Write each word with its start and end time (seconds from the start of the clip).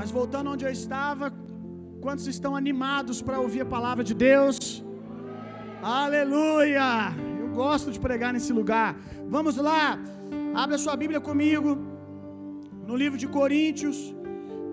Mas 0.00 0.10
voltando 0.18 0.50
onde 0.52 0.64
eu 0.66 0.70
estava, 0.80 1.26
quantos 2.04 2.26
estão 2.34 2.52
animados 2.60 3.16
para 3.26 3.38
ouvir 3.44 3.60
a 3.64 3.68
palavra 3.74 4.02
de 4.10 4.14
Deus? 4.28 4.56
Aleluia! 6.02 6.86
Eu 7.40 7.48
gosto 7.62 7.88
de 7.94 7.98
pregar 8.06 8.30
nesse 8.36 8.52
lugar. 8.58 8.88
Vamos 9.34 9.56
lá, 9.66 9.82
abra 10.62 10.78
sua 10.84 10.94
Bíblia 11.02 11.20
comigo, 11.28 11.70
no 12.88 12.96
livro 13.02 13.18
de 13.22 13.28
Coríntios, 13.38 13.98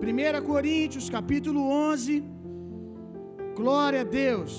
1 0.02 0.46
Coríntios, 0.50 1.10
capítulo 1.16 1.60
11. 1.90 2.24
Glória 3.60 4.00
a 4.04 4.08
Deus. 4.22 4.54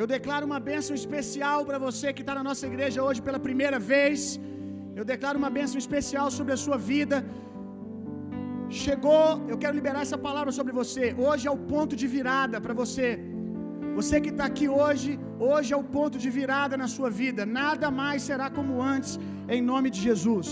Eu 0.00 0.06
declaro 0.16 0.46
uma 0.50 0.60
bênção 0.70 0.94
especial 1.02 1.58
para 1.70 1.80
você 1.86 2.12
que 2.12 2.24
está 2.26 2.36
na 2.40 2.44
nossa 2.50 2.66
igreja 2.70 3.02
hoje 3.08 3.26
pela 3.30 3.40
primeira 3.48 3.80
vez. 3.92 4.20
Eu 5.00 5.06
declaro 5.14 5.40
uma 5.42 5.52
bênção 5.58 5.80
especial 5.84 6.30
sobre 6.38 6.54
a 6.58 6.62
sua 6.66 6.78
vida. 6.92 7.18
Chegou, 8.84 9.26
eu 9.52 9.56
quero 9.62 9.74
liberar 9.78 10.00
essa 10.06 10.18
palavra 10.26 10.52
sobre 10.58 10.72
você. 10.80 11.04
Hoje 11.26 11.44
é 11.50 11.52
o 11.56 11.62
ponto 11.72 11.94
de 12.00 12.06
virada 12.16 12.56
para 12.64 12.74
você. 12.82 13.08
Você 13.98 14.16
que 14.24 14.32
está 14.34 14.44
aqui 14.50 14.66
hoje, 14.80 15.10
hoje 15.50 15.70
é 15.76 15.78
o 15.82 15.86
ponto 15.96 16.16
de 16.24 16.30
virada 16.38 16.74
na 16.82 16.88
sua 16.96 17.10
vida. 17.20 17.42
Nada 17.60 17.88
mais 18.00 18.26
será 18.28 18.48
como 18.56 18.72
antes, 18.94 19.12
em 19.54 19.62
nome 19.72 19.88
de 19.94 20.00
Jesus. 20.08 20.48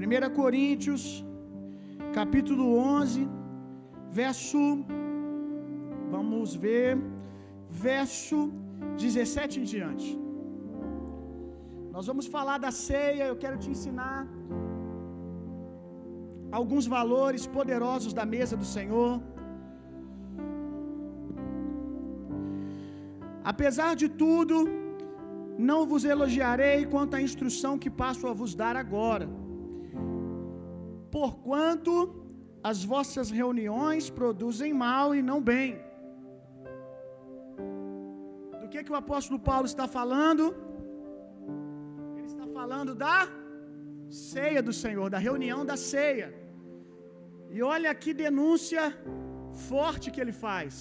1 0.00 0.30
Coríntios, 0.40 1.02
capítulo 2.18 2.66
11, 3.02 3.28
verso. 4.20 4.60
Vamos 6.14 6.54
ver, 6.64 6.90
verso 7.86 8.38
17 9.06 9.60
em 9.60 9.66
diante. 9.74 10.10
Nós 11.94 12.06
vamos 12.10 12.28
falar 12.36 12.58
da 12.66 12.72
ceia. 12.88 13.24
Eu 13.30 13.38
quero 13.42 13.58
te 13.62 13.70
ensinar 13.74 14.18
alguns 16.58 16.86
valores 16.86 17.46
poderosos 17.46 18.12
da 18.12 18.24
mesa 18.24 18.56
do 18.56 18.64
Senhor. 18.64 19.20
Apesar 23.52 23.94
de 23.96 24.08
tudo, 24.08 24.56
não 25.58 25.80
vos 25.86 26.04
elogiarei 26.04 26.86
quanto 26.86 27.14
à 27.16 27.22
instrução 27.28 27.78
que 27.78 27.90
passo 28.02 28.26
a 28.26 28.32
vos 28.32 28.54
dar 28.54 28.76
agora. 28.76 29.28
Porquanto 31.10 31.92
as 32.62 32.84
vossas 32.84 33.30
reuniões 33.30 34.10
produzem 34.10 34.72
mal 34.72 35.14
e 35.14 35.22
não 35.22 35.40
bem. 35.40 35.78
Do 38.60 38.68
que 38.68 38.84
que 38.84 38.92
o 38.92 39.00
apóstolo 39.04 39.38
Paulo 39.38 39.66
está 39.66 39.88
falando? 39.88 40.54
Ele 42.16 42.26
está 42.26 42.46
falando 42.46 42.94
da 42.94 43.28
ceia 44.08 44.62
do 44.62 44.72
Senhor, 44.72 45.08
da 45.08 45.18
reunião 45.18 45.64
da 45.64 45.76
ceia. 45.76 46.39
E 47.54 47.58
olha 47.74 47.92
que 48.02 48.12
denúncia 48.24 48.82
forte 49.68 50.10
que 50.14 50.20
ele 50.24 50.34
faz. 50.46 50.74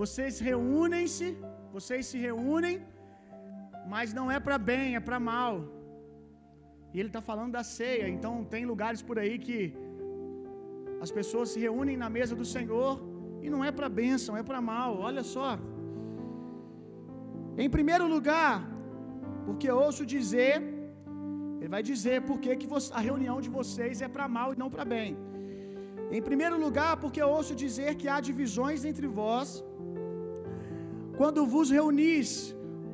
Vocês 0.00 0.34
reúnem-se, 0.48 1.28
vocês 1.76 2.02
se 2.10 2.18
reúnem, 2.26 2.76
mas 3.92 4.12
não 4.18 4.26
é 4.36 4.38
para 4.46 4.58
bem, 4.70 4.96
é 4.98 5.02
para 5.08 5.20
mal. 5.32 5.52
E 6.92 6.98
ele 7.00 7.10
está 7.12 7.22
falando 7.30 7.52
da 7.58 7.64
ceia. 7.76 8.06
Então 8.16 8.32
tem 8.54 8.64
lugares 8.72 9.00
por 9.08 9.18
aí 9.22 9.34
que 9.46 9.58
as 11.04 11.10
pessoas 11.18 11.50
se 11.52 11.60
reúnem 11.66 11.96
na 12.04 12.10
mesa 12.18 12.34
do 12.40 12.46
Senhor 12.54 12.92
e 13.44 13.50
não 13.54 13.62
é 13.68 13.70
para 13.78 13.88
bênção, 14.02 14.36
é 14.42 14.44
para 14.50 14.60
mal. 14.72 14.90
Olha 15.08 15.24
só. 15.34 15.48
Em 17.64 17.70
primeiro 17.76 18.06
lugar, 18.14 18.54
porque 19.46 19.68
ouço 19.70 20.04
dizer, 20.14 20.52
ele 21.64 21.74
vai 21.76 21.82
dizer 21.90 22.16
porque 22.28 22.50
que 22.60 22.68
a 22.98 23.02
reunião 23.08 23.36
de 23.44 23.50
vocês 23.58 24.02
é 24.06 24.08
para 24.14 24.26
mal 24.36 24.48
e 24.54 24.58
não 24.62 24.68
para 24.72 24.84
bem. 24.94 25.10
Em 26.16 26.22
primeiro 26.26 26.56
lugar, 26.64 26.92
porque 27.02 27.20
ouço 27.36 27.52
dizer 27.62 27.90
que 28.00 28.08
há 28.14 28.18
divisões 28.30 28.80
entre 28.90 29.06
vós, 29.20 29.48
quando 31.20 31.46
vos 31.54 31.70
reunis 31.76 32.28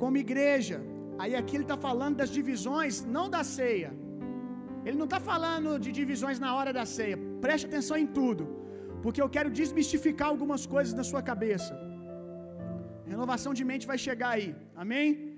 como 0.03 0.23
igreja. 0.27 0.79
Aí 1.23 1.33
aqui 1.41 1.55
ele 1.57 1.67
está 1.69 1.79
falando 1.89 2.17
das 2.21 2.31
divisões, 2.39 3.03
não 3.17 3.27
da 3.35 3.43
ceia. 3.57 3.91
Ele 4.87 4.99
não 5.01 5.09
está 5.11 5.21
falando 5.33 5.71
de 5.85 5.91
divisões 6.01 6.39
na 6.45 6.53
hora 6.57 6.73
da 6.79 6.87
ceia. 6.97 7.19
Preste 7.47 7.67
atenção 7.71 7.97
em 8.05 8.09
tudo, 8.21 8.45
porque 9.03 9.23
eu 9.25 9.31
quero 9.37 9.51
desmistificar 9.61 10.29
algumas 10.29 10.65
coisas 10.75 10.95
na 11.01 11.07
sua 11.11 11.25
cabeça. 11.33 11.75
Renovação 13.15 13.53
de 13.59 13.65
mente 13.73 13.91
vai 13.93 13.99
chegar 14.07 14.31
aí, 14.39 14.49
amém? 14.85 15.30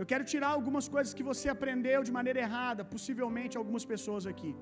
Eu 0.00 0.06
quero 0.10 0.24
tirar 0.32 0.50
algumas 0.56 0.86
coisas 0.94 1.12
que 1.18 1.24
você 1.30 1.46
aprendeu 1.54 2.00
de 2.08 2.12
maneira 2.18 2.40
errada, 2.46 2.82
possivelmente 2.94 3.58
algumas 3.60 3.84
pessoas 3.92 4.26
aqui. 4.32 4.52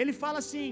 Ele 0.00 0.12
fala 0.22 0.38
assim: 0.42 0.68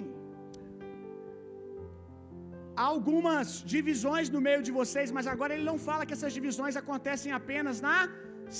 há 2.80 2.84
algumas 2.94 3.48
divisões 3.74 4.28
no 4.34 4.42
meio 4.48 4.62
de 4.68 4.72
vocês, 4.80 5.10
mas 5.16 5.28
agora 5.34 5.54
ele 5.54 5.66
não 5.70 5.78
fala 5.88 6.06
que 6.06 6.16
essas 6.18 6.36
divisões 6.38 6.76
acontecem 6.82 7.32
apenas 7.40 7.80
na 7.86 7.98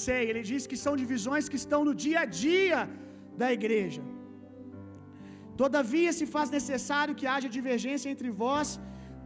ceia. 0.05 0.31
Ele 0.33 0.45
diz 0.53 0.65
que 0.73 0.79
são 0.87 0.95
divisões 1.05 1.49
que 1.53 1.61
estão 1.63 1.81
no 1.89 1.95
dia 2.07 2.21
a 2.25 2.29
dia 2.49 2.81
da 3.43 3.51
igreja. 3.59 4.03
Todavia 5.63 6.13
se 6.19 6.27
faz 6.35 6.49
necessário 6.59 7.17
que 7.21 7.29
haja 7.35 7.49
divergência 7.59 8.11
entre 8.15 8.31
vós, 8.43 8.69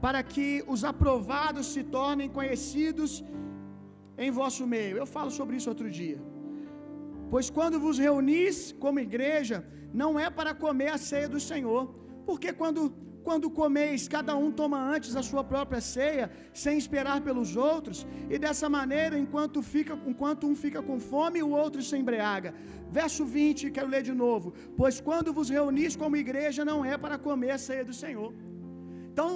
para 0.05 0.20
que 0.32 0.49
os 0.72 0.82
aprovados 0.93 1.66
se 1.75 1.82
tornem 1.97 2.28
conhecidos 2.38 3.12
em 4.27 4.31
vosso 4.41 4.67
meio. 4.77 4.97
Eu 5.03 5.09
falo 5.17 5.31
sobre 5.39 5.56
isso 5.56 5.73
outro 5.75 5.91
dia. 6.01 6.21
Pois 7.33 7.49
quando 7.56 7.83
vos 7.84 7.99
reunis 8.06 8.56
como 8.84 9.06
igreja, 9.09 9.59
não 10.03 10.12
é 10.25 10.29
para 10.39 10.55
comer 10.65 10.91
a 10.97 11.03
ceia 11.11 11.29
do 11.34 11.41
Senhor, 11.51 11.83
porque 12.29 12.53
quando 12.61 12.83
quando 13.29 13.49
comeis, 13.59 14.03
cada 14.15 14.34
um 14.43 14.51
toma 14.61 14.79
antes 14.95 15.15
a 15.21 15.23
sua 15.29 15.43
própria 15.53 15.81
ceia, 15.95 16.27
sem 16.62 16.75
esperar 16.83 17.19
pelos 17.27 17.51
outros, 17.71 17.99
e 18.34 18.39
dessa 18.45 18.69
maneira, 18.77 19.19
enquanto, 19.25 19.61
fica, 19.73 19.95
enquanto 20.12 20.47
um 20.50 20.55
fica 20.62 20.81
com 20.89 20.99
fome, 20.99 21.43
o 21.43 21.50
outro 21.62 21.83
se 21.89 21.95
embriaga. 22.03 22.50
Verso 22.99 23.25
20, 23.27 23.71
quero 23.77 23.91
ler 23.95 24.03
de 24.11 24.15
novo. 24.25 24.55
Pois 24.79 24.99
quando 25.09 25.35
vos 25.39 25.50
reunis 25.56 25.95
como 26.03 26.23
igreja, 26.25 26.65
não 26.71 26.79
é 26.93 26.97
para 27.05 27.19
comer 27.27 27.53
a 27.56 27.61
ceia 27.67 27.85
do 27.91 27.97
Senhor. 28.03 28.31
Então, 29.12 29.31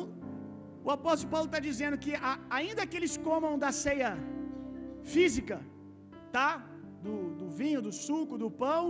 o 0.86 0.90
apóstolo 0.98 1.30
Paulo 1.34 1.48
está 1.50 1.60
dizendo 1.70 1.98
que, 2.04 2.14
ainda 2.58 2.86
que 2.86 2.96
eles 3.00 3.16
comam 3.28 3.58
da 3.64 3.72
ceia 3.84 4.12
física, 5.14 5.60
tá? 6.36 6.48
Do, 7.04 7.14
do 7.40 7.48
vinho, 7.60 7.80
do 7.86 7.92
suco, 7.92 8.38
do 8.42 8.50
pão, 8.50 8.82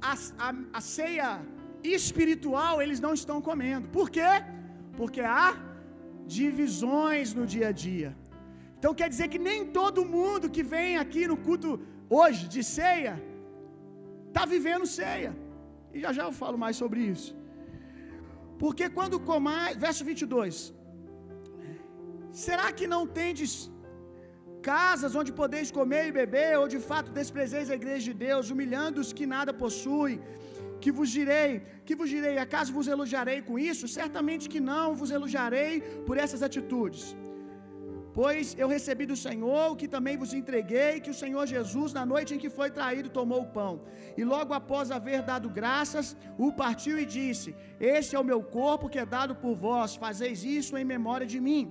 a, 0.00 0.14
a, 0.46 0.54
a 0.78 0.80
ceia 0.80 1.30
espiritual 1.82 2.80
eles 2.84 3.00
não 3.06 3.14
estão 3.20 3.38
comendo. 3.48 3.88
Por 3.98 4.08
quê? 4.16 4.30
Porque 4.96 5.20
há 5.20 5.48
divisões 6.38 7.34
no 7.38 7.44
dia 7.54 7.68
a 7.68 7.72
dia. 7.72 8.10
Então 8.78 8.92
quer 8.94 9.08
dizer 9.14 9.28
que 9.32 9.40
nem 9.48 9.66
todo 9.78 10.08
mundo 10.16 10.52
que 10.56 10.62
vem 10.74 10.96
aqui 11.04 11.22
no 11.30 11.36
culto 11.46 11.70
hoje 12.18 12.42
de 12.54 12.62
ceia 12.76 13.14
está 14.28 14.44
vivendo 14.54 14.86
ceia. 15.00 15.32
E 15.92 16.00
já 16.04 16.12
já 16.18 16.24
eu 16.28 16.34
falo 16.42 16.58
mais 16.64 16.76
sobre 16.82 17.00
isso. 17.14 17.30
Porque 18.62 18.86
quando 18.96 19.16
comais, 19.32 19.76
verso 19.86 20.04
22. 20.10 20.56
Será 22.44 22.66
que 22.78 22.86
não 22.94 23.02
tendes 23.20 23.52
casas 24.70 25.14
onde 25.20 25.32
podeis 25.40 25.70
comer 25.78 26.04
e 26.08 26.16
beber, 26.20 26.52
ou 26.60 26.66
de 26.74 26.80
fato 26.90 27.10
desprezeis 27.20 27.70
a 27.70 27.78
igreja 27.80 28.04
de 28.10 28.16
Deus, 28.26 28.50
humilhando 28.54 29.00
os 29.04 29.12
que 29.18 29.26
nada 29.36 29.54
possuem? 29.64 30.18
que 30.82 30.90
vos 30.96 31.10
direi, 31.18 31.52
que 31.86 31.94
vos 32.00 32.08
direi, 32.16 32.34
acaso 32.38 32.74
vos 32.76 32.88
elogiarei 32.94 33.38
com 33.46 33.54
isso? 33.70 33.92
Certamente 34.00 34.50
que 34.52 34.60
não 34.72 34.84
vos 35.00 35.10
elogiarei 35.16 35.72
por 36.06 36.16
essas 36.24 36.42
atitudes. 36.48 37.02
Pois 38.18 38.46
eu 38.62 38.68
recebi 38.76 39.04
do 39.10 39.16
Senhor 39.24 39.64
o 39.72 39.76
que 39.80 39.88
também 39.94 40.16
vos 40.22 40.32
entreguei, 40.38 41.00
que 41.04 41.12
o 41.14 41.18
Senhor 41.22 41.44
Jesus, 41.54 41.92
na 41.98 42.04
noite 42.12 42.32
em 42.34 42.40
que 42.42 42.50
foi 42.58 42.68
traído, 42.78 43.14
tomou 43.18 43.40
o 43.42 43.50
pão. 43.58 43.74
E 44.20 44.24
logo 44.32 44.52
após 44.60 44.90
haver 44.96 45.20
dado 45.30 45.48
graças, 45.60 46.08
o 46.46 46.48
partiu 46.62 46.96
e 47.02 47.06
disse: 47.18 47.50
Este 47.98 48.16
é 48.16 48.20
o 48.20 48.28
meu 48.30 48.40
corpo 48.58 48.90
que 48.92 49.02
é 49.04 49.06
dado 49.18 49.36
por 49.44 49.54
vós, 49.66 49.94
fazeis 50.06 50.42
isso 50.58 50.76
em 50.80 50.90
memória 50.96 51.28
de 51.34 51.40
mim. 51.48 51.62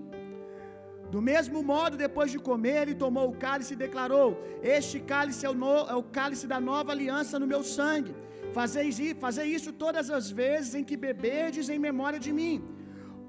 Do 1.13 1.21
mesmo 1.21 1.59
modo, 1.71 1.95
depois 2.06 2.30
de 2.31 2.39
comer, 2.48 2.77
ele 2.83 2.95
tomou 3.04 3.25
o 3.30 3.38
cálice 3.45 3.74
e 3.74 3.83
declarou: 3.86 4.27
Este 4.62 5.00
cálice 5.12 5.45
é 5.45 5.50
o, 5.50 5.57
no, 5.63 5.75
é 5.94 5.95
o 5.95 6.04
cálice 6.18 6.45
da 6.54 6.59
nova 6.59 6.92
aliança 6.92 7.39
no 7.39 7.48
meu 7.54 7.63
sangue. 7.63 8.13
Fazeis, 8.57 8.98
fazei 9.25 9.48
isso 9.57 9.71
todas 9.83 10.09
as 10.18 10.25
vezes 10.42 10.74
em 10.75 10.83
que 10.89 10.98
beberdes 11.07 11.69
em 11.69 11.80
memória 11.88 12.19
de 12.19 12.33
mim. 12.39 12.56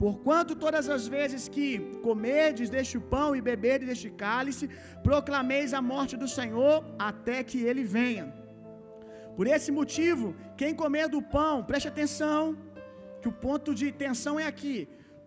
Porquanto 0.02 0.54
todas 0.64 0.88
as 0.96 1.04
vezes 1.16 1.48
que 1.54 1.66
comerdes 2.08 2.70
deste 2.74 2.98
pão 3.14 3.28
e 3.36 3.40
beberdes 3.40 3.88
deste 3.88 4.10
cálice, 4.24 4.66
proclameis 5.08 5.72
a 5.78 5.82
morte 5.92 6.16
do 6.22 6.28
Senhor 6.38 6.76
até 7.10 7.42
que 7.48 7.58
ele 7.70 7.84
venha. 7.98 8.26
Por 9.36 9.46
esse 9.54 9.70
motivo, 9.80 10.26
quem 10.56 10.72
comer 10.82 11.08
do 11.08 11.20
pão, 11.36 11.64
preste 11.70 11.88
atenção, 11.88 12.56
que 13.20 13.28
o 13.28 13.36
ponto 13.46 13.74
de 13.80 13.90
tensão 14.04 14.34
é 14.38 14.46
aqui. 14.52 14.76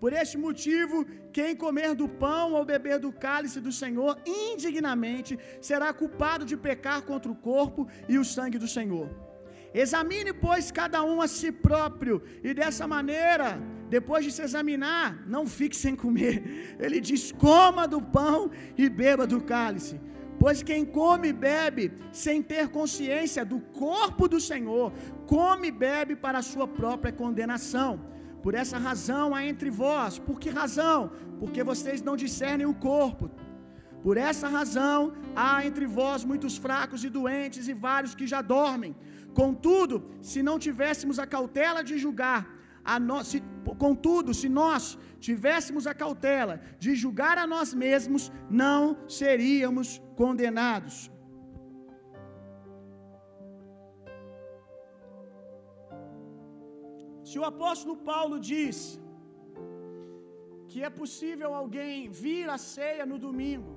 Por 0.02 0.12
este 0.22 0.36
motivo, 0.46 1.06
quem 1.38 1.56
comer 1.64 1.92
do 2.00 2.08
pão 2.24 2.54
ou 2.58 2.66
beber 2.66 2.98
do 3.04 3.12
cálice 3.26 3.60
do 3.66 3.72
Senhor 3.72 4.14
indignamente 4.26 5.34
será 5.70 5.90
culpado 5.94 6.44
de 6.52 6.56
pecar 6.58 7.00
contra 7.10 7.32
o 7.32 7.40
corpo 7.50 7.88
e 8.10 8.18
o 8.18 8.26
sangue 8.26 8.58
do 8.64 8.70
Senhor. 8.78 9.08
Examine, 9.82 10.34
pois, 10.34 10.72
cada 10.80 11.00
um 11.04 11.22
a 11.22 11.28
si 11.28 11.52
próprio, 11.52 12.16
e 12.44 12.52
dessa 12.52 12.88
maneira, 12.96 13.48
depois 13.96 14.26
de 14.26 14.32
se 14.32 14.42
examinar, 14.42 15.08
não 15.36 15.46
fique 15.46 15.78
sem 15.84 15.96
comer. 15.96 16.36
Ele 16.80 17.00
diz: 17.00 17.32
coma 17.32 17.88
do 17.88 18.02
pão 18.02 18.50
e 18.76 18.90
beba 18.90 19.28
do 19.28 19.40
cálice. 19.54 20.02
Pois 20.40 20.64
quem 20.64 20.84
come 20.84 21.28
e 21.28 21.40
bebe 21.50 21.94
sem 22.12 22.42
ter 22.42 22.70
consciência 22.70 23.46
do 23.46 23.60
corpo 23.86 24.28
do 24.28 24.40
Senhor, 24.52 24.92
come 25.28 25.68
e 25.68 25.78
bebe 25.88 26.16
para 26.16 26.40
a 26.40 26.48
sua 26.54 26.68
própria 26.68 27.14
condenação. 27.14 27.92
Por 28.44 28.54
essa 28.62 28.78
razão 28.78 29.36
há 29.36 29.46
entre 29.52 29.70
vós, 29.70 30.18
por 30.28 30.40
que 30.40 30.50
razão? 30.50 31.12
Porque 31.40 31.64
vocês 31.72 32.02
não 32.02 32.16
discernem 32.16 32.68
o 32.68 32.74
corpo. 32.74 33.30
Por 34.06 34.18
essa 34.18 34.48
razão 34.48 35.14
há 35.36 35.66
entre 35.66 35.86
vós 35.86 36.24
muitos 36.32 36.56
fracos 36.58 37.04
e 37.04 37.10
doentes 37.10 37.68
e 37.68 37.74
vários 37.74 38.16
que 38.16 38.26
já 38.34 38.42
dormem. 38.42 38.96
Contudo, 39.34 39.96
se 40.22 40.42
não 40.42 40.58
tivéssemos 40.58 41.20
a 41.20 41.28
cautela 41.28 41.84
de 41.84 41.98
julgar, 41.98 42.42
a 42.84 43.00
nós, 43.00 43.28
se, 43.28 43.44
contudo, 43.78 44.34
se 44.34 44.50
nós 44.50 44.98
tivéssemos 45.20 45.86
a 45.86 45.94
cautela 45.94 46.60
de 46.80 46.96
julgar 46.96 47.38
a 47.38 47.46
nós 47.46 47.74
mesmos, 47.74 48.32
não 48.50 48.98
seríamos 49.08 50.02
condenados. 50.16 51.11
Se 57.32 57.38
o 57.42 57.46
apóstolo 57.52 57.96
Paulo 58.12 58.38
diz 58.52 58.78
que 60.72 60.80
é 60.88 60.90
possível 61.02 61.50
alguém 61.62 61.96
vir 62.24 62.46
à 62.56 62.58
ceia 62.74 63.06
no 63.12 63.18
domingo, 63.26 63.72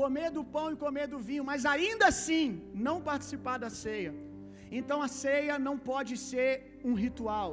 comer 0.00 0.28
do 0.36 0.42
pão 0.54 0.66
e 0.72 0.80
comer 0.84 1.06
do 1.14 1.20
vinho, 1.28 1.44
mas 1.50 1.64
ainda 1.72 2.04
assim 2.12 2.46
não 2.86 2.96
participar 3.08 3.56
da 3.64 3.70
ceia, 3.82 4.12
então 4.78 4.98
a 5.06 5.08
ceia 5.22 5.56
não 5.66 5.74
pode 5.90 6.14
ser 6.28 6.52
um 6.88 6.94
ritual. 7.04 7.50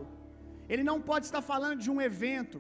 Ele 0.71 0.85
não 0.91 0.99
pode 1.09 1.25
estar 1.29 1.43
falando 1.53 1.79
de 1.85 1.91
um 1.95 2.01
evento. 2.09 2.59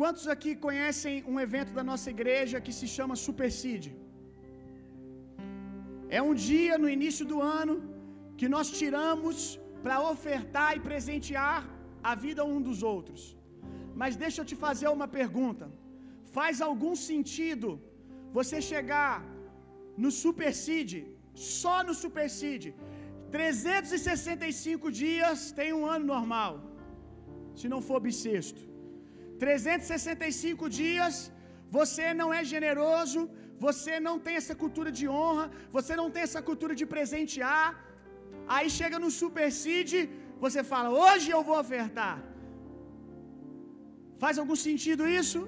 Quantos 0.00 0.26
aqui 0.34 0.52
conhecem 0.66 1.16
um 1.32 1.38
evento 1.46 1.72
da 1.78 1.84
nossa 1.90 2.08
igreja 2.16 2.62
que 2.66 2.74
se 2.80 2.88
chama 2.96 3.22
Supercide? 3.26 3.92
É 6.18 6.22
um 6.28 6.34
dia 6.50 6.76
no 6.84 6.90
início 6.96 7.26
do 7.32 7.40
ano 7.62 7.76
que 8.40 8.48
nós 8.54 8.68
tiramos 8.80 9.36
para 9.84 9.96
ofertar 10.12 10.70
e 10.76 10.84
presentear 10.88 11.58
a 12.10 12.14
vida 12.24 12.42
um 12.54 12.60
dos 12.68 12.80
outros. 12.94 13.22
Mas 14.00 14.16
deixa 14.24 14.38
eu 14.40 14.46
te 14.50 14.56
fazer 14.66 14.88
uma 14.96 15.08
pergunta. 15.18 15.66
Faz 16.36 16.62
algum 16.68 16.94
sentido 17.08 17.68
você 18.38 18.58
chegar 18.72 19.14
no 20.02 20.10
Supercide, 20.22 21.00
só 21.60 21.76
no 21.88 21.94
Supercide, 22.02 22.70
365 23.36 24.90
dias 25.02 25.38
tem 25.58 25.70
um 25.78 25.84
ano 25.94 26.06
normal, 26.14 26.52
se 27.60 27.68
não 27.72 27.80
for 27.88 28.00
bissexto. 28.06 28.62
365 29.44 30.68
dias 30.80 31.14
você 31.78 32.06
não 32.20 32.28
é 32.38 32.42
generoso, 32.54 33.20
você 33.66 33.94
não 34.06 34.16
tem 34.26 34.36
essa 34.40 34.54
cultura 34.62 34.90
de 34.98 35.06
honra, 35.16 35.46
você 35.76 35.94
não 36.00 36.08
tem 36.14 36.22
essa 36.28 36.42
cultura 36.48 36.74
de 36.80 36.86
presentear. 36.94 37.66
Aí 38.54 38.68
chega 38.78 38.98
no 39.04 39.10
Supercide, 39.20 40.00
você 40.44 40.62
fala: 40.72 40.88
"Hoje 41.04 41.28
eu 41.36 41.42
vou 41.48 41.58
ofertar". 41.64 42.16
Faz 44.22 44.38
algum 44.42 44.58
sentido 44.68 45.04
isso? 45.20 45.40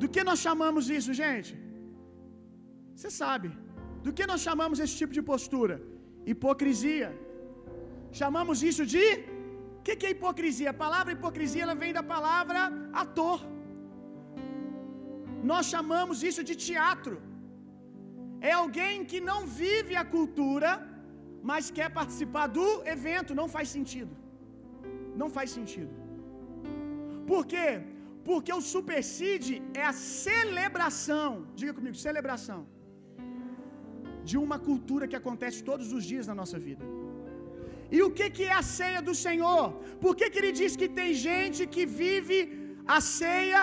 Do 0.00 0.08
que 0.14 0.22
nós 0.28 0.40
chamamos 0.46 0.84
isso, 0.98 1.12
gente? 1.22 1.52
Você 2.94 3.10
sabe. 3.22 3.48
Do 4.04 4.12
que 4.16 4.26
nós 4.30 4.40
chamamos 4.46 4.78
esse 4.84 4.96
tipo 5.00 5.14
de 5.18 5.22
postura? 5.30 5.76
Hipocrisia. 6.32 7.10
Chamamos 8.20 8.58
isso 8.70 8.84
de 8.94 9.06
O 9.78 9.82
que, 9.86 9.94
que 10.00 10.06
é 10.08 10.12
hipocrisia? 10.14 10.68
A 10.72 10.80
palavra 10.84 11.10
hipocrisia 11.14 11.62
ela 11.64 11.74
vem 11.80 11.92
da 11.96 12.02
palavra 12.12 12.60
ator. 13.02 13.40
Nós 15.50 15.64
chamamos 15.72 16.18
isso 16.28 16.42
de 16.48 16.54
teatro. 16.66 17.14
É 18.50 18.52
alguém 18.62 19.04
que 19.10 19.20
não 19.30 19.40
vive 19.62 19.94
a 20.02 20.04
cultura, 20.14 20.70
mas 21.50 21.70
quer 21.78 21.88
participar 21.98 22.46
do 22.58 22.68
evento. 22.94 23.38
Não 23.40 23.48
faz 23.54 23.68
sentido. 23.76 24.14
Não 25.20 25.28
faz 25.36 25.48
sentido. 25.58 25.94
Por 27.30 27.42
quê? 27.52 27.68
Porque 28.28 28.52
o 28.58 28.64
supercide 28.74 29.54
é 29.82 29.84
a 29.92 29.94
celebração. 30.22 31.28
Diga 31.60 31.74
comigo, 31.78 31.96
celebração. 32.08 32.60
De 34.30 34.36
uma 34.44 34.58
cultura 34.68 35.08
que 35.10 35.20
acontece 35.22 35.58
todos 35.70 35.88
os 35.96 36.04
dias 36.12 36.28
na 36.30 36.36
nossa 36.42 36.58
vida. 36.68 36.84
E 37.96 38.00
o 38.06 38.10
que, 38.18 38.26
que 38.36 38.44
é 38.52 38.54
a 38.60 38.66
ceia 38.78 39.00
do 39.08 39.14
Senhor? 39.26 39.64
Por 40.04 40.12
que, 40.18 40.30
que 40.30 40.38
ele 40.42 40.52
diz 40.60 40.72
que 40.80 40.88
tem 41.00 41.10
gente 41.28 41.60
que 41.74 41.84
vive 42.02 42.38
a 42.96 43.00
ceia 43.18 43.60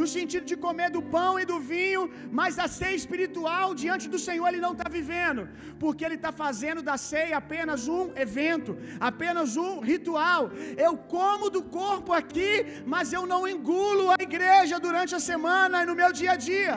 no 0.00 0.06
sentido 0.14 0.44
de 0.50 0.56
comer 0.64 0.88
do 0.96 1.02
pão 1.14 1.32
e 1.42 1.44
do 1.50 1.58
vinho, 1.72 2.02
mas 2.38 2.58
a 2.64 2.68
ceia 2.78 2.96
espiritual 3.02 3.68
diante 3.82 4.06
do 4.14 4.18
Senhor 4.26 4.46
ele 4.48 4.64
não 4.64 4.72
está 4.76 4.88
vivendo, 4.98 5.42
porque 5.82 6.04
ele 6.06 6.18
está 6.20 6.32
fazendo 6.42 6.82
da 6.88 6.96
ceia 7.10 7.36
apenas 7.42 7.88
um 7.98 8.04
evento, 8.24 8.72
apenas 9.10 9.56
um 9.66 9.72
ritual. 9.90 10.42
Eu 10.86 10.92
como 11.16 11.48
do 11.56 11.62
corpo 11.80 12.12
aqui, 12.20 12.52
mas 12.94 13.14
eu 13.18 13.24
não 13.32 13.42
engulo 13.54 14.04
a 14.16 14.20
igreja 14.28 14.78
durante 14.88 15.14
a 15.18 15.24
semana 15.30 15.82
e 15.82 15.88
no 15.90 15.98
meu 16.02 16.12
dia 16.20 16.32
a 16.36 16.40
dia. 16.50 16.76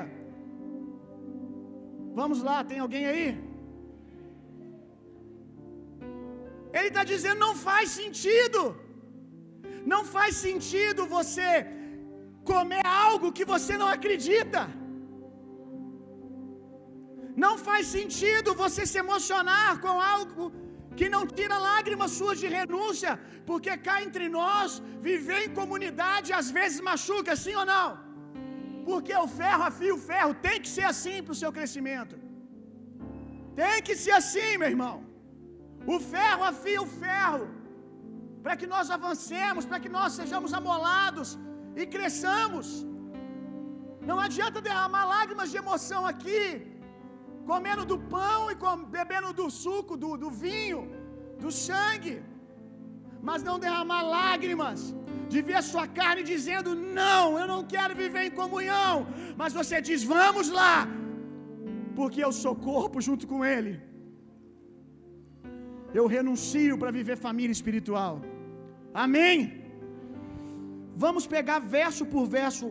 Vamos 2.21 2.39
lá, 2.47 2.57
tem 2.71 2.79
alguém 2.85 3.05
aí? 3.11 3.27
Ele 6.77 6.89
está 6.91 7.03
dizendo: 7.13 7.39
não 7.47 7.55
faz 7.67 7.89
sentido. 8.01 8.61
Não 9.93 10.01
faz 10.15 10.31
sentido 10.47 11.11
você 11.17 11.47
comer 12.51 12.85
algo 12.85 13.33
que 13.37 13.45
você 13.53 13.73
não 13.81 13.89
acredita. 13.97 14.61
Não 17.43 17.53
faz 17.67 17.83
sentido 17.97 18.57
você 18.63 18.83
se 18.91 18.97
emocionar 19.03 19.71
com 19.83 19.95
algo 20.15 20.45
que 20.99 21.07
não 21.15 21.23
tira 21.37 21.57
lágrimas 21.69 22.11
suas 22.19 22.37
de 22.43 22.47
renúncia, 22.59 23.11
porque 23.49 23.71
cá 23.87 23.95
entre 24.05 24.25
nós, 24.39 24.69
viver 25.09 25.39
em 25.45 25.53
comunidade 25.59 26.29
às 26.39 26.49
vezes 26.57 26.85
machuca, 26.89 27.35
sim 27.43 27.55
ou 27.61 27.65
não? 27.73 27.87
Porque 28.89 29.13
o 29.25 29.27
ferro 29.39 29.63
afia 29.71 29.93
o 29.97 30.01
ferro, 30.11 30.33
tem 30.47 30.57
que 30.63 30.71
ser 30.77 30.87
assim 30.93 31.17
para 31.23 31.35
o 31.35 31.41
seu 31.41 31.51
crescimento. 31.57 32.15
Tem 33.61 33.77
que 33.87 33.95
ser 34.03 34.15
assim, 34.21 34.51
meu 34.61 34.69
irmão. 34.75 34.95
O 35.95 35.97
ferro 36.13 36.43
afia 36.51 36.81
o 36.85 36.89
ferro, 37.03 37.45
para 38.43 38.55
que 38.59 38.67
nós 38.73 38.87
avancemos, 38.97 39.65
para 39.69 39.79
que 39.83 39.91
nós 39.97 40.13
sejamos 40.19 40.51
amolados 40.59 41.29
e 41.83 41.87
cresçamos. 41.95 42.67
Não 44.09 44.17
adianta 44.25 44.65
derramar 44.69 45.05
lágrimas 45.15 45.49
de 45.51 45.57
emoção 45.63 46.01
aqui, 46.11 46.43
comendo 47.51 47.83
do 47.91 47.97
pão 48.15 48.39
e 48.51 48.55
com, 48.61 48.83
bebendo 48.97 49.31
do 49.39 49.47
suco, 49.63 49.95
do, 50.03 50.11
do 50.23 50.29
vinho, 50.45 50.81
do 51.43 51.51
sangue, 51.65 52.15
mas 53.27 53.43
não 53.47 53.57
derramar 53.65 54.01
lágrimas 54.17 54.81
de 55.31 55.39
ver 55.47 55.57
a 55.61 55.65
sua 55.71 55.85
carne 55.99 56.23
dizendo: 56.33 56.69
Não, 57.01 57.23
eu 57.41 57.47
não 57.53 57.61
quero 57.73 57.93
viver 58.03 58.23
em 58.27 58.35
comunhão. 58.41 58.95
Mas 59.41 59.53
você 59.59 59.77
diz: 59.89 60.03
Vamos 60.15 60.49
lá, 60.61 60.75
porque 61.99 62.21
eu 62.27 62.33
sou 62.43 62.55
corpo 62.71 62.99
junto 63.07 63.25
com 63.31 63.41
Ele. 63.53 63.73
Eu 65.99 66.05
renuncio 66.15 66.77
para 66.81 66.91
viver 66.99 67.17
família 67.27 67.55
espiritual. 67.59 68.13
Amém. 69.05 69.58
Vamos 71.03 71.25
pegar 71.33 71.59
verso 71.77 72.03
por 72.13 72.23
verso 72.37 72.65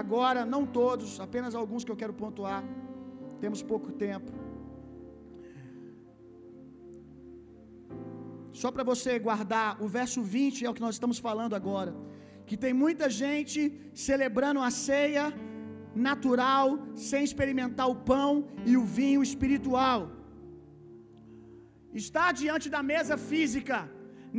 agora, 0.00 0.40
não 0.54 0.62
todos, 0.78 1.10
apenas 1.26 1.54
alguns 1.60 1.84
que 1.84 1.92
eu 1.92 2.00
quero 2.00 2.14
pontuar. 2.22 2.62
Temos 3.42 3.60
pouco 3.70 3.90
tempo. 4.06 4.32
Só 8.60 8.70
para 8.74 8.84
você 8.90 9.12
guardar, 9.28 9.70
o 9.84 9.88
verso 9.98 10.20
20 10.34 10.66
é 10.66 10.70
o 10.70 10.74
que 10.76 10.84
nós 10.86 10.96
estamos 10.98 11.20
falando 11.28 11.54
agora. 11.60 11.92
Que 12.48 12.58
tem 12.64 12.74
muita 12.82 13.08
gente 13.22 13.58
celebrando 14.08 14.60
a 14.68 14.70
ceia 14.88 15.24
natural, 16.08 16.66
sem 17.08 17.22
experimentar 17.28 17.88
o 17.94 18.00
pão 18.12 18.30
e 18.70 18.76
o 18.82 18.84
vinho 18.98 19.22
espiritual. 19.30 20.00
Estar 22.04 22.30
diante 22.42 22.68
da 22.76 22.82
mesa 22.92 23.16
física 23.30 23.78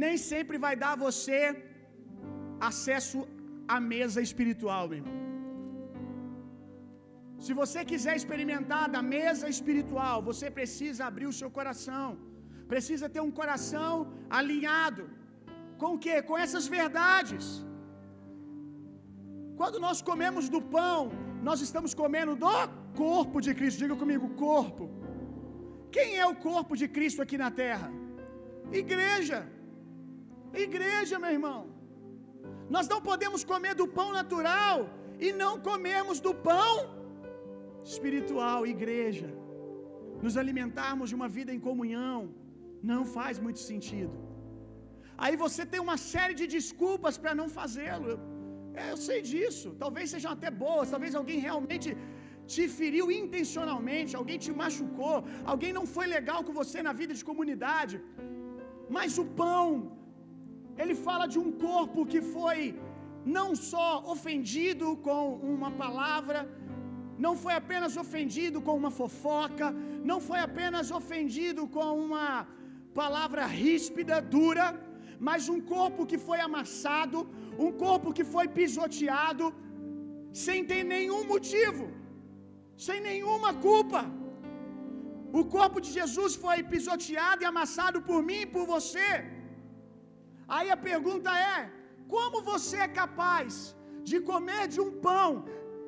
nem 0.03 0.15
sempre 0.31 0.57
vai 0.67 0.75
dar 0.83 0.93
a 0.93 1.03
você 1.07 1.41
acesso 2.69 3.19
à 3.75 3.79
mesa 3.93 4.19
espiritual, 4.27 4.83
meu 4.89 4.99
irmão. 5.01 5.19
Se 7.45 7.53
você 7.59 7.79
quiser 7.91 8.15
experimentar 8.19 8.83
da 8.95 9.01
mesa 9.15 9.45
espiritual, 9.55 10.17
você 10.29 10.47
precisa 10.59 11.01
abrir 11.09 11.27
o 11.29 11.37
seu 11.39 11.49
coração. 11.57 12.07
Precisa 12.73 13.07
ter 13.13 13.21
um 13.27 13.33
coração 13.39 13.89
alinhado 14.39 15.03
com 15.81 15.91
o 15.95 15.99
quê? 16.05 16.15
Com 16.29 16.37
essas 16.43 16.67
verdades. 16.77 17.45
Quando 19.59 19.79
nós 19.85 19.99
comemos 20.09 20.45
do 20.55 20.61
pão, 20.75 20.99
nós 21.47 21.59
estamos 21.67 21.91
comendo 22.01 22.35
do 22.43 22.53
corpo 23.03 23.39
de 23.45 23.51
Cristo. 23.59 23.81
Diga 23.83 23.97
comigo, 24.03 24.29
corpo. 24.47 24.85
Quem 25.95 26.09
é 26.23 26.25
o 26.33 26.35
corpo 26.49 26.75
de 26.81 26.87
Cristo 26.97 27.21
aqui 27.25 27.37
na 27.43 27.51
terra? 27.63 27.89
Igreja. 28.83 29.39
Igreja, 30.65 31.17
meu 31.23 31.33
irmão. 31.37 31.59
Nós 32.75 32.87
não 32.93 32.99
podemos 33.09 33.41
comer 33.51 33.73
do 33.81 33.87
pão 33.97 34.09
natural 34.19 34.77
e 35.25 35.29
não 35.43 35.53
comermos 35.69 36.19
do 36.27 36.33
pão 36.49 36.73
espiritual, 37.91 38.59
igreja. 38.75 39.29
Nos 40.25 40.35
alimentarmos 40.41 41.09
de 41.11 41.15
uma 41.19 41.29
vida 41.37 41.51
em 41.55 41.61
comunhão 41.67 42.19
não 42.91 43.01
faz 43.15 43.35
muito 43.45 43.61
sentido. 43.71 44.15
Aí 45.23 45.35
você 45.45 45.63
tem 45.71 45.81
uma 45.87 45.97
série 46.11 46.35
de 46.39 46.47
desculpas 46.57 47.17
para 47.21 47.33
não 47.39 47.47
fazê-lo. 47.59 48.13
É, 48.81 48.85
eu 48.93 48.99
sei 49.07 49.19
disso. 49.31 49.69
Talvez 49.83 50.05
sejam 50.15 50.31
até 50.37 50.49
boas, 50.65 50.91
talvez 50.93 51.13
alguém 51.21 51.39
realmente 51.47 51.89
te 52.53 52.63
feriu 52.79 53.05
intencionalmente, 53.21 54.15
alguém 54.21 54.37
te 54.45 54.53
machucou, 54.61 55.17
alguém 55.53 55.73
não 55.77 55.85
foi 55.95 56.07
legal 56.17 56.39
com 56.47 56.53
você 56.61 56.79
na 56.87 56.93
vida 57.01 57.13
de 57.19 57.25
comunidade. 57.31 57.97
Mas 58.97 59.17
o 59.23 59.25
pão, 59.41 59.67
ele 60.77 60.95
fala 61.05 61.25
de 61.33 61.39
um 61.43 61.51
corpo 61.67 62.05
que 62.11 62.21
foi 62.35 62.59
não 63.37 63.49
só 63.69 63.87
ofendido 64.13 64.87
com 65.07 65.23
uma 65.53 65.71
palavra, 65.83 66.39
não 67.25 67.33
foi 67.43 67.53
apenas 67.61 67.95
ofendido 68.03 68.59
com 68.67 68.75
uma 68.81 68.91
fofoca, 68.99 69.67
não 70.11 70.19
foi 70.27 70.39
apenas 70.49 70.89
ofendido 70.99 71.63
com 71.75 71.89
uma 72.05 72.47
palavra 73.01 73.43
ríspida, 73.45 74.15
dura, 74.35 74.67
mas 75.27 75.49
um 75.53 75.59
corpo 75.73 76.07
que 76.11 76.19
foi 76.27 76.39
amassado, 76.47 77.19
um 77.65 77.71
corpo 77.85 78.13
que 78.17 78.25
foi 78.33 78.45
pisoteado, 78.59 79.47
sem 80.45 80.59
ter 80.71 80.83
nenhum 80.95 81.21
motivo, 81.33 81.85
sem 82.87 82.99
nenhuma 83.09 83.51
culpa. 83.67 84.01
O 85.39 85.43
corpo 85.57 85.77
de 85.85 85.89
Jesus 85.97 86.31
foi 86.43 86.57
pisoteado 86.71 87.43
e 87.43 87.49
amassado 87.51 87.99
por 88.09 88.19
mim 88.29 88.41
e 88.45 88.51
por 88.55 88.65
você. 88.73 89.07
Aí 90.55 90.67
a 90.75 90.79
pergunta 90.89 91.31
é: 91.53 91.59
como 92.13 92.37
você 92.51 92.77
é 92.87 92.95
capaz 93.01 93.53
de 94.09 94.17
comer 94.31 94.63
de 94.73 94.79
um 94.85 94.91
pão 95.07 95.29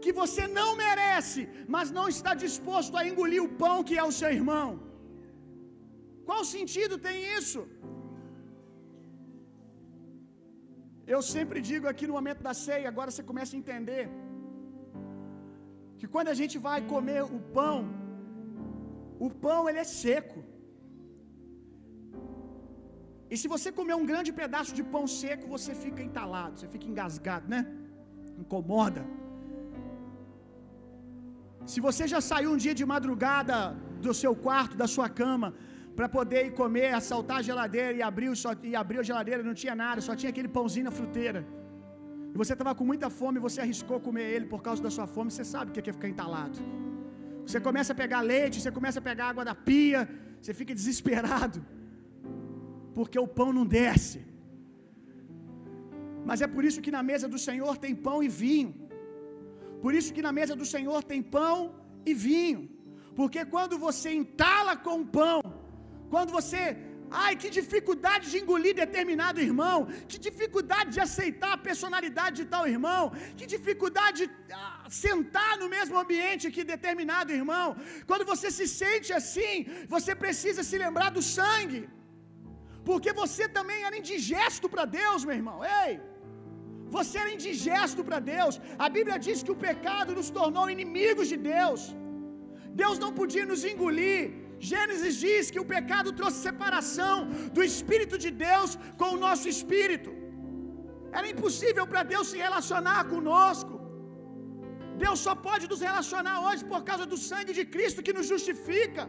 que 0.03 0.11
você 0.21 0.43
não 0.57 0.69
merece, 0.85 1.41
mas 1.75 1.93
não 1.97 2.07
está 2.15 2.31
disposto 2.45 2.95
a 2.99 3.03
engolir 3.09 3.41
o 3.43 3.53
pão 3.63 3.77
que 3.87 3.97
é 4.01 4.05
o 4.09 4.15
seu 4.19 4.31
irmão? 4.39 4.67
Qual 6.27 6.43
sentido 6.55 6.97
tem 7.07 7.17
isso? 7.39 7.61
Eu 11.13 11.21
sempre 11.35 11.59
digo 11.69 11.85
aqui 11.91 12.05
no 12.07 12.17
momento 12.19 12.41
da 12.47 12.53
ceia, 12.65 12.87
agora 12.91 13.11
você 13.11 13.23
começa 13.31 13.51
a 13.53 13.61
entender 13.61 14.03
que 15.99 16.07
quando 16.13 16.29
a 16.33 16.37
gente 16.39 16.57
vai 16.67 16.79
comer 16.93 17.21
o 17.37 17.39
pão, 17.57 17.77
o 19.27 19.29
pão 19.45 19.61
ele 19.69 19.81
é 19.85 19.89
seco. 20.01 20.39
E 23.33 23.37
se 23.41 23.47
você 23.53 23.69
comer 23.77 23.95
um 24.01 24.07
grande 24.11 24.31
pedaço 24.39 24.71
de 24.77 24.83
pão 24.93 25.05
seco, 25.19 25.45
você 25.55 25.71
fica 25.83 26.01
entalado, 26.07 26.53
você 26.57 26.67
fica 26.73 26.87
engasgado, 26.91 27.45
né? 27.53 27.61
Incomoda. 28.41 29.03
Se 31.71 31.79
você 31.87 32.03
já 32.13 32.19
saiu 32.29 32.49
um 32.53 32.59
dia 32.65 32.75
de 32.79 32.85
madrugada 32.93 33.57
do 34.05 34.13
seu 34.21 34.33
quarto, 34.45 34.75
da 34.81 34.87
sua 34.95 35.07
cama, 35.21 35.49
para 35.97 36.07
poder 36.17 36.41
ir 36.47 36.53
comer, 36.61 36.89
assaltar 37.01 37.37
a 37.39 37.45
geladeira 37.49 37.95
e 37.99 38.03
abrir, 38.09 38.29
só, 38.43 38.51
e 38.69 38.75
abrir 38.83 38.99
a 39.03 39.07
geladeira, 39.09 39.41
não 39.49 39.57
tinha 39.61 39.75
nada, 39.83 40.01
só 40.07 40.15
tinha 40.21 40.31
aquele 40.33 40.51
pãozinho 40.57 40.87
na 40.89 40.95
fruteira. 40.99 41.41
E 42.33 42.37
você 42.41 42.53
estava 42.55 42.73
com 42.79 42.85
muita 42.91 43.09
fome, 43.19 43.45
você 43.47 43.59
arriscou 43.65 43.99
comer 44.07 44.27
ele 44.35 44.47
por 44.53 44.61
causa 44.67 44.81
da 44.87 44.91
sua 44.97 45.07
fome, 45.15 45.31
você 45.35 45.45
sabe 45.53 45.69
o 45.69 45.73
que 45.73 45.89
é 45.91 45.97
ficar 45.99 46.11
entalado. 46.15 46.59
Você 47.47 47.59
começa 47.67 47.93
a 47.93 47.97
pegar 48.03 48.21
leite, 48.33 48.61
você 48.61 48.73
começa 48.79 48.99
a 49.01 49.05
pegar 49.09 49.25
água 49.33 49.45
da 49.49 49.55
pia, 49.69 50.01
você 50.41 50.53
fica 50.61 50.73
desesperado, 50.81 51.59
porque 52.97 53.19
o 53.25 53.31
pão 53.37 53.49
não 53.57 53.65
desce. 53.79 54.19
Mas 56.29 56.41
é 56.45 56.47
por 56.55 56.63
isso 56.67 56.83
que 56.85 56.95
na 56.97 57.03
mesa 57.11 57.27
do 57.33 57.39
Senhor 57.47 57.73
tem 57.83 57.93
pão 58.07 58.17
e 58.27 58.29
vinho. 58.43 58.71
Por 59.83 59.93
isso 59.99 60.13
que 60.15 60.25
na 60.27 60.33
mesa 60.39 60.55
do 60.61 60.67
Senhor 60.73 60.99
tem 61.11 61.21
pão 61.37 61.57
e 62.11 62.13
vinho. 62.27 62.61
Porque 63.19 63.41
quando 63.53 63.75
você 63.87 64.09
entala 64.21 64.73
com 64.85 64.95
o 65.01 65.07
pão, 65.19 65.39
quando 66.13 66.31
você, 66.37 66.61
ai, 67.23 67.33
que 67.41 67.49
dificuldade 67.59 68.25
de 68.31 68.37
engolir 68.41 68.73
determinado 68.83 69.39
irmão, 69.49 69.77
que 70.09 70.17
dificuldade 70.27 70.89
de 70.95 71.01
aceitar 71.07 71.51
a 71.55 71.63
personalidade 71.69 72.37
de 72.41 72.45
tal 72.53 72.63
irmão, 72.75 73.03
que 73.37 73.45
dificuldade 73.55 74.19
de 74.21 74.53
ah, 74.61 74.85
sentar 75.05 75.53
no 75.61 75.67
mesmo 75.75 75.97
ambiente 76.03 76.53
que 76.55 76.71
determinado 76.75 77.37
irmão. 77.41 77.67
Quando 78.09 78.25
você 78.31 78.49
se 78.59 78.67
sente 78.81 79.11
assim, 79.19 79.53
você 79.95 80.13
precisa 80.23 80.63
se 80.69 80.77
lembrar 80.85 81.09
do 81.17 81.23
sangue, 81.37 81.81
porque 82.89 83.11
você 83.21 83.45
também 83.57 83.79
era 83.87 83.99
indigesto 84.01 84.67
para 84.73 84.85
Deus, 85.01 85.19
meu 85.27 85.35
irmão. 85.41 85.59
Ei! 85.81 85.93
Você 86.95 87.15
era 87.23 87.33
indigesto 87.37 88.01
para 88.07 88.19
Deus. 88.35 88.55
A 88.85 88.87
Bíblia 88.95 89.17
diz 89.27 89.37
que 89.45 89.53
o 89.55 89.61
pecado 89.67 90.17
nos 90.19 90.29
tornou 90.39 90.65
inimigos 90.75 91.27
de 91.33 91.37
Deus. 91.53 91.81
Deus 92.81 92.97
não 93.03 93.11
podia 93.19 93.45
nos 93.51 93.63
engolir. 93.71 94.23
Gênesis 94.71 95.15
diz 95.25 95.45
que 95.53 95.61
o 95.63 95.69
pecado 95.75 96.09
trouxe 96.19 96.45
separação 96.49 97.15
do 97.55 97.63
Espírito 97.69 98.17
de 98.25 98.31
Deus 98.47 98.71
com 98.99 99.09
o 99.13 99.21
nosso 99.25 99.47
espírito. 99.53 100.11
Era 101.17 101.27
impossível 101.33 101.85
para 101.91 102.03
Deus 102.13 102.27
se 102.31 102.37
relacionar 102.45 103.01
conosco. 103.13 103.75
Deus 105.03 105.19
só 105.25 105.33
pode 105.47 105.65
nos 105.71 105.81
relacionar 105.89 106.37
hoje 106.45 106.63
por 106.71 106.81
causa 106.89 107.05
do 107.11 107.19
sangue 107.29 107.53
de 107.59 107.65
Cristo 107.75 108.05
que 108.05 108.17
nos 108.17 108.27
justifica. 108.33 109.03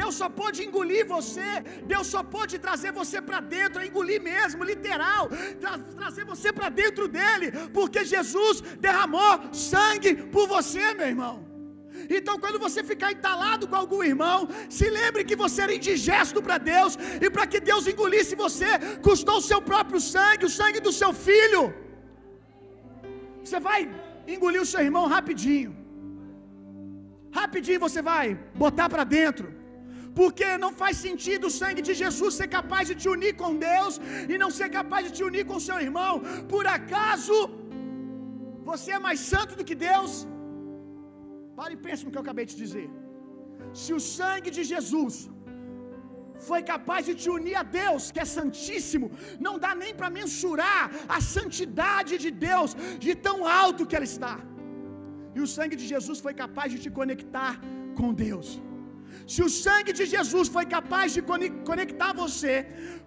Deus 0.00 0.14
só 0.20 0.28
pode 0.40 0.58
engolir 0.66 1.04
você, 1.14 1.50
Deus 1.92 2.06
só 2.14 2.22
pode 2.36 2.54
trazer 2.66 2.92
você 3.00 3.18
para 3.28 3.40
dentro, 3.54 3.80
é 3.80 3.86
engolir 3.90 4.20
mesmo, 4.32 4.68
literal, 4.72 5.24
tra 5.62 5.72
trazer 5.98 6.24
você 6.32 6.50
para 6.58 6.68
dentro 6.82 7.06
dele, 7.16 7.48
porque 7.78 8.00
Jesus 8.14 8.56
derramou 8.86 9.32
sangue 9.70 10.12
por 10.36 10.46
você, 10.54 10.86
meu 11.00 11.08
irmão. 11.14 11.34
Então, 12.16 12.34
quando 12.42 12.58
você 12.64 12.80
ficar 12.92 13.10
entalado 13.16 13.68
com 13.70 13.76
algum 13.82 14.02
irmão, 14.12 14.38
se 14.76 14.86
lembre 14.98 15.22
que 15.28 15.36
você 15.42 15.58
era 15.66 15.76
indigesto 15.78 16.40
para 16.46 16.58
Deus, 16.72 16.92
e 17.24 17.30
para 17.34 17.46
que 17.52 17.60
Deus 17.70 17.86
engolisse 17.92 18.34
você, 18.44 18.70
custou 19.08 19.36
o 19.38 19.46
seu 19.50 19.60
próprio 19.70 20.00
sangue, 20.14 20.48
o 20.50 20.54
sangue 20.60 20.80
do 20.88 20.94
seu 21.00 21.12
filho. 21.26 21.62
Você 23.44 23.60
vai 23.68 23.80
engolir 24.34 24.62
o 24.66 24.70
seu 24.72 24.82
irmão 24.88 25.06
rapidinho, 25.16 25.72
rapidinho 27.40 27.84
você 27.88 28.02
vai 28.12 28.26
botar 28.64 28.88
para 28.94 29.04
dentro. 29.18 29.46
Porque 30.20 30.48
não 30.64 30.72
faz 30.82 30.94
sentido 31.06 31.44
o 31.48 31.54
sangue 31.60 31.82
de 31.88 31.94
Jesus 32.02 32.32
ser 32.40 32.48
capaz 32.58 32.84
de 32.90 32.96
te 33.02 33.08
unir 33.14 33.34
com 33.42 33.52
Deus 33.70 33.94
e 34.32 34.36
não 34.42 34.50
ser 34.58 34.68
capaz 34.78 35.02
de 35.06 35.12
te 35.16 35.24
unir 35.30 35.44
com 35.50 35.58
seu 35.68 35.78
irmão. 35.88 36.14
Por 36.54 36.64
acaso 36.78 37.36
você 38.70 38.90
é 38.98 39.00
mais 39.08 39.20
santo 39.32 39.54
do 39.58 39.66
que 39.68 39.76
Deus? 39.88 40.12
Pare 41.58 41.74
e 41.76 41.82
pense 41.86 42.04
no 42.04 42.10
que 42.12 42.18
eu 42.20 42.26
acabei 42.26 42.46
de 42.50 42.56
dizer. 42.64 42.88
Se 43.82 43.92
o 43.98 44.02
sangue 44.16 44.50
de 44.56 44.62
Jesus 44.72 45.14
foi 46.48 46.60
capaz 46.72 47.02
de 47.08 47.14
te 47.20 47.28
unir 47.36 47.56
a 47.62 47.64
Deus, 47.80 48.10
que 48.14 48.22
é 48.24 48.28
santíssimo, 48.38 49.06
não 49.46 49.54
dá 49.64 49.70
nem 49.82 49.92
para 50.00 50.10
mensurar 50.18 50.82
a 51.16 51.20
santidade 51.34 52.14
de 52.24 52.30
Deus, 52.48 52.72
de 53.04 53.14
tão 53.26 53.38
alto 53.62 53.86
que 53.88 53.96
ela 53.98 54.10
está. 54.12 54.34
E 55.36 55.40
o 55.46 55.48
sangue 55.56 55.76
de 55.80 55.86
Jesus 55.94 56.18
foi 56.26 56.34
capaz 56.44 56.68
de 56.72 56.80
te 56.84 56.90
conectar 57.00 57.54
com 57.98 58.10
Deus. 58.26 58.48
Se 59.32 59.40
o 59.46 59.50
sangue 59.64 59.92
de 59.98 60.04
Jesus 60.14 60.46
foi 60.54 60.64
capaz 60.76 61.08
de 61.14 61.22
conectar 61.70 62.12
você 62.22 62.54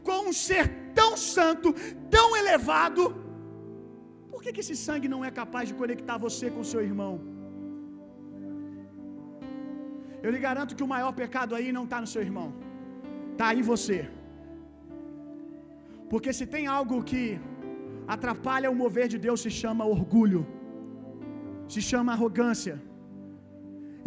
com 0.08 0.20
um 0.30 0.34
ser 0.46 0.66
tão 1.00 1.12
santo, 1.36 1.70
tão 2.16 2.28
elevado, 2.42 3.04
por 4.32 4.40
que, 4.44 4.52
que 4.56 4.64
esse 4.66 4.78
sangue 4.86 5.08
não 5.14 5.22
é 5.30 5.32
capaz 5.42 5.66
de 5.70 5.76
conectar 5.82 6.18
você 6.28 6.48
com 6.56 6.70
seu 6.72 6.82
irmão? 6.90 7.14
Eu 10.26 10.32
lhe 10.34 10.42
garanto 10.48 10.76
que 10.78 10.86
o 10.88 10.92
maior 10.96 11.12
pecado 11.22 11.56
aí 11.58 11.70
não 11.78 11.86
está 11.88 12.00
no 12.04 12.10
seu 12.14 12.22
irmão, 12.28 12.48
está 13.34 13.50
em 13.60 13.66
você. 13.72 14.00
Porque 16.12 16.32
se 16.40 16.46
tem 16.56 16.66
algo 16.80 16.98
que 17.10 17.24
atrapalha 18.16 18.72
o 18.74 18.78
mover 18.84 19.08
de 19.14 19.20
Deus, 19.26 19.40
se 19.46 19.52
chama 19.62 19.86
orgulho, 19.96 20.42
se 21.74 21.82
chama 21.90 22.14
arrogância. 22.18 22.76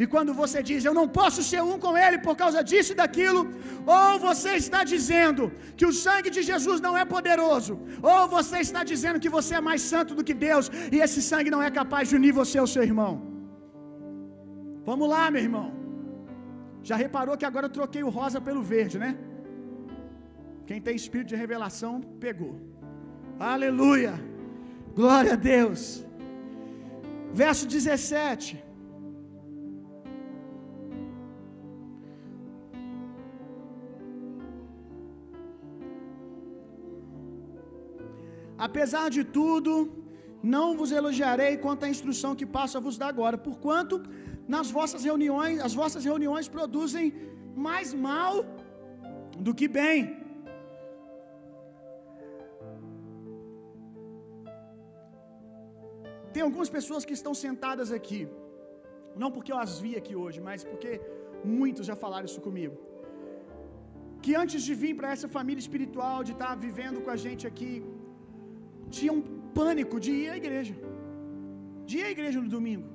E 0.03 0.05
quando 0.13 0.33
você 0.41 0.59
diz, 0.69 0.83
eu 0.89 0.95
não 0.99 1.07
posso 1.17 1.41
ser 1.49 1.61
um 1.71 1.79
com 1.85 1.95
ele 2.03 2.19
por 2.27 2.35
causa 2.43 2.61
disso 2.69 2.91
e 2.93 2.99
daquilo, 3.01 3.41
ou 3.97 4.13
você 4.27 4.53
está 4.63 4.81
dizendo 4.93 5.45
que 5.79 5.87
o 5.89 5.95
sangue 6.05 6.31
de 6.37 6.43
Jesus 6.51 6.79
não 6.87 6.95
é 7.01 7.05
poderoso, 7.15 7.73
ou 8.11 8.21
você 8.37 8.59
está 8.67 8.83
dizendo 8.93 9.21
que 9.25 9.33
você 9.37 9.53
é 9.59 9.67
mais 9.69 9.83
santo 9.93 10.15
do 10.19 10.25
que 10.29 10.37
Deus 10.47 10.67
e 10.95 10.99
esse 11.07 11.21
sangue 11.31 11.53
não 11.55 11.63
é 11.67 11.71
capaz 11.81 12.05
de 12.11 12.17
unir 12.21 12.33
você 12.41 12.57
ao 12.63 12.71
seu 12.75 12.85
irmão. 12.91 13.13
Vamos 14.89 15.11
lá, 15.15 15.25
meu 15.35 15.43
irmão. 15.49 15.69
Já 16.91 16.97
reparou 17.05 17.37
que 17.41 17.49
agora 17.51 17.67
eu 17.69 17.77
troquei 17.79 18.03
o 18.09 18.15
rosa 18.19 18.41
pelo 18.49 18.63
verde, 18.73 18.99
né? 19.05 19.11
Quem 20.69 20.81
tem 20.87 20.97
espírito 21.03 21.31
de 21.35 21.41
revelação, 21.45 21.95
pegou. 22.27 22.55
Aleluia! 23.53 24.15
Glória 25.03 25.35
a 25.37 25.41
Deus. 25.53 25.83
Verso 27.45 27.67
17. 27.77 28.70
Apesar 38.67 39.07
de 39.17 39.23
tudo, 39.39 39.73
não 40.55 40.67
vos 40.79 40.91
elogiarei 41.01 41.53
quanto 41.65 41.85
à 41.87 41.89
instrução 41.95 42.39
que 42.41 42.47
passo 42.57 42.77
a 42.79 42.85
vos 42.87 42.97
dar 43.03 43.11
agora, 43.15 43.37
porquanto 43.47 43.97
nas 44.55 44.69
vossas 44.79 45.03
reuniões, 45.09 45.61
as 45.69 45.75
vossas 45.81 46.05
reuniões 46.11 46.47
produzem 46.57 47.07
mais 47.69 47.89
mal 48.09 48.35
do 49.47 49.53
que 49.59 49.69
bem. 49.81 49.99
Tem 56.35 56.43
algumas 56.49 56.71
pessoas 56.77 57.05
que 57.09 57.17
estão 57.21 57.35
sentadas 57.47 57.89
aqui, 57.99 58.21
não 59.23 59.31
porque 59.37 59.53
eu 59.53 59.61
as 59.65 59.73
vi 59.85 59.93
aqui 60.01 60.15
hoje, 60.25 60.41
mas 60.49 60.63
porque 60.71 60.93
muitos 61.59 61.87
já 61.91 61.97
falaram 62.05 62.29
isso 62.31 62.43
comigo. 62.49 62.77
Que 64.25 64.35
antes 64.43 64.63
de 64.69 64.75
vir 64.83 64.95
para 64.99 65.13
essa 65.15 65.29
família 65.37 65.63
espiritual, 65.67 66.19
de 66.29 66.33
estar 66.37 66.53
vivendo 66.67 67.01
com 67.05 67.13
a 67.17 67.21
gente 67.25 67.45
aqui, 67.51 67.73
tinha 68.97 69.13
um 69.19 69.23
pânico 69.59 69.97
de 70.05 70.11
ir 70.21 70.29
à 70.35 70.37
igreja, 70.43 70.75
de 71.89 71.95
ir 72.01 72.05
à 72.09 72.11
igreja 72.17 72.39
no 72.45 72.51
domingo. 72.57 72.89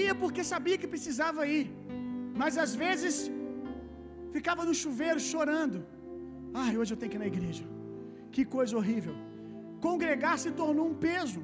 Ia 0.00 0.14
porque 0.22 0.42
sabia 0.52 0.76
que 0.80 0.92
precisava 0.94 1.46
ir, 1.56 1.66
mas 2.40 2.56
às 2.64 2.74
vezes 2.82 3.14
ficava 4.36 4.64
no 4.68 4.74
chuveiro 4.82 5.20
chorando. 5.32 5.78
Ai, 6.64 6.72
hoje 6.80 6.92
eu 6.94 7.00
tenho 7.00 7.12
que 7.12 7.18
ir 7.20 7.24
na 7.24 7.30
igreja. 7.34 7.64
Que 8.34 8.44
coisa 8.56 8.74
horrível. 8.78 9.14
Congregar 9.86 10.36
se 10.44 10.50
tornou 10.60 10.86
um 10.92 10.96
peso. 11.08 11.42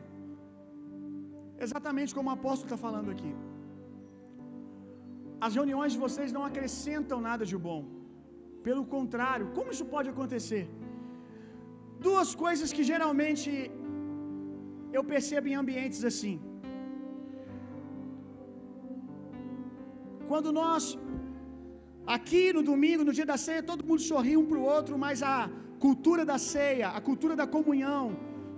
Exatamente 1.66 2.14
como 2.16 2.28
o 2.30 2.36
apóstolo 2.38 2.66
está 2.68 2.78
falando 2.86 3.10
aqui. 3.14 3.32
As 5.46 5.54
reuniões 5.58 5.92
de 5.94 6.00
vocês 6.06 6.30
não 6.36 6.44
acrescentam 6.50 7.18
nada 7.28 7.44
de 7.52 7.56
bom. 7.68 7.80
Pelo 8.66 8.84
contrário, 8.94 9.46
como 9.56 9.72
isso 9.74 9.86
pode 9.94 10.08
acontecer? 10.14 10.64
Duas 12.08 12.34
coisas 12.44 12.72
que 12.76 12.84
geralmente 12.92 13.50
eu 14.96 15.02
percebo 15.12 15.48
em 15.48 15.56
ambientes 15.62 16.02
assim. 16.10 16.36
Quando 20.30 20.50
nós, 20.60 20.84
aqui 22.16 22.44
no 22.56 22.62
domingo, 22.70 23.04
no 23.08 23.14
dia 23.18 23.28
da 23.32 23.38
ceia, 23.46 23.68
todo 23.70 23.86
mundo 23.88 24.02
sorri 24.12 24.34
um 24.40 24.46
para 24.50 24.58
o 24.62 24.66
outro, 24.76 24.94
mas 25.04 25.22
a 25.34 25.38
cultura 25.84 26.24
da 26.32 26.38
ceia, 26.52 26.88
a 26.98 27.00
cultura 27.08 27.34
da 27.40 27.46
comunhão, 27.56 28.04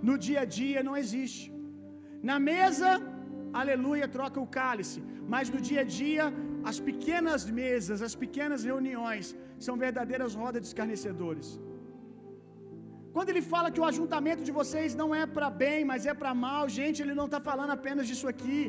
no 0.09 0.17
dia 0.25 0.41
a 0.45 0.49
dia 0.59 0.81
não 0.87 0.95
existe. 1.03 1.45
Na 2.29 2.37
mesa, 2.51 2.89
aleluia, 3.61 4.07
troca 4.17 4.39
o 4.45 4.51
cálice, 4.59 4.99
mas 5.33 5.49
no 5.55 5.61
dia 5.69 5.81
a 5.85 5.89
dia, 6.01 6.25
as 6.71 6.79
pequenas 6.89 7.43
mesas, 7.61 8.01
as 8.07 8.15
pequenas 8.23 8.63
reuniões, 8.69 9.35
são 9.65 9.75
verdadeiras 9.85 10.33
rodas 10.41 10.61
de 10.63 10.69
escarnecedores. 10.71 11.49
Quando 13.15 13.29
ele 13.31 13.43
fala 13.53 13.71
que 13.73 13.81
o 13.83 13.87
ajuntamento 13.91 14.43
de 14.47 14.53
vocês 14.59 14.93
não 15.01 15.09
é 15.21 15.23
para 15.35 15.49
bem, 15.63 15.79
mas 15.91 16.05
é 16.11 16.13
para 16.21 16.33
mal, 16.47 16.63
gente, 16.79 17.01
ele 17.03 17.15
não 17.19 17.27
está 17.29 17.39
falando 17.49 17.73
apenas 17.77 18.07
disso 18.09 18.27
aqui. 18.33 18.59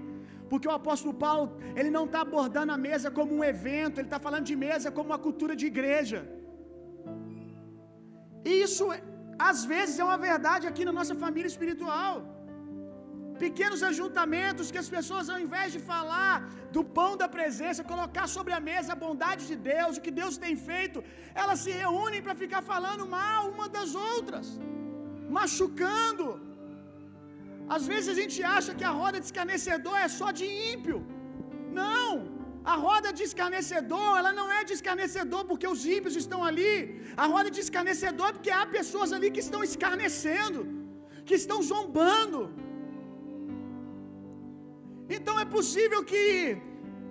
Porque 0.51 0.69
o 0.71 0.77
apóstolo 0.81 1.15
Paulo, 1.25 1.45
ele 1.79 1.91
não 1.97 2.05
está 2.09 2.21
abordando 2.27 2.73
a 2.77 2.81
mesa 2.89 3.09
como 3.19 3.35
um 3.39 3.45
evento, 3.53 3.97
ele 3.99 4.11
está 4.11 4.21
falando 4.27 4.47
de 4.51 4.57
mesa 4.67 4.95
como 4.97 5.11
uma 5.13 5.23
cultura 5.27 5.55
de 5.61 5.67
igreja. 5.73 6.21
E 8.49 8.53
isso, 8.67 8.85
às 9.51 9.61
vezes, 9.73 9.95
é 10.03 10.05
uma 10.11 10.21
verdade 10.29 10.67
aqui 10.71 10.85
na 10.89 10.95
nossa 10.99 11.15
família 11.25 11.51
espiritual. 11.55 12.15
Pequenos 13.45 13.81
ajuntamentos 13.91 14.71
que 14.73 14.81
as 14.83 14.91
pessoas, 14.97 15.29
ao 15.33 15.39
invés 15.45 15.69
de 15.75 15.81
falar 15.93 16.33
do 16.77 16.83
pão 16.99 17.13
da 17.23 17.29
presença, 17.37 17.89
colocar 17.93 18.27
sobre 18.37 18.53
a 18.59 18.61
mesa 18.71 18.93
a 18.95 19.03
bondade 19.05 19.45
de 19.51 19.57
Deus, 19.73 19.97
o 19.97 20.03
que 20.07 20.15
Deus 20.21 20.37
tem 20.45 20.55
feito, 20.69 20.99
elas 21.43 21.61
se 21.65 21.73
reúnem 21.83 22.23
para 22.27 22.37
ficar 22.43 22.63
falando 22.73 23.07
mal 23.19 23.41
uma 23.55 23.69
das 23.77 23.93
outras, 24.13 24.47
machucando. 25.39 26.27
Às 27.77 27.87
vezes 27.93 28.09
a 28.13 28.19
gente 28.21 28.39
acha 28.57 28.75
que 28.79 28.87
a 28.91 28.95
roda 29.01 29.19
de 29.23 29.27
escarnecedor 29.31 29.97
é 30.07 30.11
só 30.21 30.29
de 30.41 30.47
ímpio. 30.75 30.99
Não! 31.81 32.07
A 32.73 32.75
roda 32.87 33.11
de 33.19 33.23
escarnecedor, 33.29 34.11
ela 34.21 34.33
não 34.39 34.47
é 34.57 34.63
de 34.69 34.75
escarnecedor 34.79 35.43
porque 35.51 35.69
os 35.75 35.83
ímpios 35.97 36.17
estão 36.23 36.41
ali. 36.49 36.73
A 37.25 37.27
roda 37.35 37.51
de 37.57 37.61
escarnecedor 37.67 38.29
é 38.31 38.35
porque 38.37 38.53
há 38.59 38.65
pessoas 38.79 39.13
ali 39.17 39.31
que 39.37 39.45
estão 39.47 39.63
escarnecendo, 39.71 40.61
que 41.29 41.37
estão 41.43 41.59
zombando. 41.71 42.41
Então 45.17 45.35
é 45.45 45.47
possível 45.57 46.01
que 46.13 46.25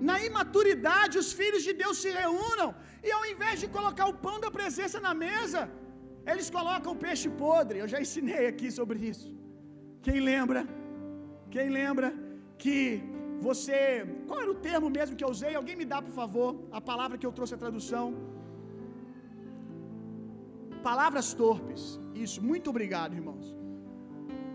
na 0.10 0.18
imaturidade 0.28 1.16
os 1.24 1.32
filhos 1.40 1.64
de 1.68 1.74
Deus 1.82 1.98
se 2.04 2.12
reúnam 2.22 2.70
e 3.08 3.12
ao 3.18 3.24
invés 3.34 3.56
de 3.62 3.68
colocar 3.78 4.08
o 4.12 4.18
pão 4.26 4.38
da 4.46 4.50
presença 4.58 5.00
na 5.08 5.14
mesa, 5.26 5.62
eles 6.32 6.50
colocam 6.58 6.94
o 6.94 7.02
peixe 7.06 7.30
podre. 7.44 7.80
Eu 7.84 7.90
já 7.94 8.00
ensinei 8.06 8.44
aqui 8.54 8.70
sobre 8.80 9.00
isso. 9.12 9.30
Quem 10.08 10.20
lembra? 10.32 10.62
Quem 11.56 11.68
lembra 11.80 12.10
que 12.64 12.78
você. 13.48 13.80
Qual 14.28 14.40
era 14.44 14.52
o 14.56 14.60
termo 14.70 14.90
mesmo 14.98 15.16
que 15.18 15.26
eu 15.28 15.32
usei? 15.36 15.54
Alguém 15.56 15.78
me 15.82 15.88
dá, 15.94 16.00
por 16.08 16.16
favor, 16.22 16.50
a 16.80 16.82
palavra 16.92 17.18
que 17.18 17.28
eu 17.30 17.36
trouxe 17.38 17.56
a 17.56 17.64
tradução. 17.66 18.06
Palavras 20.90 21.34
torpes. 21.34 21.84
Isso, 22.26 22.40
muito 22.52 22.70
obrigado, 22.74 23.14
irmãos. 23.22 23.59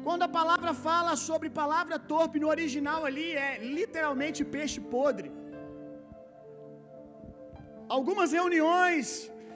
Quando 0.07 0.25
a 0.27 0.33
palavra 0.41 0.73
fala 0.87 1.13
sobre 1.29 1.57
palavra 1.63 1.97
torpe, 2.13 2.43
no 2.43 2.49
original 2.57 3.01
ali 3.09 3.29
é 3.47 3.51
literalmente 3.79 4.41
peixe 4.57 4.81
podre. 4.95 5.31
Algumas 7.97 8.31
reuniões 8.39 9.07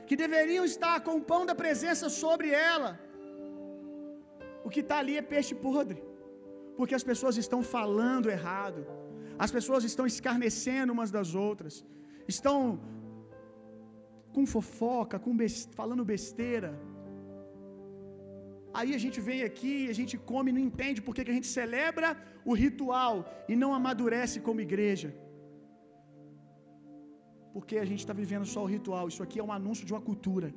que 0.08 0.16
deveriam 0.24 0.64
estar 0.72 0.96
com 1.06 1.14
o 1.18 1.24
pão 1.30 1.42
da 1.50 1.54
presença 1.62 2.06
sobre 2.22 2.48
ela, 2.70 2.90
o 4.66 4.70
que 4.74 4.82
está 4.84 4.96
ali 5.02 5.16
é 5.20 5.30
peixe 5.34 5.54
podre, 5.66 6.00
porque 6.78 6.96
as 6.98 7.04
pessoas 7.10 7.36
estão 7.44 7.60
falando 7.76 8.32
errado, 8.36 8.80
as 9.46 9.52
pessoas 9.56 9.84
estão 9.90 10.06
escarnecendo 10.12 10.92
umas 10.96 11.10
das 11.16 11.30
outras, 11.46 11.74
estão 12.34 12.58
com 14.34 14.44
fofoca, 14.54 15.18
com 15.24 15.34
falando 15.80 16.04
besteira. 16.14 16.70
Aí 18.78 18.90
a 18.96 19.00
gente 19.04 19.18
vem 19.28 19.40
aqui, 19.48 19.74
a 19.92 19.96
gente 19.98 20.14
come 20.30 20.50
não 20.56 20.62
entende 20.68 21.00
porque 21.06 21.24
que 21.24 21.32
a 21.34 21.38
gente 21.38 21.50
celebra 21.58 22.08
o 22.50 22.54
ritual 22.64 23.14
e 23.50 23.54
não 23.62 23.70
amadurece 23.78 24.38
como 24.46 24.66
igreja. 24.68 25.08
Porque 27.54 27.76
a 27.84 27.86
gente 27.90 28.02
está 28.04 28.14
vivendo 28.22 28.46
só 28.54 28.60
o 28.64 28.70
ritual. 28.76 29.04
Isso 29.12 29.22
aqui 29.26 29.38
é 29.42 29.46
um 29.48 29.54
anúncio 29.58 29.86
de 29.88 29.92
uma 29.94 30.04
cultura. 30.08 30.48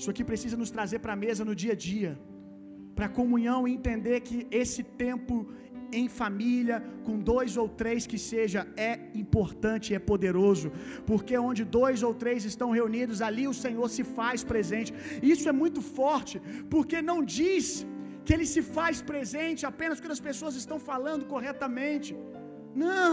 Isso 0.00 0.10
aqui 0.12 0.24
precisa 0.30 0.56
nos 0.62 0.70
trazer 0.76 0.98
para 1.04 1.14
a 1.14 1.22
mesa 1.24 1.44
no 1.48 1.54
dia 1.62 1.72
a 1.76 1.78
dia, 1.90 2.12
para 3.00 3.16
comunhão 3.20 3.60
e 3.66 3.74
entender 3.76 4.16
que 4.28 4.38
esse 4.62 4.82
tempo 5.02 5.34
em 6.00 6.06
família, 6.20 6.76
com 7.06 7.14
dois 7.30 7.52
ou 7.62 7.66
três 7.80 8.00
que 8.10 8.18
seja, 8.32 8.60
é 8.88 8.90
importante 9.22 9.94
é 9.98 10.00
poderoso, 10.10 10.68
porque 11.08 11.34
onde 11.48 11.62
dois 11.78 12.02
ou 12.08 12.12
três 12.22 12.44
estão 12.50 12.68
reunidos, 12.78 13.22
ali 13.28 13.46
o 13.52 13.56
Senhor 13.62 13.88
se 13.96 14.04
faz 14.18 14.44
presente. 14.52 14.92
Isso 15.34 15.46
é 15.52 15.54
muito 15.62 15.80
forte, 15.98 16.36
porque 16.74 17.00
não 17.10 17.18
diz 17.38 17.66
que 18.24 18.34
ele 18.34 18.48
se 18.54 18.62
faz 18.76 18.96
presente 19.12 19.64
apenas 19.72 19.98
quando 20.00 20.18
as 20.18 20.26
pessoas 20.30 20.56
estão 20.62 20.78
falando 20.90 21.24
corretamente. 21.34 22.10
Não. 22.86 23.12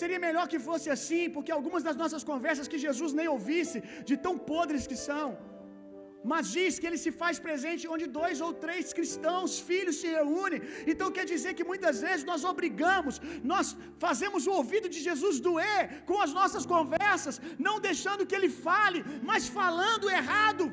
Seria 0.00 0.20
melhor 0.28 0.46
que 0.52 0.60
fosse 0.68 0.88
assim, 0.96 1.24
porque 1.34 1.52
algumas 1.58 1.82
das 1.88 1.96
nossas 2.02 2.22
conversas 2.30 2.68
que 2.72 2.84
Jesus 2.86 3.12
nem 3.20 3.28
ouvisse, 3.36 3.80
de 4.10 4.16
tão 4.26 4.36
podres 4.52 4.86
que 4.92 4.98
são. 5.08 5.28
Mas 6.30 6.50
diz 6.56 6.78
que 6.78 6.86
ele 6.88 7.00
se 7.04 7.12
faz 7.20 7.36
presente 7.46 7.88
onde 7.94 8.06
dois 8.18 8.40
ou 8.46 8.50
três 8.64 8.92
cristãos, 8.98 9.58
filhos, 9.70 9.96
se 10.02 10.08
reúnem. 10.18 10.60
Então 10.92 11.08
quer 11.16 11.26
dizer 11.32 11.52
que 11.58 11.68
muitas 11.70 11.96
vezes 12.06 12.24
nós 12.30 12.44
obrigamos, 12.52 13.16
nós 13.52 13.76
fazemos 14.04 14.46
o 14.50 14.54
ouvido 14.60 14.88
de 14.94 15.00
Jesus 15.08 15.40
doer 15.48 15.80
com 16.10 16.18
as 16.26 16.32
nossas 16.38 16.66
conversas, 16.74 17.40
não 17.66 17.76
deixando 17.88 18.28
que 18.28 18.38
ele 18.38 18.52
fale, 18.68 19.02
mas 19.30 19.48
falando 19.58 20.14
errado. 20.20 20.66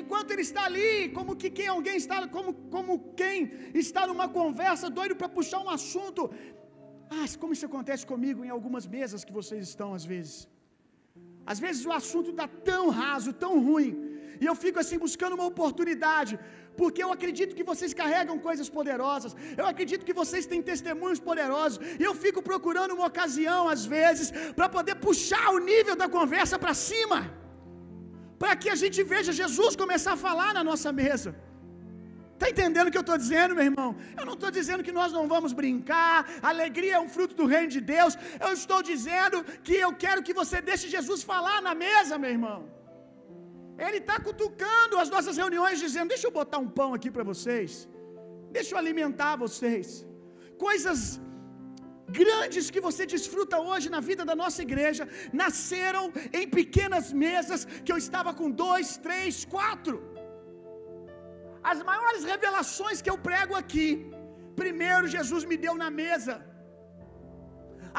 Enquanto 0.00 0.32
ele 0.32 0.44
está 0.48 0.62
ali, 0.70 0.92
como 1.16 1.36
que 1.40 1.50
quem 1.58 1.68
alguém 1.76 1.96
está, 2.02 2.16
como, 2.36 2.50
como 2.74 2.92
quem 3.20 3.36
está 3.84 4.02
numa 4.10 4.28
conversa 4.40 4.88
doido 4.98 5.16
para 5.20 5.34
puxar 5.38 5.60
um 5.66 5.70
assunto. 5.78 6.22
Ah, 7.16 7.24
como 7.40 7.54
isso 7.56 7.66
acontece 7.70 8.04
comigo 8.12 8.44
em 8.46 8.52
algumas 8.56 8.86
mesas 8.96 9.24
que 9.26 9.36
vocês 9.40 9.62
estão 9.72 9.90
às 9.98 10.04
vezes. 10.14 10.36
Às 11.52 11.58
vezes 11.64 11.82
o 11.88 11.92
assunto 12.00 12.30
está 12.34 12.46
tão 12.70 12.84
raso, 13.00 13.30
tão 13.44 13.52
ruim, 13.68 13.92
e 14.42 14.46
eu 14.50 14.54
fico 14.64 14.78
assim 14.82 14.98
buscando 15.04 15.36
uma 15.38 15.46
oportunidade, 15.52 16.32
porque 16.80 17.00
eu 17.04 17.10
acredito 17.14 17.56
que 17.58 17.68
vocês 17.70 17.92
carregam 18.00 18.36
coisas 18.48 18.68
poderosas, 18.76 19.32
eu 19.60 19.66
acredito 19.72 20.06
que 20.08 20.18
vocês 20.20 20.44
têm 20.50 20.62
testemunhos 20.72 21.20
poderosos, 21.28 21.78
e 22.00 22.04
eu 22.08 22.14
fico 22.24 22.42
procurando 22.50 22.94
uma 22.98 23.08
ocasião, 23.12 23.62
às 23.74 23.84
vezes, 23.96 24.28
para 24.58 24.68
poder 24.76 24.96
puxar 25.06 25.46
o 25.56 25.60
nível 25.72 25.96
da 26.02 26.08
conversa 26.18 26.58
para 26.64 26.74
cima, 26.88 27.20
para 28.42 28.54
que 28.60 28.70
a 28.74 28.78
gente 28.82 29.00
veja 29.14 29.38
Jesus 29.42 29.74
começar 29.84 30.12
a 30.14 30.22
falar 30.28 30.50
na 30.58 30.64
nossa 30.70 30.92
mesa. 31.02 31.30
Está 32.38 32.48
entendendo 32.52 32.88
o 32.88 32.92
que 32.94 33.00
eu 33.00 33.06
estou 33.06 33.18
dizendo, 33.22 33.52
meu 33.58 33.66
irmão? 33.70 33.88
Eu 34.18 34.24
não 34.28 34.34
estou 34.38 34.50
dizendo 34.58 34.82
que 34.86 34.92
nós 34.98 35.10
não 35.16 35.24
vamos 35.32 35.52
brincar, 35.60 36.16
alegria 36.50 36.94
é 36.98 37.00
um 37.06 37.10
fruto 37.14 37.34
do 37.40 37.46
reino 37.52 37.70
de 37.76 37.80
Deus. 37.94 38.12
Eu 38.46 38.52
estou 38.58 38.80
dizendo 38.90 39.38
que 39.66 39.76
eu 39.86 39.90
quero 40.04 40.22
que 40.26 40.34
você 40.40 40.58
deixe 40.68 40.86
Jesus 40.96 41.22
falar 41.30 41.58
na 41.68 41.74
mesa, 41.86 42.20
meu 42.24 42.32
irmão. 42.36 42.60
Ele 43.86 43.98
está 44.02 44.16
cutucando 44.28 45.00
as 45.02 45.10
nossas 45.14 45.36
reuniões, 45.42 45.84
dizendo: 45.86 46.12
Deixa 46.14 46.26
eu 46.28 46.34
botar 46.40 46.60
um 46.66 46.70
pão 46.78 46.90
aqui 46.98 47.10
para 47.16 47.26
vocês, 47.32 47.72
deixa 48.58 48.72
eu 48.74 48.78
alimentar 48.82 49.32
vocês. 49.46 49.88
Coisas 50.66 51.00
grandes 52.20 52.70
que 52.74 52.84
você 52.88 53.04
desfruta 53.14 53.58
hoje 53.70 53.88
na 53.96 54.02
vida 54.10 54.24
da 54.30 54.36
nossa 54.42 54.60
igreja 54.68 55.06
nasceram 55.42 56.04
em 56.40 56.46
pequenas 56.58 57.08
mesas 57.24 57.60
que 57.84 57.92
eu 57.94 57.98
estava 58.04 58.32
com 58.40 58.48
dois, 58.66 58.96
três, 59.08 59.44
quatro. 59.56 59.96
As 61.72 61.80
maiores 61.90 62.22
revelações 62.32 63.00
que 63.04 63.10
eu 63.12 63.18
prego 63.30 63.54
aqui, 63.62 63.86
primeiro 64.62 65.12
Jesus 65.16 65.42
me 65.50 65.56
deu 65.64 65.74
na 65.82 65.90
mesa. 66.02 66.36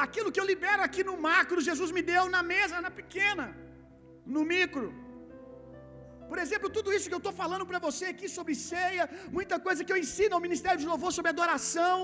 Aquilo 0.04 0.32
que 0.32 0.40
eu 0.42 0.48
libero 0.52 0.82
aqui 0.86 1.02
no 1.10 1.16
macro, 1.28 1.66
Jesus 1.68 1.90
me 1.96 2.02
deu 2.12 2.24
na 2.36 2.42
mesa, 2.54 2.84
na 2.86 2.92
pequena, 3.00 3.46
no 4.34 4.42
micro. 4.54 4.88
Por 6.30 6.38
exemplo, 6.42 6.68
tudo 6.76 6.92
isso 6.96 7.08
que 7.10 7.16
eu 7.18 7.22
estou 7.24 7.34
falando 7.42 7.64
para 7.70 7.80
você 7.86 8.04
aqui 8.12 8.28
sobre 8.36 8.54
ceia, 8.70 9.04
muita 9.36 9.56
coisa 9.66 9.84
que 9.84 9.92
eu 9.94 10.00
ensino 10.04 10.34
ao 10.36 10.44
Ministério 10.46 10.80
de 10.82 10.90
Louvor 10.92 11.12
sobre 11.16 11.32
adoração, 11.34 11.96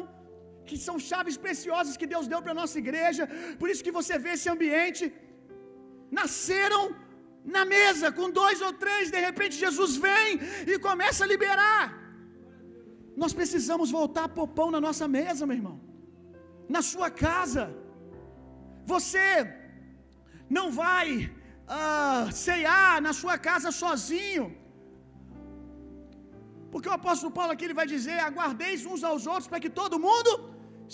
que 0.68 0.76
são 0.87 0.96
chaves 1.11 1.37
preciosas 1.46 1.98
que 2.00 2.11
Deus 2.14 2.26
deu 2.33 2.40
para 2.44 2.55
a 2.55 2.61
nossa 2.62 2.76
igreja. 2.85 3.24
Por 3.61 3.68
isso 3.72 3.85
que 3.87 3.96
você 3.98 4.14
vê 4.24 4.33
esse 4.37 4.48
ambiente. 4.55 5.05
Nasceram 6.20 6.83
na 7.54 7.62
mesa 7.74 8.06
com 8.18 8.28
dois 8.40 8.61
ou 8.66 8.72
três, 8.85 9.11
de 9.16 9.20
repente 9.28 9.54
Jesus 9.64 9.92
vem 10.06 10.30
e 10.72 10.74
começa 10.88 11.22
a 11.24 11.30
liberar. 11.35 11.82
Nós 13.22 13.32
precisamos 13.40 13.90
voltar 13.98 14.24
a 14.26 14.35
pôr 14.37 14.48
pão 14.59 14.68
na 14.74 14.80
nossa 14.87 15.06
mesa, 15.18 15.46
meu 15.48 15.56
irmão, 15.61 15.76
na 16.76 16.82
sua 16.92 17.09
casa. 17.26 17.64
Você 18.92 19.26
não 20.56 20.66
vai 20.82 21.09
uh, 21.76 22.24
ceiar 22.46 22.94
na 23.06 23.12
sua 23.20 23.37
casa 23.48 23.70
sozinho. 23.82 24.46
Porque 26.72 26.90
o 26.90 26.96
apóstolo 27.00 27.32
Paulo 27.38 27.52
aqui 27.52 27.64
ele 27.66 27.80
vai 27.82 27.88
dizer: 27.94 28.18
aguardeis 28.30 28.80
uns 28.92 29.04
aos 29.11 29.26
outros 29.32 29.48
para 29.50 29.62
que 29.64 29.72
todo 29.80 30.04
mundo 30.09 30.32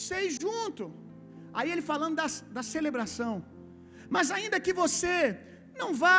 sei 0.09 0.25
junto. 0.43 0.85
Aí 1.59 1.69
ele 1.73 1.85
falando 1.93 2.17
das, 2.23 2.35
da 2.57 2.63
celebração. 2.75 3.33
Mas 4.15 4.31
ainda 4.37 4.61
que 4.67 4.75
você 4.83 5.17
não 5.81 5.91
vá 6.03 6.19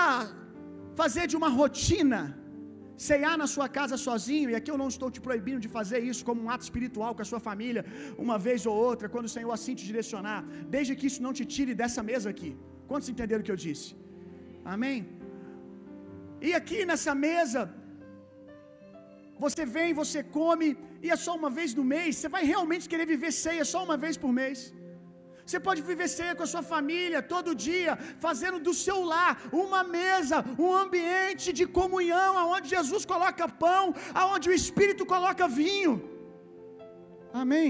fazer 1.02 1.26
de 1.32 1.36
uma 1.40 1.50
rotina 1.60 2.20
ceiar 3.08 3.36
na 3.42 3.48
sua 3.54 3.68
casa 3.78 3.96
sozinho, 4.08 4.50
e 4.52 4.56
aqui 4.58 4.70
eu 4.74 4.80
não 4.82 4.90
estou 4.94 5.10
te 5.16 5.22
proibindo 5.28 5.60
de 5.66 5.70
fazer 5.78 6.00
isso 6.10 6.24
como 6.28 6.42
um 6.44 6.50
ato 6.54 6.64
espiritual 6.68 7.12
com 7.16 7.24
a 7.26 7.30
sua 7.32 7.42
família, 7.48 7.84
uma 8.26 8.38
vez 8.48 8.66
ou 8.72 8.76
outra, 8.90 9.10
quando 9.14 9.28
o 9.30 9.34
Senhor 9.36 9.52
assim 9.58 9.74
te 9.80 9.86
direcionar, 9.92 10.40
desde 10.76 10.96
que 11.00 11.08
isso 11.10 11.22
não 11.26 11.34
te 11.40 11.46
tire 11.56 11.74
dessa 11.82 12.04
mesa 12.12 12.30
aqui. 12.34 12.52
Quantos 12.90 13.10
entenderam 13.14 13.42
o 13.44 13.48
que 13.48 13.56
eu 13.56 13.62
disse? 13.68 13.90
Amém? 14.74 14.98
E 16.48 16.52
aqui 16.60 16.80
nessa 16.90 17.14
mesa, 17.28 17.62
você 19.44 19.64
vem, 19.76 20.00
você 20.02 20.20
come, 20.40 20.68
e 21.06 21.10
é 21.16 21.18
só 21.26 21.34
uma 21.40 21.50
vez 21.58 21.70
no 21.80 21.86
mês. 21.96 22.10
Você 22.16 22.30
vai 22.36 22.44
realmente 22.54 22.88
querer 22.92 23.08
viver 23.14 23.32
ceia 23.46 23.66
só 23.74 23.80
uma 23.88 23.98
vez 24.04 24.16
por 24.24 24.32
mês? 24.42 24.60
Você 25.54 25.62
pode 25.68 25.82
viver 25.90 26.08
ceia 26.18 26.36
com 26.38 26.46
a 26.46 26.52
sua 26.52 26.64
família 26.74 27.20
todo 27.34 27.58
dia, 27.66 27.94
fazendo 28.26 28.60
do 28.68 28.74
seu 28.86 28.96
lar 29.12 29.34
uma 29.64 29.82
mesa, 29.98 30.38
um 30.66 30.72
ambiente 30.84 31.48
de 31.60 31.66
comunhão, 31.80 32.32
aonde 32.44 32.74
Jesus 32.76 33.04
coloca 33.12 33.54
pão, 33.66 33.84
aonde 34.22 34.50
o 34.52 34.56
Espírito 34.62 35.06
coloca 35.14 35.54
vinho. 35.62 35.94
Amém. 37.42 37.70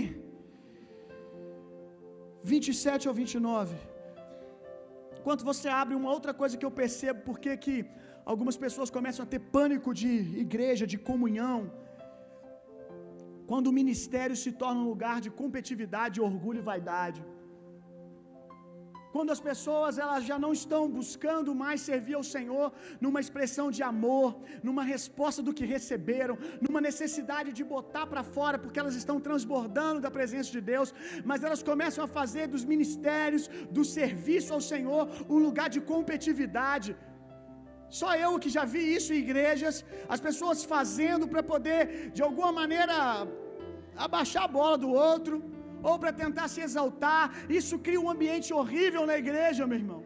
27 2.53 3.07
ao 3.09 3.15
29. 3.19 3.75
Enquanto 5.19 5.43
você 5.51 5.67
abre 5.81 5.99
uma 5.99 6.11
outra 6.15 6.33
coisa 6.39 6.57
que 6.59 6.67
eu 6.69 6.73
percebo, 6.81 7.19
porque 7.27 7.51
que 7.65 7.75
algumas 8.31 8.57
pessoas 8.65 8.89
começam 8.97 9.23
a 9.25 9.31
ter 9.33 9.41
pânico 9.57 9.91
de 10.01 10.11
igreja, 10.45 10.91
de 10.93 10.99
comunhão. 11.11 11.59
Quando 13.51 13.67
o 13.69 13.77
ministério 13.81 14.35
se 14.45 14.51
torna 14.63 14.81
um 14.81 14.89
lugar 14.93 15.17
de 15.25 15.31
competitividade, 15.43 16.25
orgulho 16.31 16.61
e 16.63 16.69
vaidade. 16.73 17.21
Quando 19.13 19.31
as 19.35 19.41
pessoas 19.47 19.99
elas 20.03 20.23
já 20.29 20.37
não 20.43 20.51
estão 20.59 20.81
buscando 20.97 21.49
mais 21.63 21.81
servir 21.89 22.15
ao 22.19 22.25
Senhor 22.35 22.67
numa 23.03 23.19
expressão 23.23 23.67
de 23.77 23.81
amor, 23.91 24.29
numa 24.67 24.83
resposta 24.93 25.41
do 25.47 25.53
que 25.57 25.65
receberam, 25.75 26.35
numa 26.65 26.81
necessidade 26.87 27.51
de 27.57 27.63
botar 27.73 28.05
para 28.11 28.23
fora 28.35 28.57
porque 28.63 28.81
elas 28.83 28.97
estão 29.01 29.17
transbordando 29.27 30.01
da 30.05 30.11
presença 30.17 30.49
de 30.57 30.61
Deus, 30.73 30.91
mas 31.29 31.43
elas 31.47 31.63
começam 31.71 32.03
a 32.05 32.13
fazer 32.19 32.47
dos 32.55 32.65
ministérios, 32.73 33.45
do 33.77 33.85
serviço 33.97 34.51
ao 34.57 34.63
Senhor, 34.71 35.03
um 35.35 35.39
lugar 35.47 35.69
de 35.75 35.81
competitividade. 35.93 36.91
Só 38.01 38.11
eu 38.25 38.31
que 38.43 38.51
já 38.57 38.65
vi 38.73 38.83
isso 38.97 39.11
em 39.13 39.23
igrejas, 39.25 39.75
as 40.15 40.21
pessoas 40.27 40.65
fazendo 40.75 41.27
para 41.31 41.43
poder 41.53 41.81
de 42.15 42.23
alguma 42.27 42.51
maneira 42.61 42.95
abaixar 44.05 44.45
a 44.45 44.53
bola 44.59 44.77
do 44.85 44.91
outro 45.09 45.35
ou 45.91 45.95
para 45.99 46.13
tentar 46.23 46.47
se 46.55 46.61
exaltar. 46.67 47.23
Isso 47.59 47.77
cria 47.85 48.01
um 48.05 48.09
ambiente 48.15 48.51
horrível 48.59 49.05
na 49.11 49.17
igreja, 49.23 49.67
meu 49.67 49.79
irmão. 49.83 50.01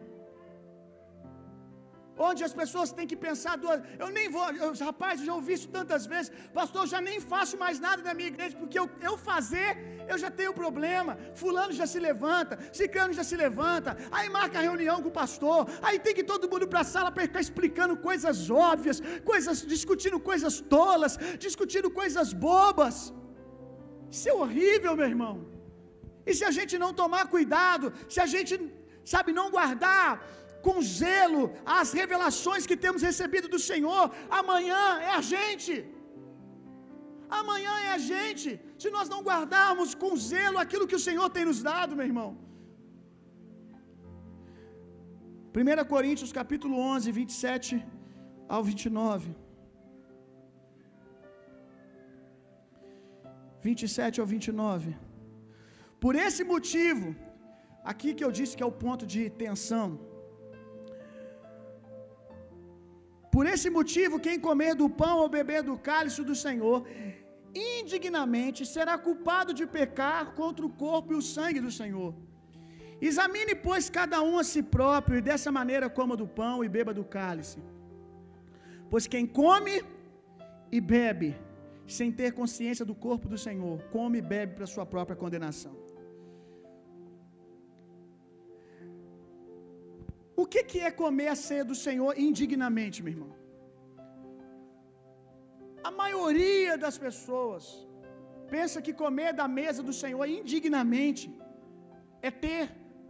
Onde 2.28 2.42
as 2.46 2.54
pessoas 2.60 2.92
têm 2.96 3.08
que 3.10 3.18
pensar 3.26 3.52
duas. 3.62 3.80
Eu 4.02 4.08
nem 4.16 4.26
vou, 4.36 4.46
eu, 4.64 4.70
rapaz, 4.88 5.20
eu 5.20 5.26
já 5.28 5.34
ouvi 5.38 5.52
isso 5.56 5.68
tantas 5.76 6.04
vezes. 6.12 6.30
Pastor, 6.58 6.80
eu 6.82 6.90
já 6.94 7.00
nem 7.08 7.18
faço 7.32 7.56
mais 7.64 7.76
nada 7.84 8.00
na 8.08 8.14
minha 8.18 8.30
igreja, 8.32 8.56
porque 8.60 8.78
eu, 8.82 8.86
eu 9.08 9.14
fazer, 9.28 9.68
eu 10.12 10.18
já 10.22 10.30
tenho 10.38 10.52
problema. 10.62 11.12
Fulano 11.42 11.72
já 11.80 11.86
se 11.92 12.00
levanta, 12.08 12.58
Ciclano 12.78 13.12
já 13.18 13.24
se 13.30 13.36
levanta. 13.44 13.96
Aí 14.10 14.28
marca 14.38 14.66
reunião 14.68 14.96
com 15.02 15.10
o 15.12 15.18
pastor. 15.22 15.60
Aí 15.80 15.98
tem 16.06 16.16
que 16.18 16.24
todo 16.32 16.50
mundo 16.52 16.66
para 16.72 16.80
a 16.80 16.90
sala 16.94 17.12
para 17.12 17.28
ficar 17.28 17.42
explicando 17.46 17.96
coisas 18.08 18.50
óbvias, 18.70 19.00
coisas, 19.32 19.64
discutindo 19.74 20.18
coisas 20.30 20.56
tolas, 20.76 21.16
discutindo 21.46 21.88
coisas 22.00 22.32
bobas. 22.32 23.14
Isso 24.10 24.28
é 24.28 24.34
horrível, 24.40 24.96
meu 24.96 25.08
irmão. 25.14 25.57
E 26.28 26.34
se 26.38 26.44
a 26.48 26.52
gente 26.58 26.74
não 26.84 26.90
tomar 27.02 27.24
cuidado, 27.34 27.86
se 28.14 28.20
a 28.24 28.28
gente, 28.34 28.54
sabe, 29.12 29.38
não 29.40 29.46
guardar 29.56 30.08
com 30.66 30.74
zelo 31.02 31.42
as 31.80 31.88
revelações 32.00 32.64
que 32.70 32.76
temos 32.84 33.02
recebido 33.08 33.48
do 33.54 33.60
Senhor, 33.70 34.04
amanhã 34.40 34.82
é 35.08 35.12
a 35.20 35.22
gente. 35.32 35.74
Amanhã 37.40 37.74
é 37.86 37.90
a 37.96 38.00
gente. 38.12 38.50
Se 38.82 38.90
nós 38.96 39.08
não 39.14 39.20
guardarmos 39.28 39.90
com 40.02 40.10
zelo 40.30 40.58
aquilo 40.64 40.88
que 40.90 40.98
o 41.00 41.04
Senhor 41.08 41.28
tem 41.36 41.46
nos 41.50 41.62
dado, 41.70 41.96
meu 41.98 42.06
irmão. 42.12 42.30
1 45.58 45.84
Coríntios 45.94 46.32
capítulo 46.40 46.76
11, 46.94 47.12
27 47.20 47.74
ao 48.54 48.62
29. 48.70 49.28
27 53.66 54.20
ao 54.22 54.26
29. 54.34 55.07
Por 56.04 56.14
esse 56.26 56.42
motivo, 56.52 57.06
aqui 57.92 58.10
que 58.16 58.24
eu 58.26 58.32
disse 58.38 58.56
que 58.56 58.64
é 58.66 58.70
o 58.72 58.78
ponto 58.84 59.04
de 59.14 59.22
tensão. 59.44 59.86
Por 63.34 63.44
esse 63.52 63.68
motivo, 63.78 64.22
quem 64.26 64.44
comer 64.48 64.72
do 64.82 64.88
pão 65.02 65.16
ou 65.22 65.28
beber 65.36 65.62
do 65.68 65.76
cálice 65.88 66.22
do 66.30 66.36
Senhor, 66.44 66.78
indignamente 67.54 68.60
será 68.74 68.94
culpado 69.06 69.52
de 69.58 69.66
pecar 69.78 70.22
contra 70.40 70.64
o 70.68 70.74
corpo 70.84 71.12
e 71.12 71.16
o 71.16 71.26
sangue 71.34 71.60
do 71.66 71.72
Senhor. 71.80 72.10
Examine, 73.08 73.54
pois, 73.54 73.88
cada 73.98 74.18
um 74.28 74.36
a 74.42 74.44
si 74.52 74.62
próprio, 74.76 75.18
e 75.18 75.26
dessa 75.28 75.50
maneira 75.58 75.88
coma 75.98 76.16
do 76.22 76.26
pão 76.26 76.56
e 76.64 76.68
beba 76.76 76.92
do 77.00 77.04
cálice. 77.04 77.58
Pois 78.90 79.06
quem 79.06 79.26
come 79.26 79.74
e 80.76 80.80
bebe, 80.80 81.36
sem 81.86 82.10
ter 82.10 82.32
consciência 82.40 82.84
do 82.84 82.94
corpo 82.94 83.28
do 83.28 83.38
Senhor, 83.38 83.76
come 83.96 84.18
e 84.18 84.26
bebe 84.34 84.54
para 84.56 84.72
sua 84.74 84.86
própria 84.94 85.16
condenação. 85.16 85.87
O 90.40 90.44
que, 90.52 90.60
que 90.70 90.80
é 90.88 90.90
comer 91.02 91.28
a 91.34 91.38
ceia 91.46 91.64
do 91.70 91.76
Senhor 91.84 92.12
indignamente, 92.26 92.98
meu 93.04 93.12
irmão? 93.14 93.32
A 95.88 95.90
maioria 96.02 96.74
das 96.84 96.96
pessoas 97.06 97.64
pensa 98.54 98.82
que 98.86 98.98
comer 99.02 99.30
da 99.40 99.46
mesa 99.60 99.82
do 99.88 99.94
Senhor 100.02 100.24
indignamente 100.38 101.24
é 102.28 102.30
ter 102.44 102.62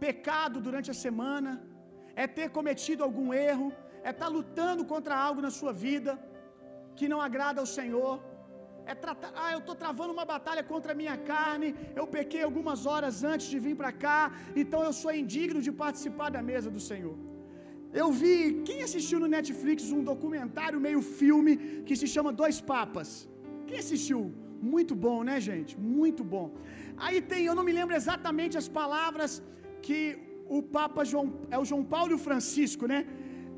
pecado 0.05 0.57
durante 0.67 0.89
a 0.93 0.97
semana, 1.05 1.51
é 2.23 2.25
ter 2.39 2.47
cometido 2.57 3.03
algum 3.07 3.27
erro, 3.51 3.67
é 4.07 4.11
estar 4.13 4.27
tá 4.27 4.35
lutando 4.37 4.83
contra 4.93 5.15
algo 5.27 5.45
na 5.47 5.53
sua 5.59 5.73
vida 5.85 6.13
que 6.97 7.11
não 7.13 7.21
agrada 7.27 7.61
ao 7.61 7.69
Senhor. 7.77 8.13
É 8.91 8.95
tratar, 9.05 9.31
ah, 9.43 9.51
eu 9.55 9.59
estou 9.63 9.75
travando 9.81 10.11
uma 10.17 10.25
batalha 10.35 10.63
contra 10.69 10.91
a 10.93 10.99
minha 11.01 11.15
carne, 11.31 11.67
eu 11.99 12.05
pequei 12.15 12.41
algumas 12.45 12.79
horas 12.91 13.15
antes 13.31 13.47
de 13.53 13.57
vir 13.65 13.75
para 13.81 13.91
cá, 14.03 14.19
então 14.61 14.79
eu 14.87 14.93
sou 15.01 15.11
indigno 15.21 15.59
de 15.65 15.71
participar 15.83 16.29
da 16.35 16.41
mesa 16.51 16.69
do 16.75 16.81
Senhor. 16.89 17.15
Eu 18.01 18.07
vi, 18.21 18.35
quem 18.67 18.79
assistiu 18.87 19.19
no 19.23 19.29
Netflix 19.35 19.91
um 19.97 20.03
documentário 20.11 20.79
meio 20.87 21.01
filme 21.19 21.53
que 21.87 21.95
se 22.01 22.07
chama 22.15 22.37
Dois 22.41 22.59
Papas? 22.73 23.09
Quem 23.67 23.79
assistiu? 23.83 24.21
Muito 24.73 24.95
bom, 25.05 25.19
né, 25.29 25.37
gente? 25.49 25.73
Muito 25.97 26.23
bom. 26.33 26.47
Aí 27.05 27.19
tem, 27.31 27.43
eu 27.49 27.55
não 27.59 27.67
me 27.69 27.75
lembro 27.79 27.95
exatamente 28.01 28.57
as 28.61 28.69
palavras 28.79 29.31
que 29.87 29.97
o 30.57 30.61
Papa 30.77 31.03
João, 31.11 31.27
é 31.55 31.57
o 31.63 31.67
João 31.71 31.83
Paulo 31.93 32.11
e 32.13 32.17
o 32.19 32.23
Francisco, 32.27 32.85
né? 32.93 32.99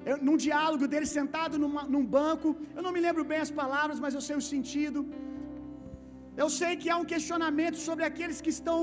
Eu, 0.09 0.15
num 0.27 0.37
diálogo 0.45 0.85
dele 0.91 1.07
sentado 1.17 1.55
numa, 1.63 1.83
num 1.93 2.05
banco. 2.17 2.49
Eu 2.77 2.83
não 2.85 2.93
me 2.95 3.01
lembro 3.07 3.23
bem 3.31 3.41
as 3.47 3.53
palavras, 3.61 3.99
mas 4.03 4.15
eu 4.17 4.23
sei 4.27 4.37
o 4.41 4.47
sentido. 4.53 4.99
Eu 6.41 6.49
sei 6.59 6.71
que 6.81 6.89
há 6.91 6.97
um 7.03 7.09
questionamento 7.13 7.77
sobre 7.87 8.03
aqueles 8.09 8.39
que 8.45 8.53
estão 8.57 8.77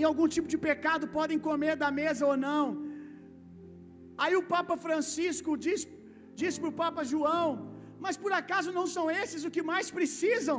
em 0.00 0.04
algum 0.10 0.28
tipo 0.34 0.48
de 0.52 0.58
pecado 0.68 1.04
podem 1.18 1.38
comer 1.48 1.74
da 1.84 1.90
mesa 2.00 2.24
ou 2.30 2.36
não. 2.48 2.64
Aí 4.22 4.34
o 4.40 4.46
Papa 4.54 4.74
Francisco 4.84 5.52
diz, 5.66 5.80
diz 6.40 6.54
para 6.60 6.70
o 6.72 6.78
Papa 6.84 7.02
João: 7.12 7.48
Mas 8.04 8.16
por 8.22 8.32
acaso 8.40 8.76
não 8.78 8.86
são 8.96 9.06
esses 9.22 9.44
o 9.48 9.52
que 9.56 9.64
mais 9.74 9.88
precisam? 9.98 10.58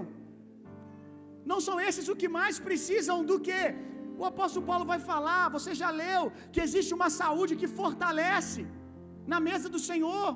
Não 1.52 1.60
são 1.68 1.76
esses 1.90 2.08
o 2.14 2.18
que 2.22 2.30
mais 2.40 2.56
precisam 2.68 3.18
do 3.30 3.38
que? 3.48 3.64
O 4.22 4.26
apóstolo 4.32 4.66
Paulo 4.70 4.86
vai 4.92 5.00
falar, 5.12 5.44
você 5.58 5.72
já 5.82 5.90
leu, 6.04 6.24
que 6.54 6.62
existe 6.66 6.92
uma 7.00 7.10
saúde 7.22 7.60
que 7.62 7.70
fortalece 7.80 8.62
na 9.34 9.40
mesa 9.48 9.68
do 9.76 9.82
Senhor. 9.90 10.30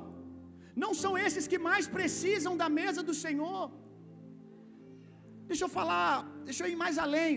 Não 0.83 0.91
são 1.03 1.13
esses 1.25 1.45
que 1.51 1.59
mais 1.69 1.85
precisam 1.97 2.53
da 2.61 2.69
mesa 2.79 3.01
do 3.09 3.15
Senhor. 3.25 3.63
Deixa 5.49 5.63
eu 5.65 5.71
falar, 5.79 6.13
deixa 6.47 6.61
eu 6.63 6.69
ir 6.73 6.79
mais 6.83 6.97
além. 7.05 7.33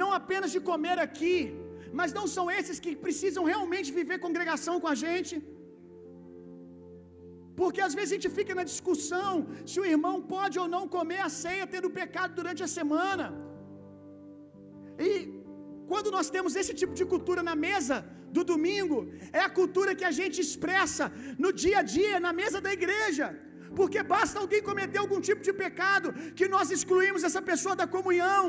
Não 0.00 0.08
apenas 0.20 0.50
de 0.54 0.60
comer 0.70 0.98
aqui, 1.06 1.36
mas 1.98 2.16
não 2.18 2.26
são 2.36 2.46
esses 2.58 2.78
que 2.84 2.92
precisam 3.06 3.44
realmente 3.52 3.96
viver 3.98 4.24
congregação 4.26 4.76
com 4.82 4.90
a 4.94 4.96
gente. 5.04 5.34
Porque 7.60 7.80
às 7.86 7.94
vezes 7.96 8.10
a 8.10 8.16
gente 8.16 8.30
fica 8.38 8.54
na 8.58 8.64
discussão 8.72 9.30
se 9.70 9.78
o 9.82 9.88
irmão 9.94 10.16
pode 10.34 10.56
ou 10.62 10.68
não 10.74 10.84
comer 10.96 11.20
a 11.28 11.32
ceia 11.42 11.66
tendo 11.74 11.96
pecado 12.00 12.32
durante 12.40 12.62
a 12.66 12.70
semana. 12.78 13.26
E 15.08 15.10
quando 15.90 16.10
nós 16.16 16.28
temos 16.34 16.52
esse 16.60 16.74
tipo 16.80 16.94
de 17.00 17.04
cultura 17.12 17.42
na 17.50 17.56
mesa 17.66 17.96
do 18.36 18.42
domingo, 18.52 18.98
é 19.38 19.40
a 19.48 19.54
cultura 19.58 19.96
que 20.00 20.06
a 20.10 20.14
gente 20.18 20.38
expressa 20.46 21.04
no 21.44 21.50
dia 21.62 21.78
a 21.80 21.86
dia, 21.96 22.18
na 22.26 22.32
mesa 22.40 22.60
da 22.66 22.72
igreja. 22.78 23.26
Porque 23.78 24.00
basta 24.14 24.36
alguém 24.42 24.62
cometer 24.70 24.98
algum 25.02 25.20
tipo 25.28 25.42
de 25.48 25.52
pecado 25.64 26.08
que 26.38 26.48
nós 26.54 26.70
excluímos 26.76 27.24
essa 27.28 27.42
pessoa 27.50 27.74
da 27.80 27.86
comunhão, 27.96 28.44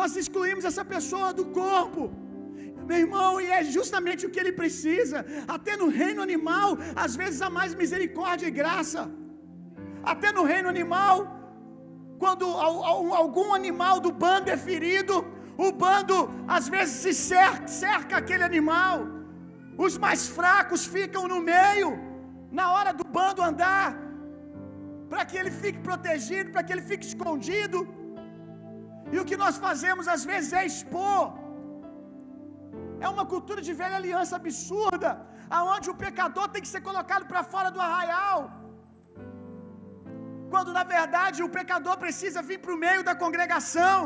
nós 0.00 0.12
excluímos 0.22 0.64
essa 0.70 0.84
pessoa 0.94 1.28
do 1.38 1.46
corpo. 1.62 2.04
Meu 2.88 2.98
irmão, 3.04 3.30
e 3.42 3.46
é 3.58 3.60
justamente 3.76 4.22
o 4.26 4.30
que 4.32 4.40
ele 4.42 4.54
precisa. 4.62 5.18
Até 5.56 5.72
no 5.82 5.88
reino 6.00 6.20
animal, 6.28 6.70
às 7.04 7.12
vezes 7.20 7.40
há 7.46 7.50
mais 7.58 7.74
misericórdia 7.82 8.48
e 8.48 8.56
graça. 8.62 9.02
Até 10.12 10.30
no 10.38 10.44
reino 10.52 10.68
animal, 10.74 11.14
quando 12.22 12.46
algum 13.22 13.48
animal 13.60 13.96
do 14.06 14.12
bando 14.24 14.50
é 14.54 14.58
ferido, 14.68 15.16
o 15.66 15.70
bando 15.84 16.16
às 16.56 16.68
vezes 16.74 16.94
se 17.02 17.12
cerca, 17.14 17.66
cerca 17.82 18.16
aquele 18.22 18.44
animal. 18.50 18.96
Os 19.86 19.94
mais 20.04 20.22
fracos 20.38 20.82
ficam 20.94 21.22
no 21.32 21.40
meio, 21.52 21.90
na 22.58 22.66
hora 22.74 22.92
do 22.98 23.04
bando 23.16 23.42
andar, 23.50 23.88
para 25.10 25.24
que 25.28 25.36
ele 25.40 25.52
fique 25.62 25.80
protegido, 25.88 26.50
para 26.54 26.64
que 26.64 26.72
ele 26.74 26.86
fique 26.90 27.06
escondido. 27.12 27.78
E 29.12 29.18
o 29.22 29.26
que 29.28 29.36
nós 29.44 29.56
fazemos 29.66 30.06
às 30.14 30.24
vezes 30.30 30.52
é 30.60 30.64
expor. 30.72 31.24
É 33.04 33.08
uma 33.14 33.26
cultura 33.32 33.60
de 33.68 33.72
velha 33.80 33.96
aliança 34.00 34.34
absurda, 34.40 35.10
aonde 35.58 35.88
o 35.92 35.98
pecador 36.04 36.46
tem 36.52 36.62
que 36.64 36.72
ser 36.74 36.82
colocado 36.90 37.26
para 37.30 37.42
fora 37.54 37.70
do 37.74 37.80
arraial. 37.86 38.38
Quando 40.52 40.72
na 40.78 40.84
verdade 40.96 41.38
o 41.46 41.52
pecador 41.58 41.96
precisa 42.04 42.40
vir 42.48 42.58
para 42.64 42.74
o 42.74 42.82
meio 42.86 43.02
da 43.08 43.14
congregação. 43.22 43.98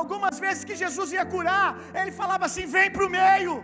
Algumas 0.00 0.36
vezes 0.44 0.66
que 0.68 0.76
Jesus 0.82 1.08
ia 1.16 1.24
curar, 1.34 1.68
ele 2.00 2.12
falava 2.20 2.44
assim: 2.48 2.66
vem 2.76 2.90
para 2.94 3.06
o 3.06 3.14
meio. 3.20 3.54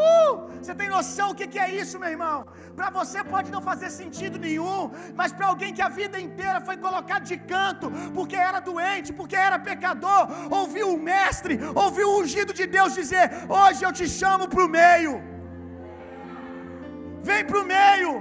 Uh, 0.00 0.34
você 0.58 0.74
tem 0.80 0.88
noção 0.96 1.26
o 1.30 1.34
que, 1.38 1.58
é 1.64 1.68
isso, 1.80 2.00
meu 2.02 2.10
irmão? 2.16 2.36
Para 2.76 2.88
você 2.98 3.18
pode 3.32 3.48
não 3.54 3.62
fazer 3.70 3.90
sentido 4.00 4.36
nenhum, 4.44 4.82
mas 5.20 5.32
para 5.36 5.48
alguém 5.48 5.74
que 5.76 5.84
a 5.88 5.90
vida 6.00 6.18
inteira 6.26 6.60
foi 6.68 6.76
colocado 6.84 7.24
de 7.32 7.38
canto, 7.54 7.88
porque 8.16 8.36
era 8.50 8.60
doente, 8.70 9.10
porque 9.18 9.36
era 9.48 9.58
pecador, 9.70 10.22
ouviu 10.60 10.86
o 10.94 11.02
mestre, 11.10 11.56
ouviu 11.84 12.08
o 12.10 12.20
ungido 12.22 12.54
de 12.60 12.66
Deus 12.76 12.94
dizer: 13.00 13.26
Hoje 13.58 13.82
eu 13.86 13.92
te 14.00 14.08
chamo 14.20 14.46
para 14.52 14.64
o 14.66 14.72
meio. 14.80 15.14
Vem 17.30 17.44
para 17.50 17.60
o 17.62 17.68
meio. 17.76 18.12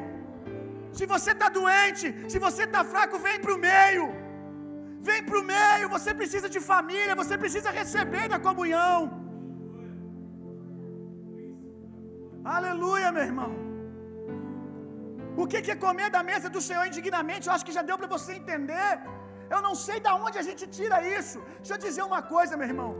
Se 0.97 1.05
você 1.13 1.31
está 1.37 1.49
doente, 1.61 2.07
se 2.31 2.39
você 2.47 2.63
está 2.63 2.83
fraco, 2.93 3.23
vem 3.27 3.39
para 3.45 3.55
o 3.57 3.61
meio. 3.69 4.20
Vem 5.07 5.21
para 5.27 5.39
o 5.41 5.47
meio. 5.53 5.87
Você 5.95 6.11
precisa 6.21 6.49
de 6.55 6.61
família, 6.71 7.19
você 7.21 7.35
precisa 7.43 7.77
receber 7.81 8.25
da 8.33 8.39
comunhão. 8.47 8.97
Aleluia, 12.57 13.09
meu 13.17 13.25
irmão. 13.31 13.51
O 15.41 15.45
que 15.49 15.71
é 15.73 15.83
comer 15.87 16.09
da 16.15 16.21
mesa 16.31 16.47
do 16.55 16.61
Senhor 16.67 16.85
indignamente? 16.91 17.47
Eu 17.47 17.53
acho 17.55 17.67
que 17.67 17.77
já 17.77 17.83
deu 17.89 17.97
para 17.99 18.13
você 18.15 18.31
entender. 18.39 18.91
Eu 19.53 19.61
não 19.67 19.73
sei 19.85 19.97
de 20.05 20.11
onde 20.25 20.37
a 20.41 20.45
gente 20.47 20.63
tira 20.77 20.97
isso. 21.19 21.37
Deixa 21.59 21.75
eu 21.75 21.83
dizer 21.85 22.03
uma 22.09 22.21
coisa, 22.35 22.59
meu 22.59 22.69
irmão. 22.73 22.91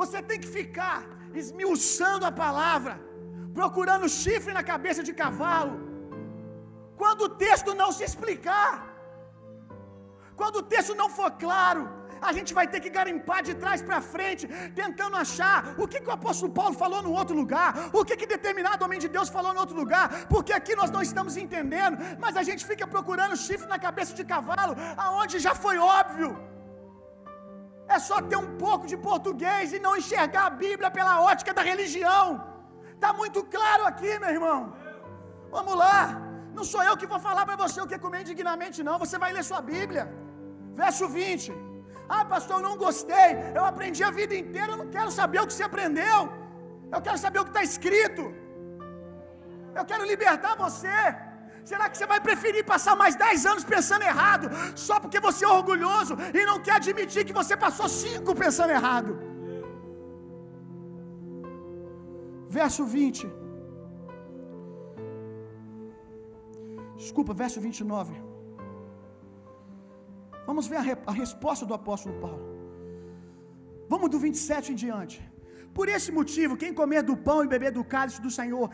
Você 0.00 0.18
tem 0.30 0.38
que 0.42 0.50
ficar 0.58 0.98
esmiuçando 1.40 2.24
a 2.28 2.32
palavra, 2.44 2.94
procurando 3.58 4.14
chifre 4.22 4.52
na 4.58 4.64
cabeça 4.72 5.02
de 5.08 5.14
cavalo. 5.22 5.74
Quando 7.00 7.22
o 7.26 7.34
texto 7.44 7.72
não 7.82 7.90
se 7.96 8.04
explicar, 8.08 8.70
quando 10.40 10.56
o 10.60 10.66
texto 10.74 10.94
não 11.00 11.08
for 11.18 11.30
claro, 11.44 11.82
a 12.28 12.32
gente 12.36 12.50
vai 12.58 12.66
ter 12.72 12.80
que 12.84 12.90
garimpar 12.96 13.40
de 13.48 13.54
trás 13.62 13.80
para 13.88 13.98
frente, 14.14 14.44
tentando 14.80 15.16
achar 15.24 15.56
o 15.82 15.86
que, 15.90 16.00
que 16.02 16.10
o 16.10 16.16
apóstolo 16.18 16.50
Paulo 16.58 16.74
falou 16.82 17.00
no 17.06 17.12
outro 17.20 17.36
lugar, 17.42 17.68
o 17.98 18.04
que, 18.08 18.16
que 18.20 18.32
determinado 18.36 18.84
homem 18.86 19.00
de 19.04 19.08
Deus 19.16 19.28
falou 19.36 19.52
no 19.54 19.60
outro 19.64 19.76
lugar, 19.82 20.06
porque 20.32 20.52
aqui 20.58 20.74
nós 20.80 20.92
não 20.96 21.02
estamos 21.08 21.36
entendendo, 21.44 21.96
mas 22.24 22.36
a 22.42 22.44
gente 22.48 22.64
fica 22.70 22.86
procurando 22.94 23.42
chifre 23.46 23.68
na 23.74 23.78
cabeça 23.86 24.14
de 24.20 24.24
cavalo, 24.34 24.74
aonde 25.06 25.38
já 25.46 25.54
foi 25.64 25.76
óbvio. 26.00 26.30
É 27.96 27.98
só 28.08 28.16
ter 28.30 28.38
um 28.44 28.50
pouco 28.64 28.86
de 28.92 28.96
português 29.10 29.72
e 29.76 29.78
não 29.84 29.96
enxergar 30.00 30.44
a 30.46 30.54
Bíblia 30.64 30.90
pela 30.98 31.14
ótica 31.30 31.52
da 31.58 31.62
religião. 31.72 32.24
Está 32.96 33.12
muito 33.20 33.40
claro 33.54 33.84
aqui, 33.90 34.12
meu 34.22 34.32
irmão. 34.36 34.58
Vamos 35.56 35.74
lá. 35.84 35.98
Não 36.56 36.64
sou 36.72 36.82
eu 36.88 36.96
que 37.00 37.10
vou 37.12 37.20
falar 37.26 37.44
para 37.48 37.60
você 37.64 37.78
o 37.80 37.86
que 37.90 38.04
comer 38.04 38.20
indignamente, 38.24 38.78
não. 38.88 38.96
Você 39.04 39.16
vai 39.24 39.30
ler 39.32 39.44
sua 39.50 39.60
Bíblia. 39.74 40.04
Verso 40.82 41.04
20. 41.20 41.52
Ah, 42.16 42.24
pastor, 42.32 42.56
eu 42.58 42.66
não 42.68 42.76
gostei. 42.86 43.30
Eu 43.58 43.64
aprendi 43.70 44.02
a 44.08 44.12
vida 44.18 44.34
inteira. 44.42 44.70
Eu 44.72 44.80
não 44.82 44.90
quero 44.96 45.10
saber 45.20 45.40
o 45.40 45.46
que 45.48 45.56
você 45.56 45.64
aprendeu. 45.70 46.20
Eu 46.94 47.00
quero 47.06 47.18
saber 47.24 47.40
o 47.40 47.46
que 47.46 47.54
está 47.54 47.64
escrito. 47.70 48.24
Eu 49.78 49.84
quero 49.90 50.04
libertar 50.12 50.52
você. 50.66 50.98
Será 51.70 51.86
que 51.90 51.96
você 51.98 52.06
vai 52.12 52.20
preferir 52.28 52.62
passar 52.74 52.94
mais 53.02 53.14
10 53.24 53.46
anos 53.50 53.64
pensando 53.72 54.04
errado, 54.12 54.46
só 54.86 54.94
porque 55.02 55.20
você 55.26 55.42
é 55.48 55.50
orgulhoso 55.56 56.14
e 56.38 56.46
não 56.50 56.58
quer 56.66 56.76
admitir 56.76 57.26
que 57.28 57.38
você 57.40 57.54
passou 57.64 57.88
5 57.88 58.34
pensando 58.42 58.72
errado? 58.78 59.12
Verso 62.58 62.84
20. 62.94 63.28
Desculpa, 67.02 67.34
verso 67.42 67.60
29. 67.66 68.14
Vamos 70.48 70.66
ver 70.72 70.78
a, 70.82 70.84
re, 70.88 70.94
a 71.12 71.14
resposta 71.22 71.64
do 71.70 71.74
apóstolo 71.78 72.14
Paulo. 72.24 72.44
Vamos 73.92 74.08
do 74.12 74.18
27 74.18 74.72
em 74.72 74.78
diante. 74.84 75.16
Por 75.76 75.86
esse 75.94 76.10
motivo, 76.18 76.56
quem 76.62 76.72
comer 76.78 77.02
do 77.08 77.16
pão 77.26 77.38
e 77.44 77.50
beber 77.54 77.72
do 77.78 77.84
cálice 77.94 78.20
do 78.26 78.30
Senhor, 78.38 78.66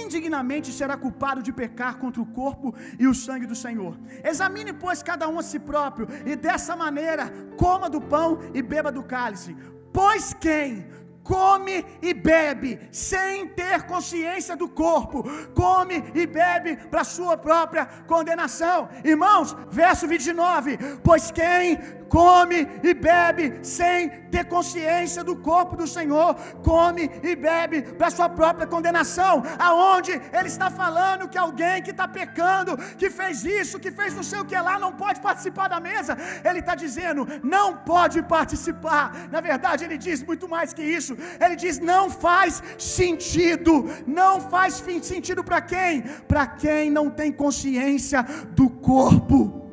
indignamente 0.00 0.72
será 0.78 0.96
culpado 1.04 1.40
de 1.46 1.52
pecar 1.60 1.94
contra 2.02 2.20
o 2.20 2.30
corpo 2.40 2.74
e 3.02 3.06
o 3.06 3.14
sangue 3.14 3.46
do 3.52 3.58
Senhor. 3.64 3.94
Examine, 4.32 4.72
pois, 4.72 5.04
cada 5.10 5.28
um 5.32 5.38
a 5.38 5.44
si 5.50 5.60
próprio, 5.70 6.08
e 6.30 6.34
dessa 6.34 6.74
maneira 6.84 7.24
coma 7.62 7.88
do 7.88 8.00
pão 8.00 8.28
e 8.52 8.60
beba 8.60 8.90
do 8.98 9.04
cálice. 9.14 9.56
Pois 9.92 10.34
quem 10.34 10.86
come 11.22 11.84
e 12.02 12.12
bebe 12.12 12.88
sem 12.90 13.48
ter 13.48 13.82
consciência 13.82 14.56
do 14.56 14.68
corpo, 14.68 15.24
come 15.54 16.02
e 16.14 16.26
bebe 16.26 16.76
para 16.76 17.04
sua 17.04 17.36
própria 17.36 17.86
condenação. 18.06 18.88
Irmãos, 19.04 19.56
verso 19.70 20.06
29: 20.06 20.78
Pois 21.02 21.30
quem 21.30 21.78
come 22.10 22.68
e 22.82 22.92
bebe 22.92 23.60
sem 23.62 24.10
ter 24.34 24.44
consciência 24.54 25.22
do 25.28 25.34
corpo 25.36 25.76
do 25.80 25.86
Senhor, 25.86 26.34
come 26.70 27.04
e 27.22 27.34
bebe 27.34 27.82
para 27.82 28.10
sua 28.10 28.28
própria 28.28 28.66
condenação. 28.66 29.42
Aonde 29.58 30.12
ele 30.38 30.48
está 30.54 30.68
falando 30.70 31.28
que 31.28 31.38
alguém 31.38 31.82
que 31.82 31.92
está 31.92 32.06
pecando, 32.08 32.76
que 33.00 33.08
fez 33.18 33.44
isso, 33.44 33.80
que 33.84 33.92
fez 33.98 34.12
não 34.18 34.26
sei 34.30 34.40
o 34.40 34.44
que 34.44 34.58
lá, 34.68 34.78
não 34.78 34.92
pode 34.92 35.20
participar 35.20 35.68
da 35.68 35.80
mesa. 35.80 36.16
Ele 36.48 36.60
está 36.60 36.74
dizendo, 36.74 37.26
não 37.42 37.68
pode 37.76 38.20
participar. 38.22 39.28
Na 39.30 39.40
verdade, 39.40 39.84
ele 39.84 39.96
diz 39.96 40.22
muito 40.22 40.48
mais 40.48 40.72
que 40.72 40.82
isso. 40.82 41.16
Ele 41.44 41.56
diz, 41.56 41.78
não 41.78 42.10
faz 42.10 42.62
sentido. 42.78 43.88
Não 44.06 44.40
faz 44.40 44.82
sentido 45.02 45.44
para 45.44 45.60
quem? 45.60 46.02
Para 46.26 46.46
quem 46.46 46.90
não 46.90 47.08
tem 47.08 47.30
consciência 47.32 48.22
do 48.50 48.68
corpo. 48.68 49.69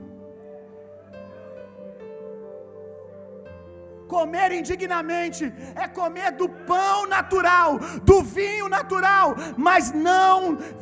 Comer 4.14 4.50
indignamente 4.60 5.44
é 5.84 5.88
comer 6.00 6.30
do 6.42 6.48
pão 6.70 7.00
natural, 7.16 7.72
do 8.10 8.18
vinho 8.38 8.68
natural, 8.78 9.28
mas 9.68 9.92
não 10.10 10.38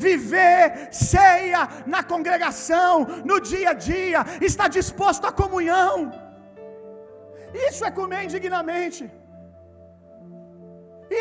viver 0.08 0.90
ceia 0.92 1.62
na 1.94 2.02
congregação, 2.14 2.94
no 3.32 3.40
dia 3.52 3.72
a 3.72 3.78
dia, 3.90 4.22
está 4.50 4.68
disposto 4.80 5.26
à 5.32 5.34
comunhão. 5.42 5.96
Isso 7.68 7.84
é 7.90 7.92
comer 8.00 8.22
indignamente. 8.28 9.04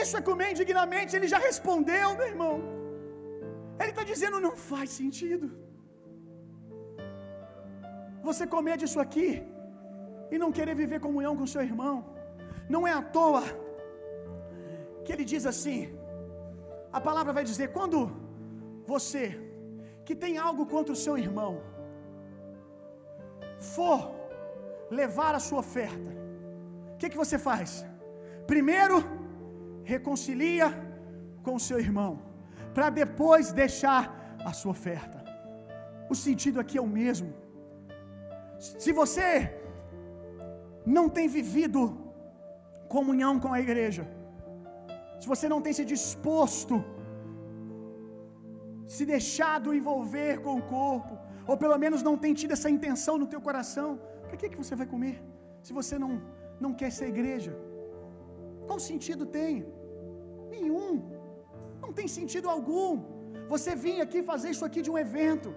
Isso 0.01 0.15
é 0.19 0.23
comer 0.31 0.51
indignamente. 0.55 1.15
Ele 1.17 1.29
já 1.35 1.41
respondeu, 1.49 2.07
meu 2.21 2.29
irmão. 2.33 2.55
Ele 3.81 3.93
está 3.95 4.05
dizendo: 4.13 4.45
não 4.47 4.55
faz 4.71 4.89
sentido. 5.01 5.47
Você 8.29 8.45
comer 8.55 8.77
disso 8.83 9.01
aqui 9.07 9.29
e 10.35 10.43
não 10.43 10.55
querer 10.59 10.75
viver 10.83 11.05
comunhão 11.07 11.35
com 11.39 11.53
seu 11.55 11.63
irmão. 11.71 11.95
Não 12.75 12.83
é 12.91 12.93
à 13.01 13.03
toa 13.17 13.45
que 15.05 15.13
ele 15.15 15.27
diz 15.33 15.45
assim: 15.53 15.79
a 16.99 17.01
palavra 17.09 17.33
vai 17.39 17.45
dizer, 17.51 17.69
quando 17.77 17.99
você 18.93 19.25
que 20.07 20.15
tem 20.25 20.35
algo 20.49 20.65
contra 20.75 20.93
o 20.97 21.03
seu 21.05 21.15
irmão 21.27 21.53
for 23.75 24.01
levar 25.01 25.33
a 25.35 25.45
sua 25.47 25.61
oferta, 25.65 26.11
o 26.95 26.97
que, 26.99 27.11
que 27.13 27.23
você 27.23 27.39
faz? 27.49 27.71
Primeiro, 28.53 28.97
reconcilia 29.95 30.69
com 31.45 31.55
o 31.57 31.65
seu 31.69 31.79
irmão, 31.87 32.13
para 32.77 32.89
depois 33.03 33.53
deixar 33.63 34.03
a 34.51 34.53
sua 34.61 34.73
oferta. 34.79 35.19
O 36.13 36.15
sentido 36.27 36.61
aqui 36.63 36.77
é 36.79 36.85
o 36.87 36.95
mesmo. 37.01 37.31
Se 38.83 38.93
você 39.01 39.29
não 40.85 41.07
tem 41.17 41.27
vivido 41.39 41.83
comunhão 42.97 43.35
com 43.45 43.53
a 43.57 43.61
igreja, 43.67 44.05
se 45.21 45.27
você 45.33 45.49
não 45.53 45.61
tem 45.65 45.73
se 45.79 45.85
disposto, 45.95 46.75
se 48.95 49.05
deixado 49.15 49.75
envolver 49.79 50.33
com 50.45 50.55
o 50.59 50.67
corpo, 50.79 51.15
ou 51.51 51.57
pelo 51.63 51.79
menos 51.85 52.03
não 52.09 52.17
tem 52.23 52.33
tido 52.41 52.53
essa 52.57 52.71
intenção 52.77 53.15
no 53.23 53.29
teu 53.33 53.41
coração, 53.49 53.89
para 54.27 54.37
que, 54.41 54.51
que 54.53 54.61
você 54.63 54.75
vai 54.81 54.87
comer? 54.95 55.17
Se 55.67 55.73
você 55.79 55.97
não, 56.05 56.13
não 56.65 56.73
quer 56.81 56.91
ser 56.97 57.07
igreja, 57.15 57.53
qual 58.67 58.79
sentido 58.91 59.25
tem? 59.39 59.53
Nenhum. 60.55 60.93
Não 61.83 61.93
tem 61.99 62.09
sentido 62.19 62.49
algum. 62.57 62.93
Você 63.53 63.71
vir 63.85 63.99
aqui 64.07 64.21
fazer 64.33 64.51
isso 64.55 64.65
aqui 64.69 64.81
de 64.87 64.91
um 64.93 64.99
evento. 65.07 65.49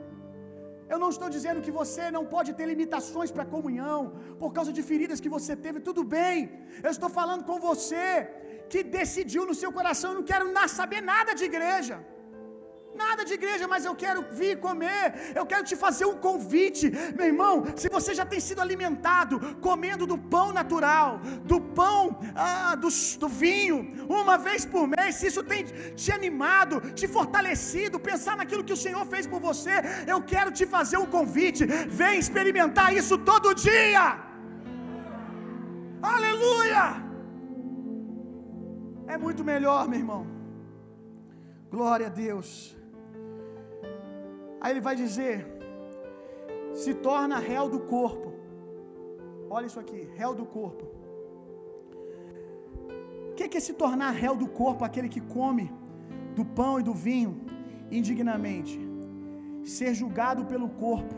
Eu 0.91 0.99
não 1.03 1.09
estou 1.13 1.29
dizendo 1.35 1.63
que 1.65 1.77
você 1.79 2.03
não 2.17 2.23
pode 2.33 2.51
ter 2.57 2.67
limitações 2.73 3.31
para 3.35 3.51
comunhão 3.55 3.99
por 4.41 4.51
causa 4.57 4.71
de 4.77 4.83
feridas 4.89 5.21
que 5.23 5.33
você 5.37 5.53
teve, 5.65 5.85
tudo 5.89 6.03
bem. 6.17 6.37
Eu 6.85 6.91
estou 6.95 7.09
falando 7.19 7.43
com 7.49 7.57
você 7.69 8.05
que 8.71 8.81
decidiu 8.99 9.43
no 9.49 9.57
seu 9.61 9.71
coração, 9.79 10.11
eu 10.11 10.19
não 10.19 10.27
quero 10.31 10.45
saber 10.79 11.01
nada 11.13 11.33
de 11.39 11.45
igreja. 11.51 11.97
Nada 13.03 13.23
de 13.29 13.33
igreja, 13.39 13.65
mas 13.73 13.85
eu 13.85 13.95
quero 14.03 14.21
vir 14.39 14.53
comer. 14.65 15.05
Eu 15.39 15.45
quero 15.51 15.63
te 15.69 15.75
fazer 15.83 16.05
um 16.11 16.17
convite, 16.27 16.85
meu 17.17 17.27
irmão. 17.31 17.53
Se 17.81 17.87
você 17.95 18.11
já 18.19 18.25
tem 18.31 18.41
sido 18.47 18.61
alimentado 18.65 19.35
comendo 19.67 20.05
do 20.11 20.17
pão 20.35 20.47
natural, 20.59 21.09
do 21.51 21.59
pão 21.79 22.19
ah, 22.35 22.75
do, 22.83 22.89
do 23.23 23.29
vinho, 23.43 23.77
uma 24.21 24.37
vez 24.47 24.65
por 24.75 24.85
mês, 24.95 25.15
se 25.15 25.27
isso 25.31 25.43
tem 25.51 25.63
te 26.03 26.11
animado, 26.19 26.75
te 26.99 27.07
fortalecido, 27.07 28.05
pensar 28.11 28.35
naquilo 28.37 28.65
que 28.67 28.77
o 28.77 28.83
Senhor 28.85 29.05
fez 29.13 29.25
por 29.33 29.41
você, 29.49 29.75
eu 30.13 30.21
quero 30.33 30.51
te 30.59 30.65
fazer 30.75 30.97
um 30.97 31.09
convite. 31.17 31.65
Vem 32.01 32.17
experimentar 32.17 32.89
isso 33.01 33.17
todo 33.31 33.57
dia. 33.69 34.05
Aleluia! 36.01 37.07
É 39.07 39.17
muito 39.17 39.43
melhor, 39.43 39.87
meu 39.87 39.99
irmão. 39.99 40.23
Glória 41.69 42.07
a 42.07 42.09
Deus. 42.09 42.76
Aí 44.61 44.71
ele 44.73 44.81
vai 44.87 44.95
dizer: 45.03 45.35
se 46.81 46.93
torna 47.07 47.37
réu 47.51 47.65
do 47.75 47.79
corpo. 47.95 48.27
Olha 49.49 49.67
isso 49.69 49.79
aqui, 49.83 50.01
réu 50.19 50.33
do 50.39 50.45
corpo. 50.45 50.85
O 53.31 53.33
que 53.35 53.57
é 53.57 53.61
se 53.67 53.73
tornar 53.81 54.11
réu 54.23 54.35
do 54.35 54.47
corpo? 54.61 54.83
Aquele 54.83 55.09
que 55.15 55.21
come 55.21 55.65
do 56.35 56.43
pão 56.59 56.73
e 56.79 56.83
do 56.83 56.93
vinho 57.07 57.31
indignamente. 57.99 58.77
Ser 59.77 59.93
julgado 59.93 60.43
pelo 60.51 60.69
corpo. 60.85 61.15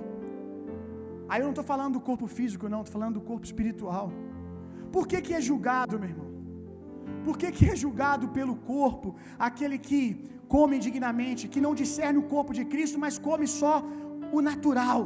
Aí 1.30 1.40
eu 1.42 1.46
não 1.46 1.56
estou 1.56 1.68
falando 1.72 1.94
do 1.98 2.02
corpo 2.10 2.28
físico, 2.38 2.68
não, 2.74 2.82
estou 2.82 2.94
falando 2.98 3.16
do 3.20 3.26
corpo 3.30 3.46
espiritual. 3.46 4.12
Por 4.92 5.08
que, 5.10 5.22
que 5.22 5.34
é 5.34 5.42
julgado, 5.50 6.00
meu 6.00 6.10
irmão? 6.10 6.29
Por 7.26 7.36
que, 7.40 7.48
que 7.58 7.66
é 7.72 7.76
julgado 7.84 8.26
pelo 8.38 8.56
corpo 8.74 9.10
aquele 9.48 9.78
que 9.88 10.02
come 10.54 10.74
indignamente, 10.80 11.52
que 11.54 11.64
não 11.66 11.74
discerne 11.82 12.20
o 12.22 12.28
corpo 12.36 12.52
de 12.58 12.64
Cristo, 12.74 12.98
mas 13.04 13.18
come 13.28 13.48
só 13.62 13.76
o 14.38 14.42
natural. 14.50 15.02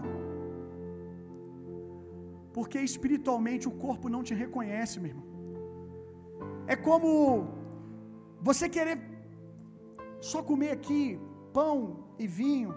Porque 2.56 2.80
espiritualmente 2.92 3.68
o 3.72 3.76
corpo 3.86 4.08
não 4.16 4.24
te 4.28 4.34
reconhece, 4.44 4.96
meu 5.04 5.12
irmão. 5.14 5.30
É 6.74 6.76
como 6.88 7.10
você 8.50 8.66
querer 8.76 8.98
só 10.32 10.40
comer 10.50 10.72
aqui 10.78 11.02
pão 11.58 11.78
e 12.24 12.28
vinho, 12.42 12.72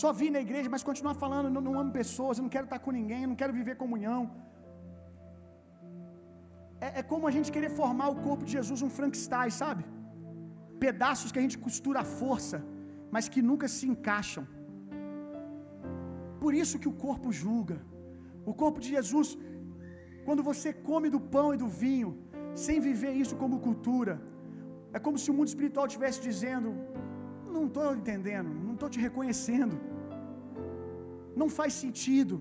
só 0.00 0.08
vir 0.18 0.30
na 0.36 0.40
igreja, 0.46 0.68
mas 0.74 0.86
continuar 0.90 1.14
falando, 1.24 1.48
não, 1.54 1.62
não 1.68 1.74
amo 1.80 1.92
pessoas, 2.00 2.36
eu 2.36 2.44
não 2.46 2.54
quero 2.56 2.66
estar 2.68 2.80
com 2.84 2.92
ninguém, 3.00 3.22
eu 3.22 3.30
não 3.32 3.40
quero 3.42 3.56
viver 3.60 3.74
comunhão. 3.84 4.20
É, 6.80 7.00
é 7.00 7.02
como 7.02 7.26
a 7.26 7.34
gente 7.36 7.52
querer 7.56 7.70
formar 7.80 8.08
o 8.14 8.20
corpo 8.26 8.44
de 8.44 8.52
Jesus 8.58 8.80
um 8.86 8.90
Frankenstein, 8.98 9.50
sabe? 9.62 9.84
pedaços 10.84 11.30
que 11.32 11.40
a 11.40 11.44
gente 11.44 11.58
costura 11.66 11.98
à 12.04 12.06
força, 12.20 12.58
mas 13.14 13.28
que 13.32 13.42
nunca 13.50 13.66
se 13.76 13.84
encaixam. 13.92 14.44
Por 16.42 16.52
isso 16.62 16.80
que 16.82 16.90
o 16.92 16.96
corpo 17.06 17.28
julga. 17.42 17.78
O 18.50 18.54
corpo 18.62 18.78
de 18.84 18.88
Jesus, 18.96 19.28
quando 20.26 20.42
você 20.50 20.70
come 20.88 21.08
do 21.14 21.20
pão 21.34 21.48
e 21.54 21.60
do 21.62 21.68
vinho, 21.84 22.10
sem 22.64 22.78
viver 22.88 23.12
isso 23.22 23.36
como 23.42 23.64
cultura, 23.68 24.14
é 24.96 24.98
como 25.06 25.18
se 25.22 25.30
o 25.30 25.36
mundo 25.36 25.52
espiritual 25.52 25.86
estivesse 25.86 26.20
dizendo: 26.28 26.70
Não 27.54 27.64
estou 27.68 27.88
entendendo, 28.00 28.52
não 28.66 28.74
estou 28.76 28.90
te 28.94 29.00
reconhecendo, 29.06 29.76
não 31.40 31.48
faz 31.58 31.72
sentido, 31.84 32.36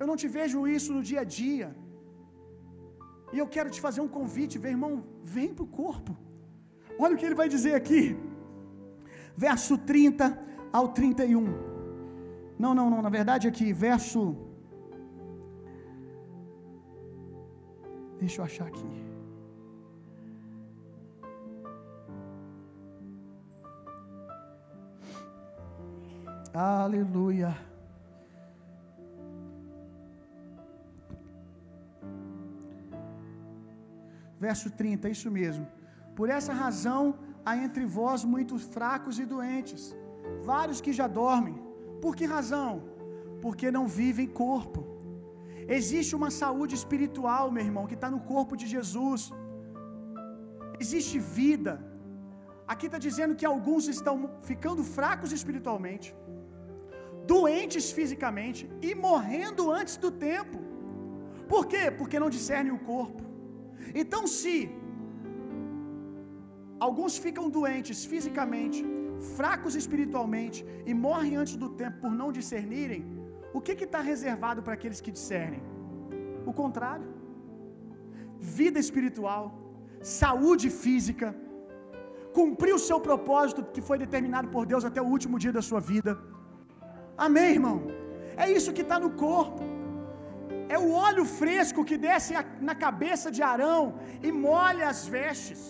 eu 0.00 0.06
não 0.10 0.16
te 0.22 0.28
vejo 0.38 0.66
isso 0.76 0.90
no 0.96 1.04
dia 1.10 1.20
a 1.24 1.28
dia. 1.40 1.68
E 3.32 3.38
eu 3.38 3.46
quero 3.46 3.70
te 3.70 3.80
fazer 3.80 4.00
um 4.00 4.08
convite, 4.18 4.58
meu 4.58 4.70
irmão, 4.70 4.92
vem 5.22 5.52
para 5.54 5.64
o 5.64 5.72
corpo. 5.82 6.16
Olha 6.98 7.14
o 7.14 7.18
que 7.18 7.26
ele 7.28 7.40
vai 7.42 7.48
dizer 7.48 7.74
aqui, 7.74 8.16
verso 9.36 9.76
30 9.78 10.38
ao 10.72 10.88
31. 10.88 11.44
Não, 12.58 12.74
não, 12.74 12.88
não, 12.90 13.00
na 13.02 13.08
verdade 13.08 13.48
aqui, 13.48 13.72
verso. 13.72 14.36
Deixa 18.20 18.40
eu 18.40 18.44
achar 18.44 18.66
aqui. 18.68 18.90
Aleluia. 26.54 27.71
Verso 34.46 34.68
30, 34.80 35.08
isso 35.16 35.30
mesmo. 35.40 35.64
Por 36.18 36.28
essa 36.36 36.52
razão 36.62 37.02
há 37.48 37.52
entre 37.64 37.84
vós 37.98 38.20
muitos 38.34 38.62
fracos 38.74 39.18
e 39.22 39.26
doentes, 39.34 39.82
vários 40.50 40.80
que 40.84 40.92
já 41.00 41.06
dormem. 41.20 41.56
Por 42.04 42.12
que 42.18 42.34
razão? 42.36 42.72
Porque 43.44 43.76
não 43.76 43.84
vivem 44.00 44.34
corpo. 44.44 44.80
Existe 45.78 46.12
uma 46.18 46.30
saúde 46.40 46.74
espiritual, 46.80 47.44
meu 47.56 47.64
irmão, 47.68 47.86
que 47.90 47.98
está 48.00 48.10
no 48.14 48.20
corpo 48.32 48.56
de 48.60 48.66
Jesus. 48.74 49.22
Existe 50.84 51.18
vida. 51.40 51.74
Aqui 52.72 52.86
está 52.88 53.00
dizendo 53.08 53.36
que 53.40 53.48
alguns 53.54 53.86
estão 53.96 54.16
ficando 54.50 54.82
fracos 54.98 55.32
espiritualmente, 55.38 56.08
doentes 57.34 57.88
fisicamente 57.98 58.62
e 58.88 58.92
morrendo 59.08 59.64
antes 59.80 59.96
do 60.04 60.12
tempo. 60.28 60.58
Por 61.52 61.64
quê? 61.72 61.84
Porque 61.98 62.22
não 62.24 62.32
discernem 62.38 62.74
o 62.78 62.84
corpo. 62.94 63.22
Então, 63.94 64.22
se 64.38 64.54
Alguns 66.86 67.14
ficam 67.24 67.44
doentes 67.56 67.98
fisicamente, 68.12 68.80
fracos 69.36 69.74
espiritualmente 69.80 70.60
e 70.90 70.92
morrem 71.06 71.34
antes 71.40 71.54
do 71.62 71.68
tempo 71.80 71.96
por 72.04 72.12
não 72.20 72.28
discernirem. 72.38 73.02
O 73.56 73.60
que 73.64 73.74
está 73.88 74.00
reservado 74.12 74.60
para 74.64 74.74
aqueles 74.78 75.00
que 75.04 75.14
discernem? 75.16 75.62
O 76.50 76.52
contrário. 76.60 77.08
Vida 78.58 78.78
espiritual, 78.84 79.44
saúde 80.20 80.68
física, 80.82 81.28
cumprir 82.38 82.74
o 82.78 82.84
seu 82.88 82.98
propósito 83.08 83.62
que 83.74 83.84
foi 83.88 83.98
determinado 84.04 84.48
por 84.54 84.64
Deus 84.72 84.84
até 84.90 85.00
o 85.02 85.10
último 85.16 85.38
dia 85.44 85.54
da 85.58 85.64
sua 85.70 85.82
vida. 85.92 86.12
Amém, 87.26 87.50
irmão? 87.58 87.76
É 88.44 88.48
isso 88.56 88.74
que 88.78 88.84
está 88.86 88.98
no 89.04 89.12
corpo. 89.26 89.62
É 90.74 90.78
o 90.86 90.90
óleo 91.06 91.24
fresco 91.40 91.86
que 91.90 91.96
desce 92.08 92.32
na 92.68 92.74
cabeça 92.84 93.28
de 93.36 93.42
Arão 93.52 93.82
e 94.26 94.30
molha 94.46 94.86
as 94.92 95.00
vestes. 95.16 95.60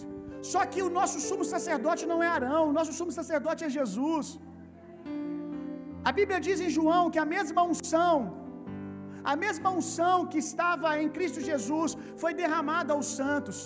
Só 0.53 0.61
que 0.70 0.80
o 0.86 0.92
nosso 0.98 1.18
sumo 1.28 1.44
sacerdote 1.55 2.05
não 2.12 2.20
é 2.26 2.30
Arão, 2.38 2.62
o 2.70 2.76
nosso 2.78 2.92
sumo 2.98 3.12
sacerdote 3.18 3.64
é 3.66 3.76
Jesus. 3.78 4.26
A 6.09 6.12
Bíblia 6.18 6.38
diz 6.46 6.61
em 6.66 6.72
João 6.78 7.05
que 7.14 7.20
a 7.24 7.28
mesma 7.36 7.62
unção, 7.72 8.16
a 9.32 9.34
mesma 9.44 9.70
unção 9.78 10.16
que 10.30 10.40
estava 10.46 10.88
em 11.03 11.11
Cristo 11.16 11.46
Jesus 11.50 11.90
foi 12.22 12.32
derramada 12.42 12.92
aos 12.96 13.09
santos. 13.20 13.59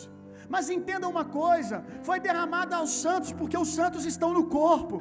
Mas 0.55 0.73
entenda 0.77 1.13
uma 1.15 1.25
coisa: 1.43 1.77
foi 2.09 2.19
derramada 2.29 2.75
aos 2.81 2.93
santos 3.05 3.31
porque 3.39 3.59
os 3.65 3.71
santos 3.79 4.05
estão 4.13 4.31
no 4.39 4.45
corpo. 4.59 4.99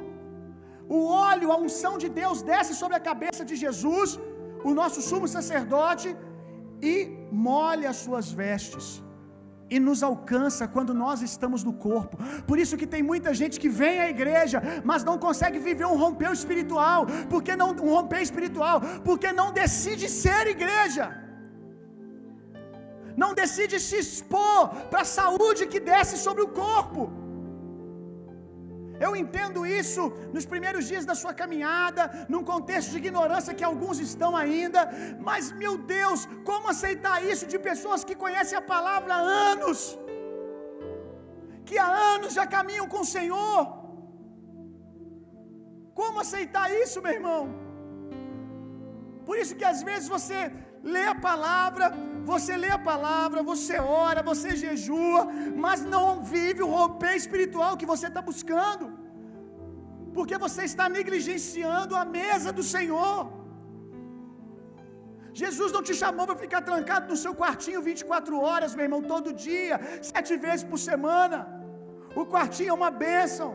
O 0.96 1.00
óleo, 1.30 1.50
a 1.54 1.58
unção 1.66 1.94
de 2.02 2.08
Deus 2.20 2.40
desce 2.52 2.72
sobre 2.80 2.96
a 2.98 3.04
cabeça 3.10 3.44
de 3.50 3.56
Jesus, 3.64 4.10
o 4.68 4.74
nosso 4.80 5.00
sumo 5.08 5.28
sacerdote, 5.36 6.08
e 6.92 6.94
molha 7.48 7.88
as 7.92 7.98
suas 8.04 8.30
vestes. 8.40 8.86
E 9.74 9.78
nos 9.86 10.00
alcança 10.08 10.68
quando 10.74 10.92
nós 11.04 11.22
estamos 11.28 11.60
no 11.68 11.72
corpo. 11.86 12.16
Por 12.48 12.56
isso 12.62 12.78
que 12.80 12.88
tem 12.94 13.02
muita 13.10 13.30
gente 13.40 13.58
que 13.62 13.70
vem 13.80 13.96
à 14.04 14.08
igreja, 14.16 14.58
mas 14.90 15.06
não 15.08 15.16
consegue 15.26 15.58
viver 15.68 15.86
um 15.92 15.98
romper 16.04 16.32
espiritual. 16.40 17.00
Porque 17.32 17.54
não 17.62 17.70
um 17.86 17.92
romper 17.96 18.22
espiritual? 18.28 18.76
Porque 19.08 19.30
não 19.40 19.48
decide 19.60 20.08
ser 20.22 20.42
igreja 20.56 21.06
não 23.22 23.32
decide 23.42 23.76
se 23.80 23.96
expor 24.04 24.58
para 24.90 25.02
a 25.04 25.10
saúde 25.18 25.70
que 25.72 25.80
desce 25.92 26.16
sobre 26.26 26.42
o 26.46 26.52
corpo. 26.62 27.02
Eu 29.04 29.10
entendo 29.22 29.60
isso 29.80 30.02
nos 30.34 30.46
primeiros 30.52 30.84
dias 30.90 31.04
da 31.10 31.14
sua 31.22 31.32
caminhada, 31.40 32.02
num 32.32 32.44
contexto 32.52 32.90
de 32.92 33.00
ignorância 33.04 33.56
que 33.58 33.66
alguns 33.70 33.98
estão 34.08 34.30
ainda, 34.42 34.82
mas 35.28 35.52
meu 35.62 35.74
Deus, 35.96 36.20
como 36.50 36.72
aceitar 36.74 37.16
isso 37.32 37.46
de 37.52 37.58
pessoas 37.70 38.04
que 38.08 38.20
conhecem 38.24 38.58
a 38.58 38.68
palavra 38.74 39.14
há 39.16 39.22
anos, 39.52 39.78
que 41.68 41.78
há 41.84 41.90
anos 42.14 42.32
já 42.38 42.46
caminham 42.56 42.88
com 42.94 43.02
o 43.04 43.12
Senhor? 43.16 43.60
Como 46.00 46.20
aceitar 46.24 46.66
isso, 46.82 47.02
meu 47.04 47.14
irmão? 47.18 47.42
Por 49.26 49.36
isso 49.42 49.56
que 49.58 49.66
às 49.72 49.80
vezes 49.88 50.08
você 50.16 50.40
lê 50.94 51.04
a 51.12 51.16
palavra, 51.28 51.86
você 52.32 52.52
lê 52.62 52.70
a 52.76 52.82
palavra, 52.90 53.48
você 53.52 53.76
ora, 54.08 54.20
você 54.30 54.50
jejua, 54.64 55.22
mas 55.64 55.80
não 55.94 56.06
vive 56.34 56.60
o 56.66 56.72
romper 56.76 57.14
espiritual 57.22 57.78
que 57.80 57.90
você 57.92 58.06
está 58.10 58.22
buscando, 58.30 58.86
porque 60.16 60.36
você 60.46 60.62
está 60.70 60.86
negligenciando 60.98 61.94
a 62.02 62.06
mesa 62.20 62.52
do 62.58 62.64
Senhor. 62.74 63.18
Jesus 65.42 65.70
não 65.76 65.82
te 65.88 65.94
chamou 66.02 66.24
para 66.28 66.42
ficar 66.44 66.62
trancado 66.70 67.06
no 67.12 67.18
seu 67.22 67.32
quartinho 67.40 67.86
24 67.90 68.34
horas, 68.46 68.74
meu 68.76 68.86
irmão, 68.88 69.02
todo 69.14 69.36
dia, 69.48 69.76
sete 70.12 70.32
vezes 70.44 70.64
por 70.70 70.80
semana. 70.90 71.38
O 72.20 72.24
quartinho 72.34 72.72
é 72.74 72.78
uma 72.82 72.92
bênção. 73.06 73.48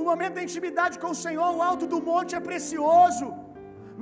O 0.00 0.04
momento 0.08 0.36
da 0.38 0.44
intimidade 0.48 0.94
com 1.02 1.10
o 1.14 1.20
Senhor, 1.24 1.50
o 1.58 1.64
alto 1.70 1.84
do 1.92 2.00
monte 2.10 2.32
é 2.38 2.42
precioso. 2.48 3.26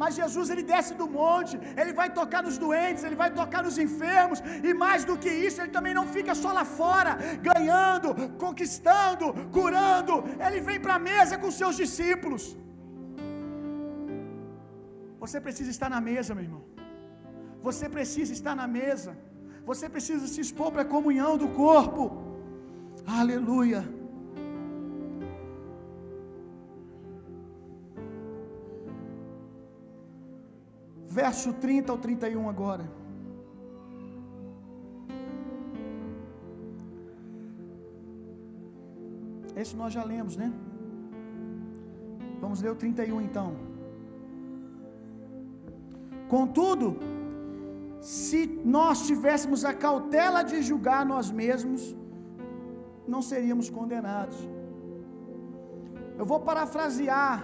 Mas 0.00 0.16
Jesus 0.20 0.46
ele 0.52 0.64
desce 0.72 0.92
do 1.00 1.06
monte, 1.18 1.54
ele 1.80 1.92
vai 2.00 2.08
tocar 2.18 2.42
nos 2.46 2.56
doentes, 2.64 3.04
ele 3.04 3.18
vai 3.22 3.30
tocar 3.40 3.62
nos 3.66 3.76
enfermos, 3.84 4.40
e 4.68 4.72
mais 4.84 5.04
do 5.10 5.16
que 5.22 5.32
isso, 5.46 5.60
ele 5.62 5.74
também 5.76 5.94
não 5.98 6.06
fica 6.16 6.34
só 6.42 6.52
lá 6.58 6.64
fora, 6.80 7.12
ganhando, 7.50 8.08
conquistando, 8.44 9.26
curando, 9.58 10.14
ele 10.46 10.60
vem 10.68 10.80
para 10.86 10.96
a 10.96 11.04
mesa 11.10 11.38
com 11.42 11.58
seus 11.62 11.76
discípulos. 11.82 12.44
Você 15.24 15.40
precisa 15.46 15.70
estar 15.76 15.90
na 15.96 16.00
mesa, 16.10 16.34
meu 16.34 16.44
irmão. 16.48 16.64
Você 17.66 17.86
precisa 17.96 18.32
estar 18.38 18.54
na 18.62 18.66
mesa. 18.80 19.12
Você 19.70 19.86
precisa 19.94 20.26
se 20.32 20.40
expor 20.44 20.68
para 20.72 20.82
a 20.82 20.92
comunhão 20.96 21.32
do 21.42 21.48
corpo. 21.62 22.02
Aleluia. 23.20 23.82
Verso 31.20 31.50
30 31.64 31.92
ao 31.92 31.98
31 32.04 32.48
agora. 32.54 32.84
Esse 39.62 39.74
nós 39.80 39.92
já 39.96 40.04
lemos, 40.12 40.34
né? 40.42 40.48
Vamos 42.42 42.60
ler 42.62 42.72
o 42.72 42.78
31 42.82 43.20
então. 43.28 43.48
Contudo, 46.34 46.88
se 48.00 48.40
nós 48.78 49.06
tivéssemos 49.10 49.62
a 49.70 49.72
cautela 49.86 50.42
de 50.50 50.60
julgar 50.68 51.00
nós 51.14 51.30
mesmos, 51.42 51.82
não 53.14 53.22
seríamos 53.30 53.68
condenados. 53.78 54.38
Eu 56.18 56.26
vou 56.32 56.40
parafrasear 56.50 57.36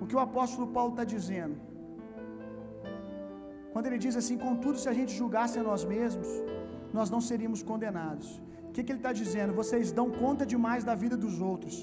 o 0.00 0.06
que 0.08 0.16
o 0.16 0.24
apóstolo 0.28 0.68
Paulo 0.76 0.92
está 0.94 1.04
dizendo. 1.16 1.69
Quando 3.72 3.86
ele 3.88 4.00
diz 4.04 4.16
assim: 4.20 4.36
Contudo, 4.48 4.76
se 4.82 4.88
a 4.92 4.96
gente 4.98 5.12
julgasse 5.20 5.56
a 5.62 5.64
nós 5.70 5.84
mesmos, 5.94 6.28
nós 6.98 7.10
não 7.14 7.22
seríamos 7.30 7.62
condenados. 7.70 8.28
O 8.68 8.72
que, 8.72 8.82
que 8.84 8.92
ele 8.92 9.02
está 9.02 9.12
dizendo? 9.22 9.52
Vocês 9.62 9.86
dão 9.98 10.06
conta 10.22 10.44
demais 10.54 10.82
da 10.88 10.94
vida 11.02 11.16
dos 11.24 11.36
outros. 11.52 11.76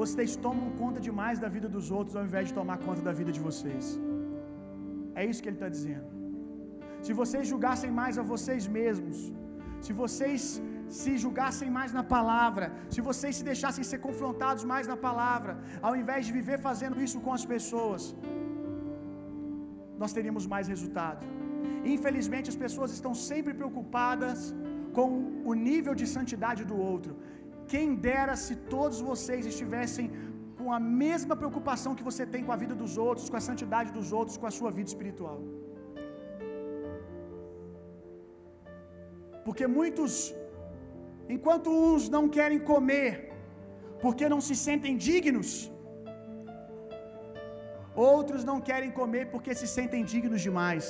Vocês 0.00 0.32
tomam 0.46 0.68
conta 0.82 0.98
demais 1.08 1.38
da 1.44 1.48
vida 1.54 1.68
dos 1.76 1.86
outros 1.98 2.14
ao 2.18 2.24
invés 2.28 2.44
de 2.48 2.54
tomar 2.58 2.78
conta 2.86 3.02
da 3.08 3.14
vida 3.20 3.32
de 3.36 3.40
vocês. 3.48 3.86
É 5.20 5.24
isso 5.30 5.42
que 5.42 5.48
ele 5.50 5.60
está 5.60 5.70
dizendo. 5.76 6.08
Se 7.06 7.12
vocês 7.20 7.44
julgassem 7.52 7.90
mais 8.00 8.14
a 8.22 8.24
vocês 8.32 8.64
mesmos, 8.78 9.18
se 9.86 9.92
vocês 10.02 10.42
se 10.98 11.12
julgassem 11.24 11.68
mais 11.78 11.90
na 11.98 12.04
palavra, 12.14 12.66
se 12.94 13.00
vocês 13.08 13.32
se 13.38 13.44
deixassem 13.50 13.84
ser 13.90 14.00
confrontados 14.06 14.64
mais 14.72 14.86
na 14.92 14.98
palavra, 15.08 15.52
ao 15.88 15.94
invés 16.02 16.22
de 16.26 16.32
viver 16.38 16.58
fazendo 16.68 16.96
isso 17.06 17.18
com 17.26 17.32
as 17.38 17.44
pessoas, 17.54 18.02
nós 20.02 20.14
teríamos 20.16 20.46
mais 20.54 20.66
resultado. 20.74 21.22
Infelizmente, 21.94 22.50
as 22.54 22.60
pessoas 22.64 22.90
estão 22.96 23.12
sempre 23.30 23.52
preocupadas 23.60 24.40
com 24.96 25.10
o 25.50 25.54
nível 25.68 25.94
de 26.00 26.06
santidade 26.16 26.62
do 26.70 26.76
outro. 26.92 27.12
Quem 27.72 27.88
dera 28.08 28.34
se 28.44 28.54
todos 28.74 28.98
vocês 29.10 29.44
estivessem 29.52 30.06
com 30.58 30.68
a 30.78 30.80
mesma 31.02 31.34
preocupação 31.40 31.96
que 31.98 32.08
você 32.10 32.24
tem 32.34 32.42
com 32.46 32.54
a 32.54 32.60
vida 32.62 32.74
dos 32.82 32.94
outros, 33.06 33.28
com 33.30 33.38
a 33.40 33.46
santidade 33.48 33.90
dos 33.98 34.08
outros, 34.18 34.38
com 34.40 34.48
a 34.50 34.54
sua 34.58 34.70
vida 34.78 34.88
espiritual. 34.92 35.38
Porque 39.46 39.66
muitos, 39.78 40.12
enquanto 41.34 41.76
uns 41.86 42.04
não 42.16 42.24
querem 42.36 42.60
comer, 42.72 43.10
porque 44.04 44.26
não 44.34 44.40
se 44.48 44.54
sentem 44.66 44.94
dignos, 45.08 45.50
Outros 48.06 48.42
não 48.48 48.58
querem 48.68 48.90
comer 48.98 49.24
porque 49.32 49.52
se 49.60 49.66
sentem 49.76 50.02
dignos 50.12 50.42
demais. 50.48 50.86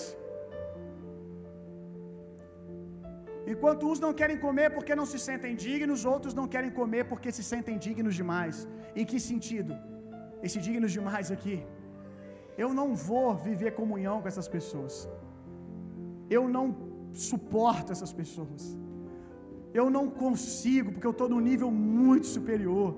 Enquanto 3.53 3.87
uns 3.91 4.01
não 4.05 4.13
querem 4.21 4.39
comer 4.47 4.69
porque 4.75 4.95
não 5.01 5.07
se 5.13 5.19
sentem 5.27 5.55
dignos, 5.67 6.05
outros 6.15 6.35
não 6.39 6.47
querem 6.55 6.73
comer 6.81 7.05
porque 7.11 7.31
se 7.37 7.45
sentem 7.53 7.77
dignos 7.87 8.15
demais. 8.21 8.57
Em 9.01 9.07
que 9.11 9.19
sentido? 9.31 9.75
Esse 10.47 10.59
dignos 10.67 10.93
demais 10.99 11.31
aqui. 11.37 11.57
Eu 12.65 12.71
não 12.79 12.89
vou 13.09 13.27
viver 13.49 13.71
comunhão 13.81 14.17
com 14.21 14.29
essas 14.33 14.49
pessoas. 14.57 14.95
Eu 16.37 16.45
não 16.57 16.67
suporto 17.29 17.93
essas 17.97 18.13
pessoas. 18.21 18.63
Eu 19.81 19.87
não 19.97 20.07
consigo, 20.25 20.91
porque 20.93 21.09
eu 21.11 21.17
estou 21.17 21.29
num 21.33 21.45
nível 21.51 21.71
muito 21.71 22.27
superior. 22.37 22.91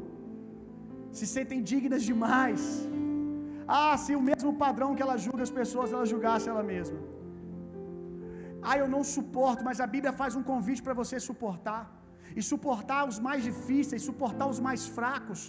Se 1.18 1.26
sentem 1.36 1.62
dignas 1.72 2.02
demais. 2.10 2.62
Ah, 3.78 3.94
se 4.02 4.12
o 4.18 4.22
mesmo 4.30 4.52
padrão 4.62 4.88
que 4.96 5.04
ela 5.06 5.16
julga 5.24 5.42
as 5.48 5.54
pessoas, 5.58 5.92
ela 5.94 6.06
julgasse 6.12 6.48
ela 6.52 6.62
mesma. 6.72 6.98
Ah, 8.68 8.76
eu 8.82 8.88
não 8.94 9.02
suporto, 9.16 9.64
mas 9.68 9.80
a 9.84 9.88
Bíblia 9.94 10.12
faz 10.20 10.32
um 10.38 10.44
convite 10.50 10.82
para 10.86 10.96
você 11.02 11.18
suportar. 11.28 11.82
E 12.38 12.42
suportar 12.50 13.00
os 13.10 13.18
mais 13.26 13.40
difíceis, 13.48 14.06
suportar 14.10 14.46
os 14.54 14.60
mais 14.66 14.82
fracos. 14.96 15.42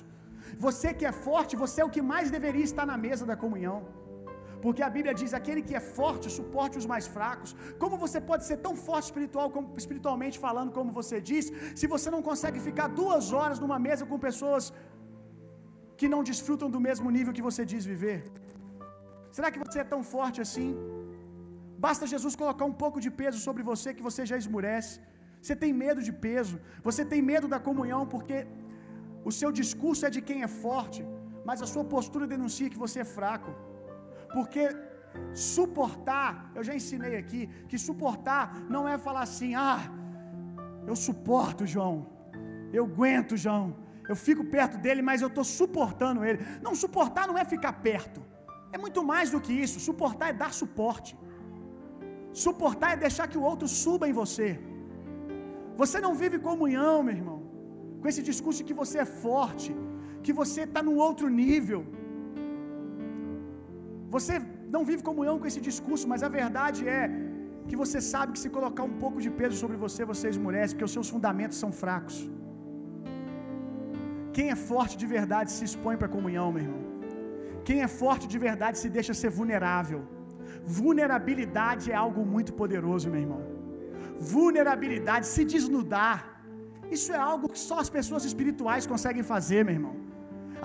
Você 0.66 0.90
que 1.00 1.08
é 1.12 1.14
forte, 1.28 1.62
você 1.64 1.80
é 1.82 1.88
o 1.88 1.94
que 1.96 2.04
mais 2.14 2.30
deveria 2.38 2.68
estar 2.70 2.86
na 2.92 2.98
mesa 3.08 3.26
da 3.32 3.38
comunhão. 3.44 3.80
Porque 4.64 4.84
a 4.88 4.92
Bíblia 4.96 5.14
diz: 5.22 5.32
aquele 5.40 5.62
que 5.68 5.76
é 5.80 5.84
forte, 5.98 6.36
suporte 6.40 6.78
os 6.82 6.88
mais 6.94 7.06
fracos. 7.16 7.52
Como 7.82 8.02
você 8.04 8.20
pode 8.30 8.44
ser 8.50 8.58
tão 8.66 8.74
forte 8.88 9.08
espiritual, 9.10 9.48
como, 9.56 9.68
espiritualmente 9.84 10.38
falando, 10.46 10.72
como 10.80 10.98
você 11.00 11.20
diz, 11.32 11.46
se 11.80 11.88
você 11.94 12.10
não 12.16 12.22
consegue 12.30 12.60
ficar 12.70 12.88
duas 13.02 13.28
horas 13.38 13.60
numa 13.64 13.80
mesa 13.88 14.06
com 14.12 14.26
pessoas 14.30 14.66
que 16.02 16.12
não 16.14 16.22
desfrutam 16.30 16.70
do 16.76 16.82
mesmo 16.88 17.10
nível 17.18 17.36
que 17.38 17.48
você 17.48 17.64
diz 17.72 17.86
viver? 17.94 18.20
Será 19.38 19.50
que 19.54 19.62
você 19.64 19.80
é 19.84 19.88
tão 19.94 20.02
forte 20.14 20.40
assim? 20.46 20.70
Basta 21.86 22.12
Jesus 22.14 22.36
colocar 22.42 22.66
um 22.72 22.78
pouco 22.84 23.00
de 23.06 23.12
peso 23.22 23.40
sobre 23.48 23.64
você 23.72 23.90
que 23.98 24.06
você 24.10 24.24
já 24.32 24.38
esmurece. 24.44 24.96
Você 25.42 25.56
tem 25.64 25.72
medo 25.84 26.02
de 26.08 26.14
peso, 26.28 26.56
você 26.88 27.04
tem 27.12 27.22
medo 27.34 27.48
da 27.54 27.60
comunhão 27.68 28.02
porque 28.14 28.40
o 29.30 29.32
seu 29.40 29.50
discurso 29.60 30.06
é 30.08 30.12
de 30.16 30.22
quem 30.30 30.40
é 30.48 30.50
forte, 30.66 31.02
mas 31.48 31.64
a 31.66 31.70
sua 31.74 31.86
postura 31.96 32.32
denuncia 32.36 32.72
que 32.74 32.84
você 32.86 33.00
é 33.06 33.08
fraco. 33.18 33.52
Porque 34.36 34.64
Suportar, 35.34 36.52
eu 36.56 36.64
já 36.68 36.74
ensinei 36.80 37.16
aqui 37.18 37.42
que 37.70 37.78
suportar 37.78 38.44
não 38.76 38.84
é 38.88 38.98
falar 39.08 39.24
assim: 39.30 39.52
"Ah, 39.56 39.82
eu 40.90 40.96
suporto, 41.08 41.66
João. 41.74 41.96
Eu 42.78 42.86
aguento, 42.86 43.36
João. 43.46 43.66
Eu 44.12 44.18
fico 44.28 44.44
perto 44.56 44.76
dele, 44.84 45.02
mas 45.10 45.22
eu 45.24 45.30
estou 45.32 45.46
suportando 45.60 46.26
ele. 46.28 46.40
Não, 46.66 46.74
suportar 46.84 47.26
não 47.32 47.38
é 47.42 47.46
ficar 47.54 47.74
perto. 47.88 48.20
É 48.76 48.78
muito 48.86 49.02
mais 49.12 49.30
do 49.34 49.40
que 49.46 49.54
isso. 49.66 49.78
Suportar 49.90 50.28
é 50.32 50.36
dar 50.44 50.52
suporte. 50.62 51.12
Suportar 52.46 52.90
é 52.96 53.04
deixar 53.06 53.28
que 53.32 53.40
o 53.42 53.46
outro 53.52 53.68
suba 53.84 54.06
em 54.10 54.16
você. 54.22 54.50
Você 55.82 56.00
não 56.06 56.14
vive 56.22 56.38
comunhão, 56.50 56.96
meu 57.08 57.16
irmão, 57.20 57.40
com 58.02 58.08
esse 58.12 58.24
discurso 58.30 58.68
que 58.70 58.78
você 58.82 58.98
é 59.06 59.08
forte, 59.26 59.72
que 60.26 60.34
você 60.42 60.62
está 60.68 60.82
num 60.88 60.98
outro 61.08 61.28
nível. 61.44 61.82
Você 64.16 64.36
não 64.76 64.84
vive 64.90 65.02
comunhão 65.12 65.38
com 65.40 65.48
esse 65.52 65.62
discurso, 65.70 66.06
mas 66.12 66.24
a 66.28 66.32
verdade 66.42 66.82
é 67.00 67.04
que 67.70 67.78
você 67.84 68.00
sabe 68.14 68.34
que 68.34 68.44
se 68.46 68.52
colocar 68.58 68.84
um 68.92 68.96
pouco 69.04 69.20
de 69.26 69.32
peso 69.40 69.58
sobre 69.64 69.78
você, 69.86 70.04
você 70.14 70.28
esmurece, 70.36 70.74
porque 70.74 70.90
os 70.90 70.96
seus 70.98 71.10
fundamentos 71.16 71.58
são 71.64 71.72
fracos. 71.84 72.18
Quem 74.36 74.48
é 74.54 74.58
forte 74.72 74.96
de 75.02 75.08
verdade 75.18 75.50
se 75.56 75.64
expõe 75.70 75.96
para 76.00 76.10
a 76.10 76.16
comunhão, 76.16 76.48
meu 76.56 76.64
irmão. 76.66 76.82
Quem 77.68 77.78
é 77.86 77.90
forte 78.02 78.26
de 78.34 78.40
verdade 78.48 78.78
se 78.82 78.90
deixa 78.98 79.14
ser 79.22 79.32
vulnerável. 79.40 80.02
Vulnerabilidade 80.80 81.86
é 81.94 81.98
algo 82.06 82.22
muito 82.34 82.52
poderoso, 82.62 83.10
meu 83.14 83.22
irmão. 83.26 83.42
Vulnerabilidade, 84.36 85.26
se 85.34 85.44
desnudar. 85.54 86.18
Isso 86.96 87.10
é 87.18 87.20
algo 87.32 87.50
que 87.54 87.62
só 87.70 87.78
as 87.84 87.90
pessoas 87.98 88.24
espirituais 88.30 88.86
conseguem 88.94 89.26
fazer, 89.34 89.62
meu 89.68 89.76
irmão. 89.80 89.96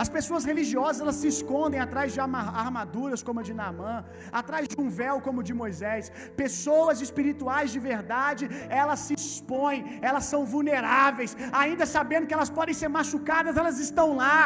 As 0.03 0.09
pessoas 0.17 0.45
religiosas 0.51 1.03
elas 1.05 1.19
se 1.23 1.29
escondem 1.35 1.81
atrás 1.85 2.09
de 2.15 2.21
armaduras 2.65 3.23
como 3.27 3.41
a 3.41 3.47
de 3.49 3.55
Naamã, 3.61 3.97
atrás 4.41 4.65
de 4.71 4.77
um 4.83 4.89
véu 5.01 5.17
como 5.27 5.41
o 5.41 5.47
de 5.49 5.55
Moisés. 5.63 6.13
Pessoas 6.45 7.01
espirituais 7.07 7.71
de 7.75 7.81
verdade, 7.91 8.45
elas 8.83 9.01
se 9.07 9.15
expõem, 9.21 9.83
elas 10.09 10.27
são 10.33 10.43
vulneráveis, 10.55 11.35
ainda 11.63 11.87
sabendo 11.97 12.27
que 12.29 12.37
elas 12.39 12.53
podem 12.61 12.77
ser 12.83 12.91
machucadas, 13.01 13.57
elas 13.63 13.79
estão 13.89 14.09
lá. 14.23 14.41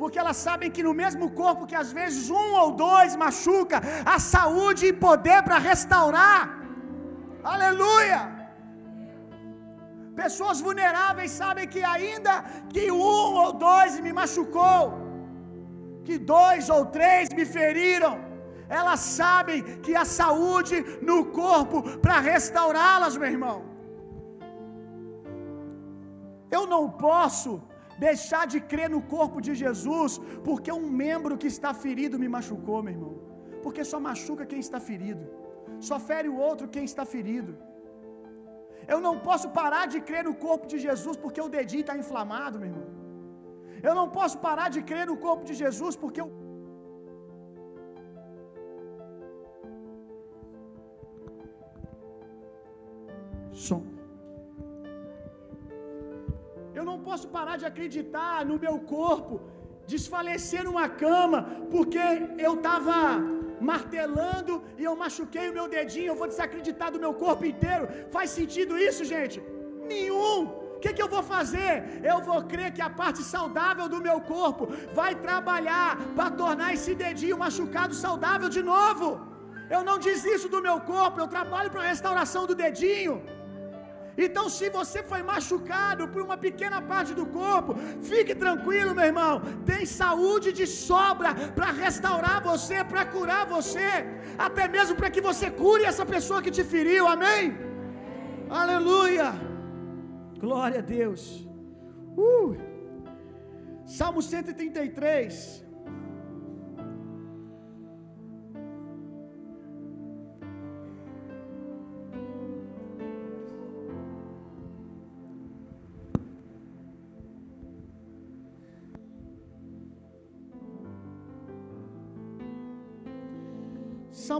Porque 0.00 0.18
elas 0.22 0.38
sabem 0.48 0.70
que 0.74 0.82
no 0.88 0.94
mesmo 1.02 1.26
corpo 1.40 1.68
que 1.70 1.78
às 1.84 1.90
vezes 1.98 2.30
um 2.42 2.50
ou 2.62 2.68
dois 2.86 3.16
machuca, 3.24 3.78
a 4.14 4.18
saúde 4.34 4.86
e 4.86 4.98
poder 5.06 5.40
para 5.46 5.58
restaurar. 5.70 6.42
Aleluia! 7.54 8.39
Pessoas 10.14 10.60
vulneráveis 10.60 11.30
sabem 11.30 11.66
que 11.74 11.82
ainda 11.94 12.34
que 12.72 12.90
um 12.90 13.34
ou 13.42 13.52
dois 13.52 14.00
me 14.00 14.12
machucou, 14.12 14.80
que 16.06 16.18
dois 16.18 16.68
ou 16.76 16.82
três 16.86 17.28
me 17.38 17.44
feriram, 17.44 18.14
elas 18.68 19.00
sabem 19.00 19.62
que 19.84 19.94
a 20.02 20.04
saúde 20.04 20.76
no 21.08 21.18
corpo 21.40 21.82
para 22.04 22.18
restaurá-las, 22.32 23.16
meu 23.16 23.30
irmão. 23.36 23.58
Eu 26.56 26.62
não 26.74 26.84
posso 27.06 27.50
deixar 28.06 28.44
de 28.52 28.58
crer 28.72 28.90
no 28.94 29.02
corpo 29.14 29.38
de 29.46 29.52
Jesus 29.62 30.12
porque 30.46 30.70
um 30.80 30.86
membro 31.04 31.38
que 31.40 31.50
está 31.54 31.72
ferido 31.84 32.18
me 32.22 32.28
machucou, 32.36 32.78
meu 32.82 32.94
irmão. 32.96 33.14
Porque 33.64 33.82
só 33.90 33.98
machuca 34.08 34.46
quem 34.50 34.60
está 34.66 34.80
ferido, 34.90 35.24
só 35.88 35.98
fere 36.08 36.28
o 36.28 36.38
outro 36.48 36.72
quem 36.76 36.84
está 36.90 37.04
ferido. 37.14 37.52
Eu 38.92 39.00
não 39.06 39.14
posso 39.28 39.48
parar 39.60 39.84
de 39.92 40.00
crer 40.08 40.24
no 40.28 40.34
corpo 40.46 40.66
de 40.72 40.78
Jesus 40.86 41.16
porque 41.24 41.40
o 41.46 41.52
dedinho 41.58 41.84
está 41.86 41.96
inflamado, 42.02 42.58
meu 42.58 42.68
irmão. 42.70 42.88
Eu 43.88 43.94
não 43.98 44.06
posso 44.18 44.36
parar 44.46 44.68
de 44.76 44.82
crer 44.90 45.06
no 45.10 45.16
corpo 45.26 45.44
de 45.50 45.54
Jesus 45.62 45.96
porque 46.02 46.22
o 46.26 46.30
som. 53.66 53.82
Eu 56.78 56.84
não 56.90 56.98
posso 57.08 57.26
parar 57.36 57.56
de 57.60 57.66
acreditar 57.70 58.36
no 58.50 58.58
meu 58.64 58.76
corpo, 58.96 59.34
desfalecer 59.92 60.62
numa 60.68 60.88
cama, 61.04 61.38
porque 61.74 62.04
eu 62.46 62.54
estava 62.58 62.96
martelando 63.70 64.54
e 64.78 64.84
eu 64.88 64.94
machuquei 65.02 65.46
o 65.48 65.56
meu 65.58 65.66
dedinho, 65.76 66.10
eu 66.12 66.18
vou 66.20 66.28
desacreditar 66.32 66.90
do 66.94 67.02
meu 67.04 67.12
corpo 67.24 67.44
inteiro. 67.52 67.86
Faz 68.16 68.30
sentido 68.38 68.78
isso, 68.88 69.04
gente? 69.04 69.38
Nenhum. 69.92 70.38
O 70.76 70.80
que, 70.82 70.92
que 70.96 71.02
eu 71.04 71.10
vou 71.14 71.22
fazer? 71.34 71.72
Eu 72.10 72.18
vou 72.28 72.38
crer 72.52 72.68
que 72.76 72.84
a 72.86 72.92
parte 73.00 73.22
saudável 73.22 73.86
do 73.94 74.00
meu 74.06 74.18
corpo 74.34 74.66
vai 75.00 75.12
trabalhar 75.26 75.88
para 76.16 76.30
tornar 76.42 76.68
esse 76.76 76.94
dedinho 76.94 77.40
machucado 77.44 77.94
saudável 78.04 78.48
de 78.56 78.62
novo. 78.62 79.08
Eu 79.74 79.82
não 79.88 79.98
desisto 79.98 80.48
do 80.54 80.62
meu 80.68 80.78
corpo, 80.92 81.20
eu 81.20 81.28
trabalho 81.36 81.70
para 81.70 81.82
a 81.82 81.90
restauração 81.94 82.44
do 82.50 82.54
dedinho. 82.64 83.14
Então, 84.26 84.44
se 84.56 84.66
você 84.78 85.00
foi 85.10 85.20
machucado 85.30 86.08
por 86.12 86.20
uma 86.26 86.36
pequena 86.46 86.80
parte 86.92 87.12
do 87.18 87.26
corpo, 87.40 87.74
fique 88.10 88.34
tranquilo, 88.44 88.94
meu 88.98 89.06
irmão. 89.12 89.34
Tem 89.70 89.84
saúde 90.02 90.48
de 90.58 90.66
sobra 90.66 91.30
para 91.58 91.70
restaurar 91.84 92.38
você, 92.50 92.78
para 92.92 93.04
curar 93.14 93.44
você, 93.54 93.90
até 94.46 94.66
mesmo 94.76 94.96
para 95.00 95.12
que 95.14 95.22
você 95.28 95.48
cure 95.62 95.84
essa 95.92 96.06
pessoa 96.14 96.42
que 96.42 96.56
te 96.58 96.64
feriu. 96.74 97.06
Amém? 97.16 97.56
Aleluia. 98.62 99.28
Glória 100.44 100.80
a 100.80 100.86
Deus. 100.98 101.22
Uh. 102.16 102.56
Salmo 103.98 104.20
133. 104.22 105.69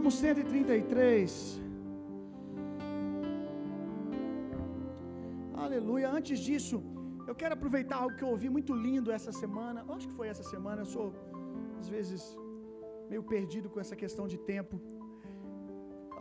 Salmo 0.01 0.11
133. 0.11 1.61
Aleluia. 5.63 6.07
Antes 6.17 6.39
disso, 6.47 6.77
eu 7.29 7.35
quero 7.41 7.53
aproveitar 7.57 7.97
algo 7.97 8.15
que 8.17 8.23
eu 8.23 8.31
ouvi 8.35 8.49
muito 8.55 8.73
lindo 8.85 9.11
essa 9.17 9.31
semana. 9.41 9.85
Acho 9.95 10.07
que 10.09 10.17
foi 10.19 10.27
essa 10.33 10.45
semana. 10.53 10.81
Eu 10.81 10.89
sou, 10.95 11.07
às 11.79 11.87
vezes, 11.95 12.21
meio 13.11 13.23
perdido 13.33 13.69
com 13.69 13.79
essa 13.83 13.95
questão 14.03 14.25
de 14.33 14.39
tempo. 14.51 14.75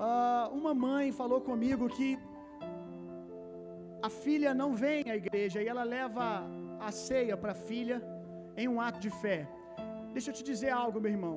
Uh, 0.08 0.46
uma 0.60 0.74
mãe 0.86 1.06
falou 1.22 1.40
comigo 1.50 1.88
que 1.96 2.10
a 4.08 4.10
filha 4.24 4.52
não 4.62 4.70
vem 4.84 5.04
à 5.14 5.16
igreja 5.22 5.62
e 5.62 5.68
ela 5.72 5.84
leva 5.96 6.26
a 6.88 6.92
ceia 6.92 7.34
para 7.34 7.52
a 7.56 7.62
filha 7.70 7.98
em 8.58 8.68
um 8.68 8.78
ato 8.88 9.00
de 9.06 9.12
fé. 9.22 9.38
Deixa 10.12 10.28
eu 10.30 10.34
te 10.34 10.44
dizer 10.52 10.72
algo, 10.84 11.00
meu 11.00 11.12
irmão. 11.18 11.36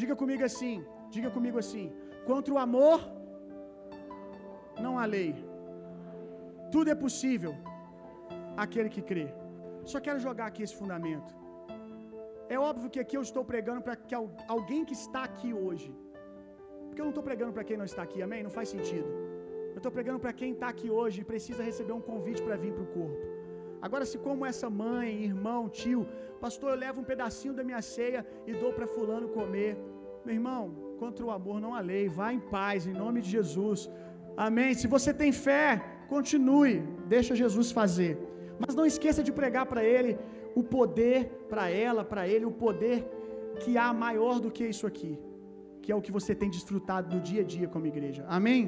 Diga 0.00 0.14
comigo 0.22 0.44
assim: 0.50 0.76
Diga 1.14 1.30
comigo 1.36 1.58
assim: 1.64 1.86
contra 2.28 2.52
o 2.54 2.60
amor 2.66 3.00
não 4.84 4.92
há 4.98 5.04
lei. 5.16 5.32
Tudo 6.74 6.90
é 6.94 6.96
possível 7.06 7.54
aquele 8.64 8.88
que 8.94 9.02
crê. 9.10 9.28
Só 9.90 9.98
quero 10.06 10.20
jogar 10.26 10.46
aqui 10.50 10.62
esse 10.66 10.76
fundamento. 10.80 11.32
É 12.54 12.58
óbvio 12.70 12.90
que 12.94 13.00
aqui 13.02 13.16
eu 13.18 13.24
estou 13.28 13.44
pregando 13.52 13.82
para 13.86 13.96
que 13.96 14.14
alguém 14.56 14.82
que 14.88 14.96
está 15.02 15.20
aqui 15.28 15.50
hoje, 15.66 15.90
porque 16.86 17.00
eu 17.00 17.06
não 17.08 17.14
estou 17.14 17.26
pregando 17.28 17.52
para 17.56 17.64
quem 17.68 17.76
não 17.82 17.88
está 17.90 18.02
aqui, 18.06 18.20
amém? 18.26 18.42
Não 18.48 18.54
faz 18.58 18.68
sentido. 18.74 19.08
Eu 19.74 19.80
estou 19.80 19.92
pregando 19.96 20.20
para 20.24 20.32
quem 20.40 20.50
está 20.56 20.68
aqui 20.74 20.88
hoje 20.98 21.16
e 21.20 21.30
precisa 21.32 21.62
receber 21.70 21.94
um 22.00 22.04
convite 22.10 22.42
para 22.46 22.56
vir 22.62 22.72
para 22.76 22.84
o 22.86 22.92
corpo. 22.98 23.22
Agora, 23.86 24.04
se 24.10 24.18
como 24.26 24.46
essa 24.50 24.68
mãe, 24.84 25.08
irmão, 25.30 25.62
tio, 25.80 26.02
pastor, 26.44 26.70
eu 26.70 26.78
levo 26.84 27.00
um 27.00 27.08
pedacinho 27.12 27.54
da 27.58 27.64
minha 27.68 27.82
ceia 27.94 28.20
e 28.48 28.52
dou 28.62 28.72
para 28.76 28.86
fulano 28.86 29.28
comer. 29.38 29.72
Meu 30.24 30.34
irmão, 30.38 30.62
contra 31.04 31.24
o 31.28 31.32
amor 31.38 31.56
não 31.64 31.72
há 31.76 31.80
lei. 31.92 32.04
Vá 32.18 32.28
em 32.36 32.42
paz, 32.56 32.86
em 32.90 32.96
nome 33.04 33.18
de 33.24 33.30
Jesus. 33.36 33.80
Amém. 34.46 34.70
Se 34.80 34.86
você 34.94 35.10
tem 35.22 35.32
fé, 35.46 35.66
continue. 36.14 36.74
Deixa 37.14 37.40
Jesus 37.42 37.68
fazer. 37.80 38.12
Mas 38.62 38.74
não 38.78 38.86
esqueça 38.92 39.22
de 39.26 39.32
pregar 39.40 39.66
para 39.72 39.82
ele 39.94 40.12
o 40.60 40.62
poder, 40.76 41.20
para 41.52 41.64
ela, 41.86 42.02
para 42.12 42.22
ele, 42.32 42.46
o 42.52 42.54
poder 42.64 42.98
que 43.62 43.72
há 43.82 43.88
maior 44.06 44.36
do 44.44 44.50
que 44.56 44.64
isso 44.72 44.86
aqui, 44.90 45.12
que 45.82 45.92
é 45.92 45.96
o 45.96 46.04
que 46.06 46.14
você 46.18 46.32
tem 46.40 46.50
desfrutado 46.56 47.06
no 47.14 47.20
dia 47.28 47.42
a 47.44 47.48
dia 47.54 47.68
como 47.74 47.92
igreja. 47.94 48.22
Amém? 48.38 48.62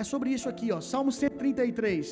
É 0.00 0.04
sobre 0.12 0.30
isso 0.36 0.48
aqui, 0.52 0.68
ó. 0.76 0.80
Salmo 0.92 1.12
133. 1.12 2.06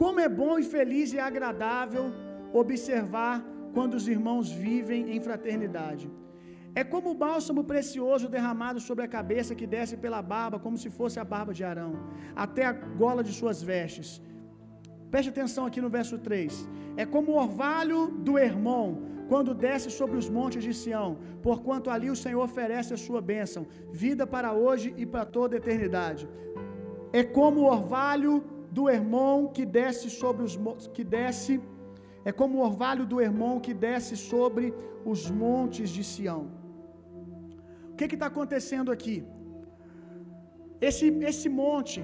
Como 0.00 0.18
é 0.26 0.28
bom 0.42 0.54
e 0.62 0.66
feliz 0.76 1.08
e 1.16 1.20
agradável 1.30 2.06
observar 2.62 3.34
quando 3.74 3.94
os 3.94 4.06
irmãos 4.14 4.50
vivem 4.50 5.00
em 5.14 5.20
fraternidade. 5.20 6.10
É 6.80 6.84
como 6.92 7.10
o 7.10 7.18
bálsamo 7.24 7.62
precioso 7.64 8.28
derramado 8.28 8.80
sobre 8.88 9.04
a 9.04 9.12
cabeça 9.16 9.56
que 9.58 9.66
desce 9.66 9.96
pela 9.96 10.22
barba, 10.22 10.58
como 10.58 10.78
se 10.78 10.90
fosse 10.98 11.18
a 11.18 11.24
barba 11.24 11.52
de 11.52 11.64
Arão, 11.64 11.92
até 12.44 12.64
a 12.66 12.72
gola 12.72 13.22
de 13.28 13.32
suas 13.32 13.60
vestes. 13.70 14.22
Preste 15.10 15.30
atenção 15.30 15.66
aqui 15.66 15.80
no 15.80 15.90
verso 15.90 16.16
3. 16.18 16.68
É 16.96 17.04
como 17.04 17.32
o 17.32 17.38
orvalho 17.44 18.00
do 18.26 18.38
Hermon, 18.38 18.88
quando 19.28 19.54
desce 19.54 19.90
sobre 19.90 20.16
os 20.16 20.28
montes 20.28 20.62
de 20.62 20.72
Sião, 20.80 21.18
porquanto 21.42 21.90
ali 21.90 22.08
o 22.10 22.20
Senhor 22.24 22.42
oferece 22.42 22.94
a 22.94 23.02
sua 23.06 23.20
bênção, 23.20 23.66
vida 23.92 24.24
para 24.26 24.52
hoje 24.52 24.94
e 24.96 25.04
para 25.04 25.24
toda 25.24 25.56
a 25.56 25.60
eternidade. 25.62 26.28
É 27.12 27.22
como 27.24 27.60
o 27.60 27.70
orvalho 27.76 28.44
do 28.70 28.88
irmão 28.88 29.48
que 29.48 29.64
desce 29.64 30.08
sobre 30.08 30.44
os 30.44 30.56
que 30.94 31.02
desce 31.02 31.60
é 32.24 32.32
como 32.40 32.58
o 32.58 32.64
orvalho 32.68 33.04
do 33.10 33.20
irmão 33.28 33.54
que 33.66 33.74
desce 33.86 34.14
sobre 34.30 34.64
os 35.12 35.30
montes 35.42 35.88
de 35.96 36.02
Sião. 36.10 36.42
O 37.92 37.96
que 37.96 38.14
está 38.16 38.26
acontecendo 38.32 38.90
aqui? 38.96 39.16
Esse, 40.88 41.06
esse 41.30 41.48
monte, 41.62 42.00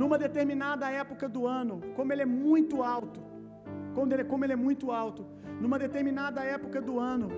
numa 0.00 0.16
determinada 0.26 0.90
época 1.04 1.26
do 1.36 1.42
ano, 1.60 1.76
como 1.96 2.12
ele 2.12 2.22
é 2.26 2.30
muito 2.48 2.76
alto, 2.96 3.20
como 3.96 4.12
ele, 4.14 4.24
como 4.32 4.44
ele 4.44 4.56
é 4.58 4.60
muito 4.68 4.92
alto, 5.04 5.22
numa 5.62 5.78
determinada 5.86 6.40
época 6.56 6.80
do 6.88 6.94
ano, 7.14 7.28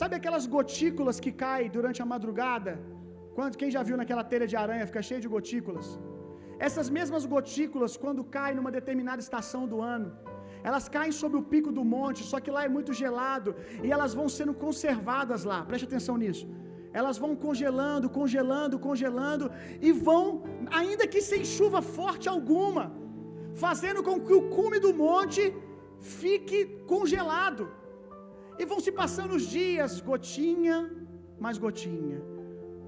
sabe 0.00 0.14
aquelas 0.16 0.46
gotículas 0.56 1.20
que 1.24 1.32
caem 1.44 1.70
durante 1.76 2.00
a 2.04 2.08
madrugada? 2.14 2.72
Quando, 3.36 3.56
quem 3.60 3.70
já 3.76 3.82
viu 3.88 3.96
naquela 4.00 4.24
telha 4.32 4.46
de 4.52 4.56
aranha 4.64 4.88
fica 4.90 5.02
cheio 5.08 5.20
de 5.24 5.30
gotículas? 5.36 5.86
Essas 6.66 6.88
mesmas 6.98 7.24
gotículas, 7.34 7.92
quando 8.02 8.22
caem 8.36 8.56
numa 8.58 8.72
determinada 8.78 9.20
estação 9.26 9.62
do 9.72 9.78
ano, 9.94 10.08
elas 10.68 10.88
caem 10.88 11.12
sobre 11.20 11.38
o 11.38 11.46
pico 11.52 11.70
do 11.78 11.84
monte, 11.84 12.22
só 12.30 12.38
que 12.40 12.50
lá 12.56 12.64
é 12.64 12.68
muito 12.76 12.92
gelado 12.92 13.54
e 13.84 13.90
elas 13.96 14.14
vão 14.18 14.28
sendo 14.28 14.54
conservadas 14.54 15.44
lá. 15.44 15.60
Preste 15.70 15.86
atenção 15.90 16.16
nisso. 16.16 16.46
Elas 17.00 17.18
vão 17.22 17.34
congelando, 17.34 18.08
congelando, 18.18 18.78
congelando 18.78 19.50
e 19.80 19.92
vão, 19.92 20.42
ainda 20.80 21.06
que 21.12 21.20
sem 21.30 21.44
chuva 21.44 21.80
forte 21.98 22.28
alguma, 22.28 22.84
fazendo 23.64 24.02
com 24.02 24.20
que 24.26 24.34
o 24.40 24.48
cume 24.56 24.78
do 24.78 24.92
monte 24.94 25.42
fique 26.20 26.58
congelado. 26.86 27.70
E 28.58 28.64
vão 28.66 28.78
se 28.86 28.92
passando 28.92 29.34
os 29.38 29.44
dias, 29.58 30.00
gotinha, 30.00 30.78
mais 31.40 31.56
gotinha, 31.56 32.20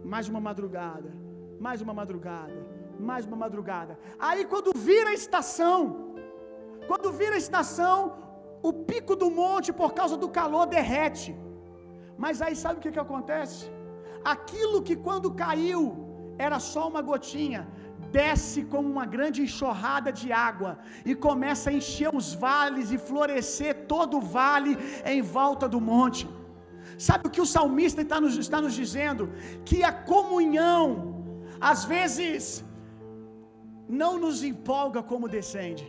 mais 0.04 0.28
uma 0.28 0.40
madrugada, 0.48 1.10
mais 1.58 1.80
uma 1.80 1.94
madrugada, 1.94 2.58
mais 3.00 3.26
uma 3.26 3.38
madrugada. 3.44 3.98
Aí 4.18 4.44
quando 4.44 4.76
vira 4.76 5.10
a 5.10 5.14
estação, 5.14 6.13
quando 6.89 7.16
vira 7.20 7.35
a 7.37 7.45
estação, 7.47 7.97
o 8.68 8.72
pico 8.91 9.14
do 9.22 9.28
monte, 9.43 9.70
por 9.80 9.91
causa 10.01 10.16
do 10.22 10.28
calor, 10.39 10.64
derrete. 10.76 11.30
Mas 12.24 12.43
aí 12.45 12.55
sabe 12.62 12.78
o 12.78 12.82
que, 12.85 12.95
que 12.97 13.05
acontece? 13.07 13.62
Aquilo 14.35 14.85
que 14.87 14.97
quando 15.07 15.37
caiu 15.45 15.82
era 16.47 16.59
só 16.72 16.82
uma 16.91 17.03
gotinha, 17.11 17.62
desce 18.20 18.61
como 18.72 18.87
uma 18.95 19.07
grande 19.14 19.39
enxurrada 19.47 20.11
de 20.20 20.28
água 20.49 20.72
e 21.11 21.14
começa 21.26 21.66
a 21.70 21.76
encher 21.80 22.11
os 22.20 22.28
vales 22.47 22.91
e 22.95 22.99
florescer 23.09 23.72
todo 23.93 24.18
o 24.18 24.26
vale 24.39 24.72
em 25.14 25.20
volta 25.39 25.68
do 25.74 25.80
monte. 25.93 26.24
Sabe 27.07 27.22
o 27.26 27.32
que 27.35 27.45
o 27.47 27.51
salmista 27.57 28.03
está 28.07 28.18
nos, 28.24 28.37
está 28.47 28.61
nos 28.66 28.74
dizendo? 28.82 29.24
Que 29.68 29.78
a 29.91 29.93
comunhão, 30.12 30.89
às 31.72 31.82
vezes, 31.95 32.43
não 34.03 34.12
nos 34.24 34.39
empolga 34.53 35.03
como 35.03 35.32
descende. 35.37 35.87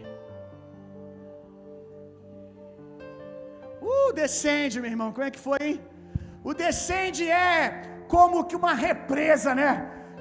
Uh, 3.92 4.12
descende, 4.22 4.80
meu 4.84 4.92
irmão, 4.94 5.10
como 5.16 5.28
é 5.28 5.32
que 5.36 5.44
foi, 5.48 5.60
hein? 5.66 5.78
O 6.50 6.54
descende 6.64 7.26
é 7.50 7.50
como 8.14 8.46
que 8.48 8.58
uma 8.62 8.74
represa, 8.88 9.52
né? 9.62 9.70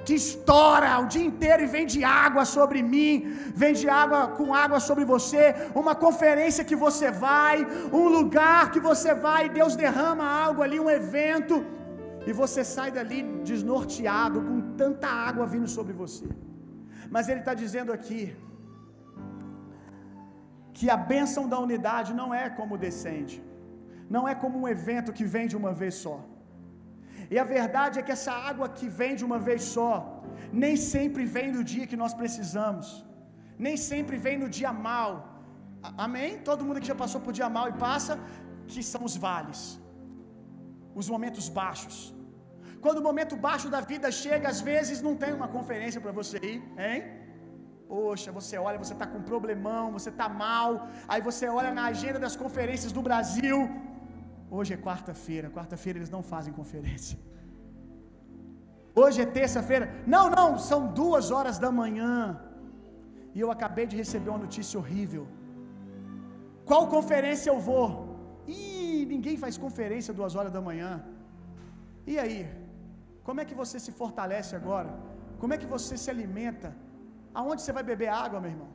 Que 0.06 0.14
estoura 0.22 0.90
o 1.02 1.06
dia 1.12 1.26
inteiro 1.30 1.62
e 1.64 1.72
vem 1.74 1.86
de 1.94 2.00
água 2.24 2.42
sobre 2.56 2.80
mim, 2.94 3.12
vem 3.62 3.74
de 3.82 3.88
água 4.02 4.20
com 4.38 4.46
água 4.64 4.80
sobre 4.88 5.04
você, 5.12 5.42
uma 5.82 5.94
conferência 6.04 6.66
que 6.70 6.78
você 6.86 7.08
vai, 7.26 7.56
um 8.00 8.06
lugar 8.16 8.62
que 8.74 8.80
você 8.88 9.12
vai, 9.26 9.42
Deus 9.58 9.76
derrama 9.84 10.26
algo 10.44 10.62
ali, 10.66 10.78
um 10.86 10.90
evento, 11.00 11.56
e 12.28 12.32
você 12.42 12.62
sai 12.74 12.90
dali 12.98 13.20
desnorteado, 13.50 14.38
com 14.48 14.58
tanta 14.82 15.08
água 15.28 15.46
vindo 15.54 15.70
sobre 15.78 15.94
você. 16.02 16.28
Mas 17.14 17.28
ele 17.30 17.42
está 17.44 17.54
dizendo 17.62 17.92
aqui 17.96 18.22
que 20.76 20.86
a 20.96 21.00
bênção 21.14 21.44
da 21.52 21.58
unidade 21.66 22.12
não 22.20 22.28
é 22.42 22.46
como 22.58 22.82
descende, 22.86 23.36
não 24.08 24.22
é 24.32 24.34
como 24.42 24.58
um 24.62 24.68
evento 24.76 25.12
que 25.18 25.26
vem 25.34 25.46
de 25.52 25.56
uma 25.60 25.72
vez 25.82 25.94
só. 26.04 26.16
E 27.32 27.38
a 27.42 27.44
verdade 27.56 27.98
é 27.98 28.02
que 28.06 28.14
essa 28.16 28.32
água 28.50 28.68
que 28.78 28.88
vem 29.00 29.12
de 29.20 29.24
uma 29.28 29.38
vez 29.48 29.62
só, 29.76 29.92
nem 30.62 30.74
sempre 30.94 31.24
vem 31.36 31.50
no 31.56 31.62
dia 31.72 31.86
que 31.90 32.00
nós 32.02 32.14
precisamos, 32.22 32.86
nem 33.66 33.76
sempre 33.90 34.16
vem 34.26 34.36
no 34.42 34.48
dia 34.58 34.72
mal. 34.88 35.10
Amém? 36.06 36.30
Todo 36.48 36.64
mundo 36.66 36.80
que 36.82 36.92
já 36.92 36.98
passou 37.04 37.20
por 37.24 37.32
dia 37.38 37.48
mal 37.56 37.66
e 37.72 37.74
passa, 37.86 38.14
que 38.72 38.82
são 38.92 39.02
os 39.08 39.16
vales, 39.24 39.62
os 41.00 41.08
momentos 41.14 41.48
baixos. 41.60 41.96
Quando 42.84 42.98
o 43.02 43.06
momento 43.10 43.34
baixo 43.48 43.68
da 43.74 43.80
vida 43.92 44.08
chega, 44.22 44.46
às 44.54 44.60
vezes 44.70 45.00
não 45.06 45.14
tem 45.22 45.32
uma 45.38 45.48
conferência 45.56 46.00
para 46.04 46.12
você 46.20 46.38
ir, 46.52 46.58
hein? 46.86 47.02
Poxa, 47.88 48.30
você 48.38 48.56
olha, 48.66 48.78
você 48.82 48.94
está 48.96 49.06
com 49.10 49.18
um 49.20 49.28
problemão, 49.32 49.84
você 49.96 50.10
está 50.14 50.26
mal, 50.28 50.68
aí 51.12 51.20
você 51.28 51.46
olha 51.58 51.70
na 51.78 51.84
agenda 51.92 52.18
das 52.24 52.36
conferências 52.42 52.92
do 52.96 53.02
Brasil, 53.08 53.58
Hoje 54.56 54.72
é 54.74 54.78
quarta-feira, 54.86 55.46
quarta-feira 55.56 55.98
eles 55.98 56.12
não 56.16 56.22
fazem 56.32 56.52
conferência. 56.58 57.16
Hoje 59.00 59.18
é 59.24 59.26
terça-feira, 59.38 59.86
não, 60.14 60.24
não, 60.38 60.48
são 60.68 60.80
duas 61.00 61.26
horas 61.36 61.56
da 61.64 61.70
manhã. 61.80 62.12
E 63.36 63.40
eu 63.44 63.50
acabei 63.54 63.86
de 63.90 63.96
receber 64.02 64.30
uma 64.32 64.42
notícia 64.46 64.78
horrível. 64.80 65.24
Qual 66.68 66.82
conferência 66.96 67.50
eu 67.52 67.58
vou? 67.70 67.88
Ih, 68.46 69.04
ninguém 69.14 69.36
faz 69.44 69.58
conferência 69.64 70.18
duas 70.20 70.36
horas 70.36 70.52
da 70.56 70.62
manhã. 70.68 70.92
E 72.12 72.16
aí? 72.24 72.40
Como 73.26 73.40
é 73.40 73.44
que 73.48 73.56
você 73.62 73.78
se 73.86 73.92
fortalece 74.00 74.54
agora? 74.60 74.92
Como 75.40 75.52
é 75.54 75.58
que 75.62 75.70
você 75.76 75.94
se 76.02 76.10
alimenta? 76.14 76.70
Aonde 77.40 77.60
você 77.62 77.72
vai 77.78 77.84
beber 77.92 78.10
água, 78.24 78.40
meu 78.44 78.52
irmão? 78.54 78.70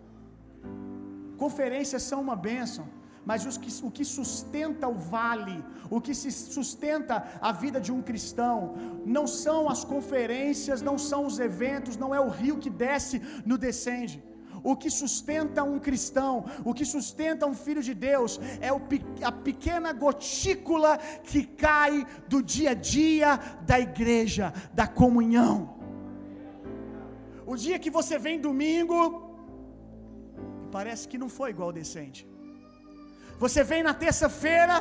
Conferências 1.43 2.03
são 2.11 2.21
uma 2.27 2.35
bênção 2.51 2.85
mas 3.25 3.45
que, 3.57 3.85
o 3.85 3.91
que 3.91 4.05
sustenta 4.05 4.87
o 4.87 4.95
vale, 4.95 5.63
o 5.89 5.99
que 6.01 6.13
se 6.13 6.31
sustenta 6.31 7.23
a 7.41 7.51
vida 7.51 7.79
de 7.79 7.91
um 7.91 8.01
cristão, 8.01 8.75
não 9.05 9.25
são 9.27 9.69
as 9.69 9.83
conferências, 9.83 10.81
não 10.81 10.97
são 10.97 11.25
os 11.25 11.39
eventos, 11.39 11.97
não 11.97 12.13
é 12.13 12.19
o 12.19 12.29
rio 12.29 12.57
que 12.57 12.69
desce 12.69 13.21
no 13.45 13.57
descende. 13.57 14.23
O 14.63 14.75
que 14.75 14.89
sustenta 14.89 15.63
um 15.63 15.79
cristão, 15.79 16.45
o 16.65 16.73
que 16.73 16.85
sustenta 16.85 17.45
um 17.45 17.53
filho 17.53 17.81
de 17.81 17.93
Deus, 17.93 18.39
é 18.59 18.71
o, 18.73 18.81
a 19.23 19.31
pequena 19.31 19.93
gotícula 19.93 20.97
que 21.23 21.45
cai 21.45 22.05
do 22.27 22.41
dia 22.43 22.71
a 22.71 22.73
dia 22.73 23.37
da 23.65 23.79
igreja, 23.79 24.53
da 24.73 24.87
comunhão. 24.87 25.77
O 27.45 27.55
dia 27.55 27.79
que 27.79 27.89
você 27.89 28.17
vem 28.19 28.39
domingo, 28.39 28.97
parece 30.71 31.07
que 31.07 31.17
não 31.17 31.29
foi 31.29 31.49
igual 31.49 31.71
decente. 31.71 32.28
Você 33.43 33.61
vem 33.71 33.81
na 33.87 33.93
terça-feira 34.05 34.75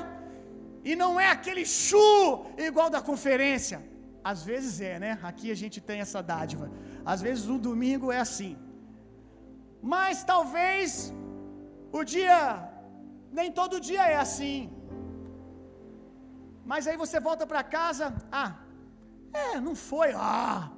e 0.91 0.95
não 1.03 1.13
é 1.25 1.29
aquele 1.37 1.65
chu 1.65 2.47
igual 2.69 2.89
da 2.95 3.01
conferência. 3.11 3.79
Às 4.31 4.41
vezes 4.51 4.81
é, 4.93 4.95
né? 5.05 5.13
Aqui 5.31 5.49
a 5.57 5.59
gente 5.63 5.79
tem 5.89 6.01
essa 6.07 6.21
dádiva. 6.33 6.67
Às 7.13 7.21
vezes 7.27 7.45
o 7.55 7.59
domingo 7.69 8.11
é 8.17 8.21
assim. 8.27 8.53
Mas 9.95 10.25
talvez 10.33 11.13
o 11.99 12.03
dia, 12.15 12.39
nem 13.39 13.51
todo 13.61 13.85
dia 13.91 14.05
é 14.15 14.17
assim. 14.27 14.59
Mas 16.71 16.87
aí 16.87 16.97
você 17.05 17.19
volta 17.29 17.47
para 17.47 17.63
casa, 17.63 18.07
ah, 18.31 18.51
é, 19.33 19.61
não 19.61 19.75
foi, 19.75 20.13
ah. 20.15 20.71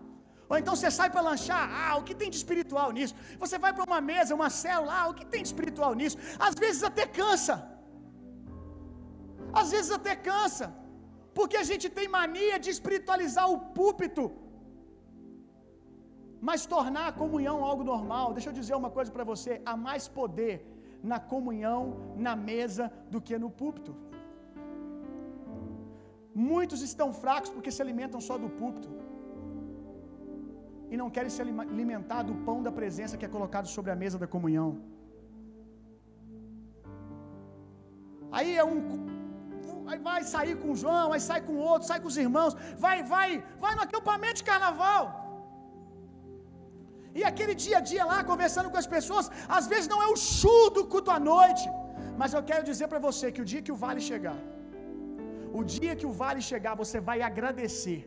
Ou 0.50 0.56
então 0.60 0.74
você 0.76 0.90
sai 0.98 1.08
para 1.14 1.22
lanchar, 1.28 1.64
ah, 1.80 1.94
o 1.98 2.04
que 2.06 2.14
tem 2.20 2.30
de 2.34 2.38
espiritual 2.42 2.88
nisso? 2.96 3.14
Você 3.42 3.56
vai 3.64 3.72
para 3.76 3.88
uma 3.90 4.00
mesa, 4.12 4.38
uma 4.38 4.50
célula, 4.62 4.94
ah, 5.00 5.08
o 5.10 5.14
que 5.18 5.26
tem 5.32 5.42
de 5.44 5.50
espiritual 5.52 5.92
nisso? 6.00 6.16
Às 6.46 6.54
vezes 6.62 6.82
até 6.90 7.04
cansa. 7.20 7.56
Às 9.60 9.68
vezes 9.74 9.90
até 9.98 10.14
cansa, 10.28 10.66
porque 11.36 11.56
a 11.62 11.66
gente 11.70 11.86
tem 11.98 12.06
mania 12.18 12.56
de 12.64 12.70
espiritualizar 12.76 13.46
o 13.54 13.58
púlpito, 13.78 14.24
mas 16.48 16.66
tornar 16.74 17.06
a 17.08 17.16
comunhão 17.22 17.56
algo 17.70 17.84
normal. 17.92 18.26
Deixa 18.36 18.50
eu 18.50 18.58
dizer 18.60 18.74
uma 18.82 18.92
coisa 18.96 19.10
para 19.16 19.26
você: 19.32 19.52
há 19.70 19.76
mais 19.88 20.06
poder 20.18 20.54
na 21.12 21.18
comunhão, 21.32 21.80
na 22.26 22.34
mesa, 22.50 22.86
do 23.12 23.20
que 23.26 23.36
no 23.44 23.50
púlpito. 23.60 23.94
Muitos 26.50 26.82
estão 26.88 27.08
fracos 27.22 27.50
porque 27.54 27.72
se 27.76 27.82
alimentam 27.84 28.20
só 28.28 28.36
do 28.44 28.50
púlpito 28.62 28.90
e 30.92 30.96
não 31.00 31.08
querem 31.14 31.32
se 31.34 31.40
alimentar 31.42 32.22
do 32.28 32.34
pão 32.46 32.58
da 32.66 32.72
presença 32.80 33.18
que 33.18 33.26
é 33.28 33.36
colocado 33.36 33.68
sobre 33.76 33.90
a 33.94 33.98
mesa 34.02 34.18
da 34.22 34.28
comunhão. 34.34 34.70
Aí 38.38 38.50
é 38.62 38.64
um 38.72 38.80
aí 39.90 39.98
vai 40.08 40.20
sair 40.34 40.54
com 40.62 40.76
João, 40.82 41.06
aí 41.14 41.22
sai 41.28 41.40
com 41.46 41.56
outro, 41.70 41.88
sai 41.90 41.98
com 42.02 42.10
os 42.12 42.18
irmãos, 42.24 42.52
vai, 42.84 42.96
vai, 43.14 43.28
vai 43.64 43.72
no 43.78 43.82
acampamento 43.86 44.38
de 44.40 44.46
carnaval. 44.50 45.02
E 47.18 47.22
aquele 47.30 47.54
dia 47.64 47.78
a 47.78 47.84
dia 47.90 48.04
lá, 48.10 48.18
conversando 48.30 48.70
com 48.72 48.80
as 48.82 48.88
pessoas, 48.96 49.26
às 49.58 49.66
vezes 49.72 49.88
não 49.92 50.00
é 50.04 50.08
o 50.14 50.18
chu 50.30 50.58
do 50.76 50.84
culto 50.92 51.10
à 51.16 51.20
noite, 51.32 51.64
mas 52.20 52.34
eu 52.36 52.42
quero 52.50 52.64
dizer 52.70 52.86
para 52.92 53.00
você 53.08 53.26
que 53.34 53.42
o 53.44 53.48
dia 53.52 53.64
que 53.66 53.74
o 53.76 53.80
vale 53.86 54.02
chegar, 54.12 54.38
O 55.58 55.62
dia 55.74 55.94
que 56.00 56.06
o 56.08 56.12
vale 56.20 56.42
chegar, 56.48 56.72
você 56.80 56.98
vai 57.08 57.16
agradecer. 57.28 58.00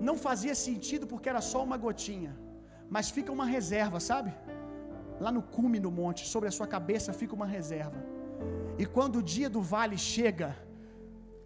Não 0.00 0.16
fazia 0.16 0.54
sentido 0.54 1.06
porque 1.06 1.28
era 1.28 1.40
só 1.40 1.62
uma 1.62 1.76
gotinha, 1.76 2.36
mas 2.88 3.10
fica 3.10 3.32
uma 3.32 3.44
reserva, 3.44 3.98
sabe? 4.00 4.32
Lá 5.20 5.32
no 5.32 5.42
cume 5.42 5.80
do 5.80 5.90
monte, 5.90 6.26
sobre 6.26 6.48
a 6.48 6.52
sua 6.52 6.66
cabeça 6.66 7.12
fica 7.12 7.34
uma 7.34 7.46
reserva. 7.46 7.98
E 8.78 8.86
quando 8.86 9.16
o 9.16 9.22
dia 9.22 9.50
do 9.50 9.60
vale 9.60 9.98
chega, 9.98 10.56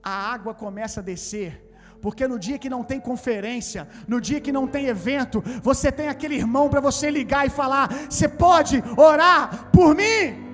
a 0.02 0.32
água 0.32 0.52
começa 0.54 1.00
a 1.00 1.02
descer, 1.02 1.70
porque 2.00 2.28
no 2.28 2.38
dia 2.38 2.58
que 2.58 2.68
não 2.68 2.84
tem 2.84 3.00
conferência, 3.00 3.88
no 4.06 4.20
dia 4.20 4.40
que 4.40 4.52
não 4.52 4.66
tem 4.66 4.86
evento, 4.86 5.42
você 5.62 5.90
tem 5.90 6.08
aquele 6.08 6.34
irmão 6.34 6.68
para 6.68 6.80
você 6.80 7.10
ligar 7.10 7.46
e 7.46 7.50
falar: 7.50 7.88
"Você 8.10 8.28
pode 8.28 8.82
orar 8.96 9.70
por 9.70 9.94
mim?" 9.94 10.51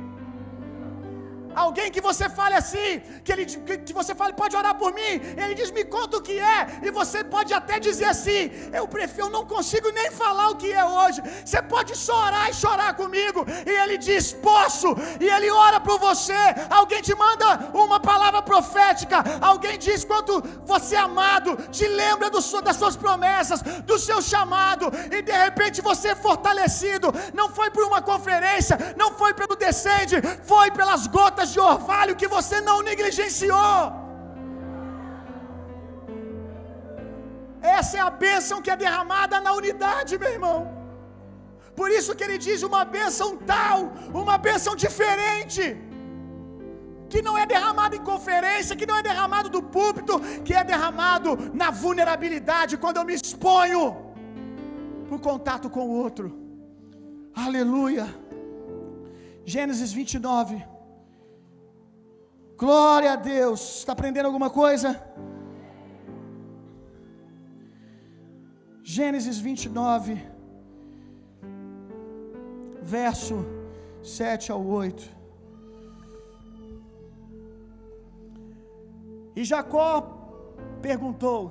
Alguém 1.65 1.91
que 1.95 2.03
você 2.09 2.27
fale 2.39 2.55
assim, 2.55 2.91
que, 3.25 3.33
ele, 3.33 3.45
que 3.87 3.93
você 3.93 4.15
fale, 4.15 4.33
pode 4.33 4.55
orar 4.61 4.75
por 4.83 4.91
mim. 4.99 5.13
Ele 5.43 5.55
diz, 5.61 5.71
me 5.79 5.85
conta 5.85 6.19
o 6.19 6.23
que 6.23 6.37
é. 6.39 6.59
E 6.87 6.91
você 6.99 7.25
pode 7.25 7.53
até 7.53 7.81
dizer 7.89 8.09
assim: 8.15 8.43
eu 8.73 8.87
prefiro, 8.87 9.27
eu 9.27 9.31
não 9.37 9.45
consigo 9.55 9.91
nem 9.91 10.09
falar 10.23 10.51
o 10.51 10.57
que 10.57 10.71
é 10.73 10.85
hoje. 10.85 11.21
Você 11.45 11.61
pode 11.61 11.97
só 11.97 12.17
orar 12.27 12.49
e 12.51 12.55
chorar 12.55 12.95
comigo. 12.95 13.45
E 13.67 13.73
ele 13.83 13.99
diz, 13.99 14.33
posso. 14.33 14.89
E 15.21 15.29
ele 15.29 15.51
ora 15.51 15.81
por 15.81 15.99
você. 15.99 16.43
Alguém 16.71 17.03
te 17.03 17.15
manda 17.25 17.49
uma 17.75 17.99
palavra 17.99 18.41
profética. 18.41 19.25
Alguém 19.41 19.77
diz 19.79 20.05
quanto 20.05 20.41
você 20.65 20.95
é 20.95 21.01
amado, 21.01 21.57
te 21.73 21.87
lembra 21.89 22.31
do, 22.31 22.41
das 22.63 22.77
suas 22.77 22.97
promessas, 22.97 23.63
do 23.91 23.99
seu 23.99 24.23
chamado. 24.23 24.93
E 25.11 25.23
de 25.23 25.33
repente 25.33 25.83
você 25.83 26.09
é 26.11 26.15
fortalecido. 26.15 27.13
Não 27.35 27.49
foi 27.51 27.69
por 27.71 27.85
uma 27.85 28.01
conferência, 28.01 28.79
não 28.97 29.11
foi 29.13 29.35
pelo 29.35 29.57
descende, 29.57 30.17
foi 30.45 30.71
pelas 30.71 31.09
gotas 31.09 31.48
de 31.55 31.61
orvalho 31.73 32.19
que 32.21 32.29
você 32.37 32.57
não 32.69 32.79
negligenciou. 32.89 33.79
Essa 37.79 37.95
é 37.99 38.03
a 38.09 38.13
bênção 38.25 38.63
que 38.65 38.73
é 38.75 38.77
derramada 38.85 39.37
na 39.47 39.53
unidade, 39.61 40.19
meu 40.23 40.33
irmão. 40.37 40.59
Por 41.79 41.89
isso 41.99 42.15
que 42.17 42.25
ele 42.27 42.39
diz 42.47 42.63
uma 42.69 42.83
bênção 42.97 43.29
tal, 43.53 43.79
uma 44.23 44.37
bênção 44.47 44.75
diferente, 44.85 45.65
que 47.13 47.21
não 47.27 47.35
é 47.43 47.45
derramado 47.53 47.95
em 47.99 48.05
conferência, 48.13 48.77
que 48.81 48.89
não 48.91 48.97
é 49.01 49.03
derramado 49.11 49.49
do 49.57 49.63
púlpito, 49.77 50.15
que 50.47 50.55
é 50.61 50.65
derramado 50.73 51.31
na 51.61 51.71
vulnerabilidade, 51.85 52.81
quando 52.83 52.99
eu 52.99 53.07
me 53.11 53.15
exponho 53.21 53.83
por 55.09 55.21
contato 55.29 55.69
com 55.77 55.85
o 55.89 55.95
outro. 56.05 56.27
Aleluia. 57.47 58.07
Gênesis 59.55 59.93
29. 60.01 60.78
Glória 62.63 63.13
a 63.13 63.17
Deus. 63.17 63.61
Está 63.79 63.93
aprendendo 63.93 64.27
alguma 64.27 64.51
coisa? 64.51 64.89
Gênesis 68.83 69.39
29, 69.39 70.21
verso 72.83 73.37
7 74.03 74.51
ao 74.51 74.65
8. 74.67 75.09
E 79.37 79.45
Jacó 79.45 79.91
perguntou: 80.89 81.43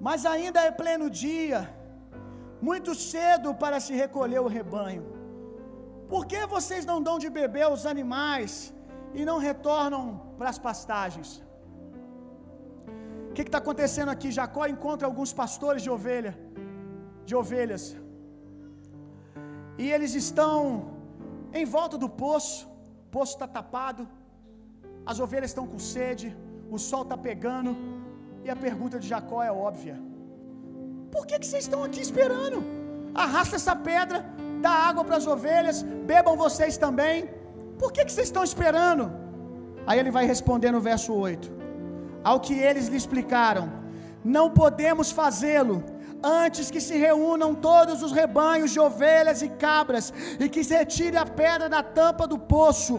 Mas 0.00 0.24
ainda 0.34 0.60
é 0.60 0.70
pleno 0.82 1.08
dia, 1.10 1.60
muito 2.60 2.94
cedo 2.94 3.52
para 3.52 3.80
se 3.80 3.94
recolher 3.94 4.40
o 4.40 4.52
rebanho. 4.58 5.04
Por 6.08 6.24
que 6.26 6.46
vocês 6.46 6.84
não 6.86 7.02
dão 7.02 7.18
de 7.18 7.28
beber 7.40 7.62
aos 7.62 7.84
animais 7.84 8.73
e 9.18 9.24
não 9.30 9.38
retornam 9.48 10.04
para 10.38 10.48
as 10.52 10.58
pastagens? 10.66 11.30
O 13.30 13.32
que 13.36 13.42
está 13.42 13.58
acontecendo 13.64 14.10
aqui? 14.14 14.28
Jacó 14.38 14.64
encontra 14.74 15.06
alguns 15.10 15.32
pastores 15.42 15.82
de 15.86 15.90
ovelha, 15.96 16.32
de 17.28 17.34
ovelhas, 17.42 17.84
e 19.82 19.90
eles 19.94 20.12
estão 20.22 20.56
em 21.60 21.64
volta 21.76 21.96
do 22.04 22.08
poço. 22.24 22.58
O 23.06 23.10
poço 23.16 23.34
está 23.34 23.46
tapado, 23.58 24.02
as 25.10 25.18
ovelhas 25.24 25.50
estão 25.50 25.66
com 25.72 25.80
sede, 25.94 26.28
o 26.76 26.78
sol 26.78 27.02
está 27.02 27.16
pegando, 27.28 27.72
e 28.44 28.50
a 28.54 28.56
pergunta 28.66 28.98
de 29.02 29.08
Jacó 29.12 29.40
é 29.42 29.52
óbvia: 29.68 29.96
Por 31.14 31.24
que, 31.26 31.38
que 31.40 31.46
vocês 31.46 31.64
estão 31.64 31.82
aqui 31.88 32.00
esperando? 32.08 32.58
Arrasta 33.24 33.56
essa 33.60 33.76
pedra, 33.90 34.18
dá 34.64 34.72
água 34.88 35.04
para 35.04 35.16
as 35.20 35.26
ovelhas, 35.34 35.82
bebam 36.12 36.36
vocês 36.36 36.76
também. 36.86 37.16
Por 37.78 37.92
que, 37.92 38.04
que 38.04 38.12
vocês 38.12 38.28
estão 38.28 38.44
esperando? 38.44 39.04
Aí 39.86 39.98
ele 39.98 40.10
vai 40.10 40.26
responder 40.26 40.70
no 40.72 40.80
verso 40.80 41.12
8: 41.12 41.52
Ao 42.22 42.38
que 42.40 42.54
eles 42.54 42.88
lhe 42.88 42.96
explicaram, 42.96 43.66
não 44.36 44.50
podemos 44.50 45.10
fazê-lo 45.10 45.82
antes 46.24 46.70
que 46.70 46.80
se 46.80 46.96
reúnam 47.06 47.50
todos 47.54 48.02
os 48.02 48.12
rebanhos 48.20 48.70
de 48.74 48.80
ovelhas 48.80 49.42
e 49.42 49.48
cabras 49.48 50.12
e 50.40 50.48
que 50.48 50.64
se 50.64 50.74
retire 50.82 51.18
a 51.18 51.26
pedra 51.26 51.68
da 51.68 51.82
tampa 51.82 52.26
do 52.26 52.38
poço. 52.38 52.96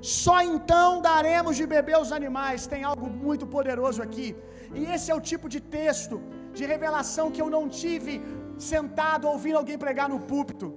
Só 0.00 0.38
então 0.42 1.00
daremos 1.00 1.56
de 1.56 1.66
beber 1.66 1.96
aos 1.98 2.12
animais. 2.12 2.66
Tem 2.66 2.82
algo 2.84 3.08
muito 3.08 3.46
poderoso 3.46 4.02
aqui. 4.06 4.28
E 4.74 4.84
esse 4.94 5.10
é 5.10 5.14
o 5.14 5.20
tipo 5.20 5.48
de 5.54 5.60
texto 5.60 6.16
de 6.52 6.64
revelação 6.72 7.30
que 7.30 7.42
eu 7.42 7.50
não 7.56 7.68
tive 7.68 8.22
sentado 8.56 9.28
ouvindo 9.28 9.58
alguém 9.58 9.78
pregar 9.78 10.08
no 10.08 10.20
púlpito. 10.20 10.74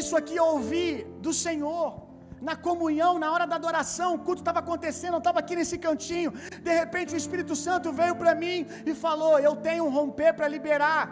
Isso 0.00 0.14
aqui 0.16 0.36
eu 0.36 0.46
ouvi 0.56 1.06
do 1.20 1.32
Senhor 1.32 2.05
na 2.40 2.54
comunhão, 2.54 3.18
na 3.18 3.28
hora 3.32 3.46
da 3.46 3.56
adoração, 3.56 4.08
o 4.14 4.18
culto 4.18 4.40
estava 4.42 4.60
acontecendo, 4.64 5.14
eu 5.14 5.24
estava 5.24 5.38
aqui 5.42 5.56
nesse 5.56 5.78
cantinho. 5.78 6.32
De 6.66 6.72
repente 6.80 7.14
o 7.14 7.20
Espírito 7.22 7.56
Santo 7.56 7.92
veio 8.00 8.14
para 8.22 8.34
mim 8.34 8.66
e 8.84 8.94
falou: 8.94 9.38
Eu 9.38 9.54
tenho 9.56 9.84
um 9.86 9.90
romper 9.98 10.32
para 10.34 10.48
liberar. 10.56 11.02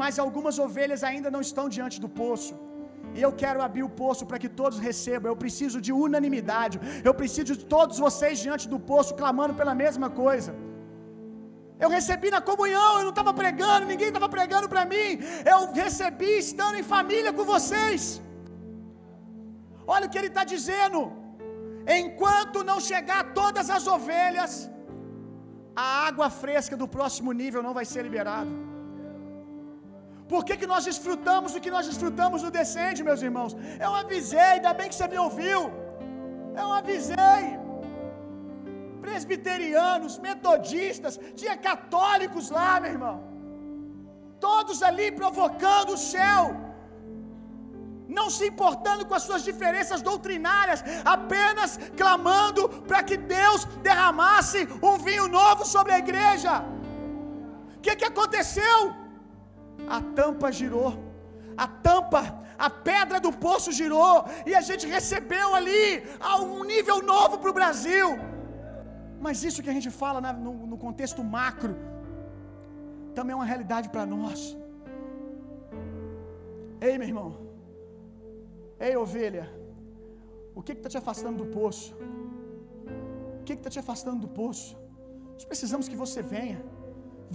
Mas 0.00 0.18
algumas 0.18 0.58
ovelhas 0.66 1.02
ainda 1.10 1.30
não 1.30 1.42
estão 1.48 1.68
diante 1.76 1.98
do 2.04 2.08
poço. 2.22 2.54
E 3.16 3.20
eu 3.26 3.32
quero 3.42 3.60
abrir 3.66 3.84
o 3.88 3.92
poço 4.02 4.24
para 4.28 4.38
que 4.42 4.48
todos 4.60 4.78
recebam. 4.78 5.30
Eu 5.30 5.38
preciso 5.44 5.78
de 5.86 5.92
unanimidade. 5.92 6.78
Eu 7.08 7.14
preciso 7.20 7.52
de 7.58 7.64
todos 7.74 7.98
vocês 8.06 8.38
diante 8.46 8.66
do 8.68 8.78
poço 8.92 9.14
clamando 9.20 9.54
pela 9.60 9.74
mesma 9.74 10.08
coisa. 10.22 10.54
Eu 11.84 11.88
recebi 11.88 12.30
na 12.30 12.40
comunhão, 12.48 12.90
eu 12.98 13.04
não 13.04 13.14
estava 13.14 13.32
pregando, 13.42 13.86
ninguém 13.92 14.08
estava 14.08 14.28
pregando 14.28 14.68
para 14.72 14.84
mim. 14.92 15.08
Eu 15.52 15.58
recebi 15.72 16.32
estando 16.46 16.76
em 16.80 16.82
família 16.94 17.32
com 17.32 17.44
vocês. 17.54 18.02
Olha 19.94 20.06
o 20.06 20.10
que 20.12 20.18
ele 20.20 20.32
está 20.32 20.44
dizendo. 20.54 20.98
Enquanto 22.00 22.66
não 22.70 22.78
chegar 22.90 23.20
todas 23.40 23.68
as 23.76 23.84
ovelhas, 23.96 24.52
a 25.84 25.86
água 26.08 26.28
fresca 26.42 26.76
do 26.82 26.88
próximo 26.96 27.32
nível 27.42 27.62
não 27.66 27.74
vai 27.78 27.86
ser 27.92 28.02
liberada. 28.08 28.52
Por 30.32 30.42
que, 30.46 30.54
que 30.60 30.70
nós 30.72 30.84
desfrutamos 30.90 31.54
do 31.54 31.60
que 31.64 31.72
nós 31.76 31.86
desfrutamos 31.90 32.42
no 32.44 32.50
descende, 32.58 33.06
meus 33.08 33.22
irmãos? 33.28 33.52
Eu 33.86 33.92
avisei, 34.02 34.50
ainda 34.54 34.72
bem 34.80 34.88
que 34.90 34.98
você 34.98 35.08
me 35.14 35.18
ouviu. 35.26 35.60
Eu 36.62 36.68
avisei. 36.80 37.42
Presbiterianos, 39.04 40.14
metodistas, 40.28 41.14
tinha 41.40 41.56
católicos 41.70 42.48
lá, 42.58 42.72
meu 42.84 42.92
irmão. 42.96 43.16
Todos 44.48 44.78
ali 44.88 45.06
provocando 45.22 45.90
o 45.96 46.02
céu 46.12 46.42
não 48.18 48.26
se 48.36 48.44
importando 48.52 49.06
com 49.06 49.14
as 49.18 49.24
suas 49.28 49.42
diferenças 49.48 50.02
doutrinárias, 50.10 50.82
apenas 51.16 51.78
clamando 52.00 52.62
para 52.88 53.02
que 53.08 53.16
Deus 53.16 53.64
derramasse 53.88 54.60
um 54.90 54.96
vinho 55.06 55.26
novo 55.28 55.64
sobre 55.74 55.92
a 55.92 56.00
igreja. 56.04 56.54
O 57.76 57.80
que, 57.84 57.94
que 58.00 58.08
aconteceu? 58.12 58.78
A 59.96 60.00
tampa 60.18 60.48
girou, 60.60 60.90
a 61.56 61.66
tampa, 61.88 62.22
a 62.66 62.70
pedra 62.90 63.18
do 63.26 63.32
poço 63.46 63.70
girou, 63.80 64.14
e 64.50 64.54
a 64.60 64.62
gente 64.68 64.86
recebeu 64.96 65.48
ali 65.58 65.84
um 66.40 66.64
nível 66.72 66.98
novo 67.12 67.38
para 67.38 67.50
o 67.52 67.58
Brasil. 67.60 68.08
Mas 69.24 69.44
isso 69.48 69.62
que 69.62 69.70
a 69.72 69.76
gente 69.78 69.90
fala 70.02 70.20
no, 70.32 70.52
no 70.72 70.78
contexto 70.86 71.22
macro, 71.36 71.74
também 73.14 73.32
é 73.34 73.36
uma 73.36 73.50
realidade 73.52 73.88
para 73.94 74.04
nós. 74.06 74.56
Ei, 76.80 76.96
meu 76.98 77.08
irmão. 77.12 77.49
Ei, 78.86 78.94
ovelha, 79.04 79.44
o 80.58 80.62
que 80.66 80.72
está 80.72 80.88
te 80.92 80.98
afastando 81.02 81.38
do 81.42 81.48
poço? 81.58 81.88
O 83.38 83.42
que 83.46 83.54
está 83.58 83.70
te 83.74 83.80
afastando 83.82 84.20
do 84.26 84.30
poço? 84.40 84.70
Nós 85.34 85.46
precisamos 85.50 85.86
que 85.90 85.98
você 86.04 86.20
venha. 86.34 86.60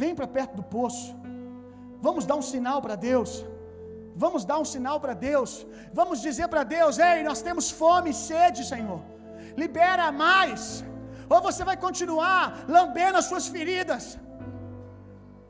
Venha 0.01 0.15
para 0.19 0.27
perto 0.37 0.55
do 0.59 0.65
poço. 0.77 1.09
Vamos 2.07 2.25
dar 2.29 2.37
um 2.41 2.45
sinal 2.53 2.79
para 2.85 2.95
Deus. 3.09 3.31
Vamos 4.23 4.41
dar 4.49 4.57
um 4.63 4.67
sinal 4.73 4.97
para 5.03 5.13
Deus. 5.29 5.51
Vamos 5.99 6.17
dizer 6.27 6.47
para 6.53 6.63
Deus: 6.77 6.97
Ei, 7.09 7.19
nós 7.29 7.41
temos 7.47 7.69
fome 7.81 8.09
e 8.13 8.19
sede, 8.27 8.61
Senhor. 8.73 9.01
Libera 9.63 10.07
mais. 10.25 10.61
Ou 11.33 11.39
você 11.47 11.63
vai 11.69 11.77
continuar 11.87 12.41
lambendo 12.77 13.19
as 13.21 13.27
suas 13.31 13.47
feridas. 13.55 14.03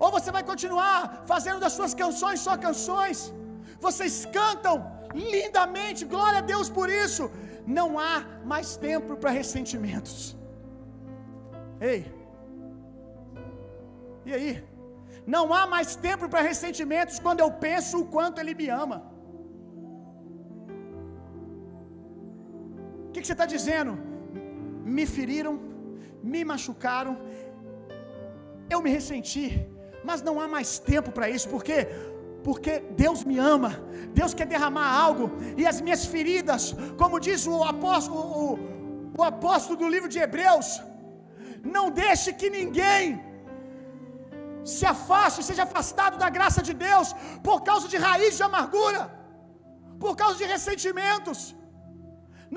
Ou 0.03 0.09
você 0.17 0.29
vai 0.37 0.43
continuar 0.51 0.99
fazendo 1.31 1.59
das 1.65 1.73
suas 1.77 1.93
canções 2.03 2.39
só 2.47 2.55
canções. 2.67 3.19
Vocês 3.79 4.25
cantam 4.37 4.75
lindamente, 5.13 6.05
glória 6.05 6.39
a 6.39 6.47
Deus 6.53 6.69
por 6.69 6.89
isso. 6.89 7.29
Não 7.65 7.99
há 7.99 8.23
mais 8.43 8.75
tempo 8.77 9.17
para 9.17 9.31
ressentimentos. 9.31 10.35
Ei, 11.81 11.99
e 14.27 14.33
aí? 14.37 14.51
Não 15.33 15.43
há 15.57 15.63
mais 15.75 15.89
tempo 16.07 16.25
para 16.31 16.47
ressentimentos 16.51 17.17
quando 17.25 17.41
eu 17.43 17.51
penso 17.67 17.93
o 18.01 18.07
quanto 18.15 18.39
Ele 18.41 18.55
me 18.61 18.67
ama. 18.83 18.97
O 23.07 23.11
que, 23.11 23.21
que 23.21 23.27
você 23.27 23.37
está 23.37 23.47
dizendo? 23.55 23.93
Me 24.95 25.05
feriram, 25.15 25.53
me 26.31 26.41
machucaram, 26.51 27.13
eu 28.73 28.81
me 28.85 28.89
ressenti, 28.97 29.45
mas 30.03 30.21
não 30.27 30.35
há 30.41 30.47
mais 30.55 30.69
tempo 30.91 31.11
para 31.11 31.29
isso, 31.35 31.47
porque 31.53 31.77
porque 32.45 32.73
Deus 33.03 33.19
me 33.29 33.37
ama, 33.55 33.71
Deus 34.19 34.33
quer 34.37 34.47
derramar 34.53 34.89
algo, 35.05 35.25
e 35.59 35.63
as 35.71 35.77
minhas 35.85 36.03
feridas, 36.13 36.63
como 37.01 37.21
diz 37.27 37.41
o 37.53 37.57
apóstolo, 37.73 38.21
o, 38.41 38.49
o 39.19 39.23
apóstolo 39.33 39.77
do 39.81 39.87
livro 39.93 40.09
de 40.15 40.19
Hebreus, 40.25 40.67
não 41.75 41.85
deixe 42.03 42.29
que 42.39 42.49
ninguém 42.57 43.03
se 44.73 44.85
afaste, 44.93 45.47
seja 45.49 45.63
afastado 45.67 46.15
da 46.23 46.29
graça 46.37 46.61
de 46.67 46.73
Deus 46.87 47.09
por 47.47 47.59
causa 47.69 47.87
de 47.93 47.97
raiz 48.07 48.33
de 48.39 48.45
amargura, 48.49 49.03
por 50.03 50.13
causa 50.21 50.37
de 50.41 50.47
ressentimentos. 50.53 51.39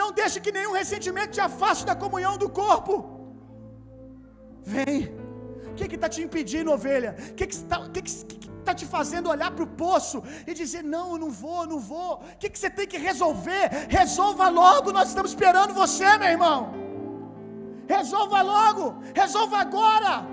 Não 0.01 0.11
deixe 0.21 0.39
que 0.45 0.57
nenhum 0.59 0.75
ressentimento 0.81 1.37
te 1.37 1.43
afaste 1.49 1.87
da 1.91 1.97
comunhão 2.05 2.35
do 2.43 2.51
corpo. 2.63 2.95
Vem. 4.75 5.18
Que 5.87 5.95
está 5.95 6.09
te 6.09 6.23
impedindo, 6.23 6.73
ovelha? 6.73 7.17
O 7.31 7.35
que 7.35 7.45
está 7.45 7.89
que 7.89 8.03
que, 8.03 8.25
que 8.25 8.49
tá 8.69 8.75
te 8.75 8.87
fazendo 8.87 9.31
olhar 9.31 9.51
para 9.51 9.65
o 9.65 9.73
poço 9.85 10.23
e 10.47 10.55
dizer: 10.55 10.83
Não, 10.83 11.13
eu 11.13 11.19
não 11.19 11.31
vou, 11.31 11.67
não 11.67 11.79
vou? 11.79 12.15
O 12.17 12.37
que, 12.39 12.49
que 12.51 12.59
você 12.59 12.71
tem 12.71 12.87
que 12.87 12.99
resolver? 12.99 13.65
Resolva 13.89 14.49
logo, 14.49 14.93
nós 14.93 15.09
estamos 15.09 15.31
esperando 15.31 15.73
você, 15.83 16.09
meu 16.19 16.29
irmão. 16.37 16.59
Resolva 17.97 18.43
logo, 18.43 18.85
resolva 19.15 19.59
agora. 19.59 20.27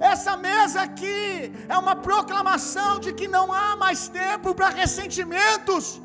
Essa 0.00 0.36
mesa 0.36 0.80
aqui 0.82 1.52
é 1.68 1.76
uma 1.78 1.94
proclamação 1.94 2.98
de 2.98 3.12
que 3.12 3.28
não 3.28 3.52
há 3.52 3.76
mais 3.76 4.08
tempo 4.08 4.54
para 4.54 4.68
ressentimentos. 4.68 6.00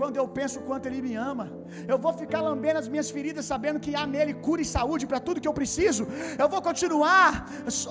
Quando 0.00 0.16
eu 0.20 0.26
penso 0.38 0.58
quanto 0.68 0.86
Ele 0.88 1.00
me 1.06 1.14
ama, 1.30 1.44
eu 1.92 1.98
vou 2.04 2.12
ficar 2.22 2.40
lambendo 2.48 2.78
as 2.82 2.88
minhas 2.92 3.08
feridas, 3.16 3.46
sabendo 3.52 3.80
que 3.84 3.94
há 3.98 4.04
nele 4.14 4.34
cura 4.46 4.62
e 4.62 4.72
saúde 4.76 5.06
para 5.10 5.20
tudo 5.26 5.40
que 5.42 5.50
eu 5.52 5.58
preciso. 5.60 6.06
Eu 6.42 6.48
vou 6.54 6.60
continuar 6.68 7.26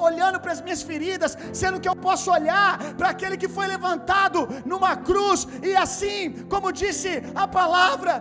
olhando 0.07 0.39
para 0.39 0.51
as 0.55 0.61
minhas 0.65 0.81
feridas, 0.91 1.37
sendo 1.61 1.79
que 1.79 1.89
eu 1.91 1.95
posso 2.07 2.31
olhar 2.37 2.71
para 2.99 3.09
aquele 3.09 3.37
que 3.43 3.49
foi 3.57 3.67
levantado 3.75 4.47
numa 4.71 4.95
cruz, 5.09 5.47
e 5.69 5.75
assim, 5.85 6.19
como 6.53 6.71
disse 6.71 7.11
a 7.43 7.47
palavra, 7.59 8.13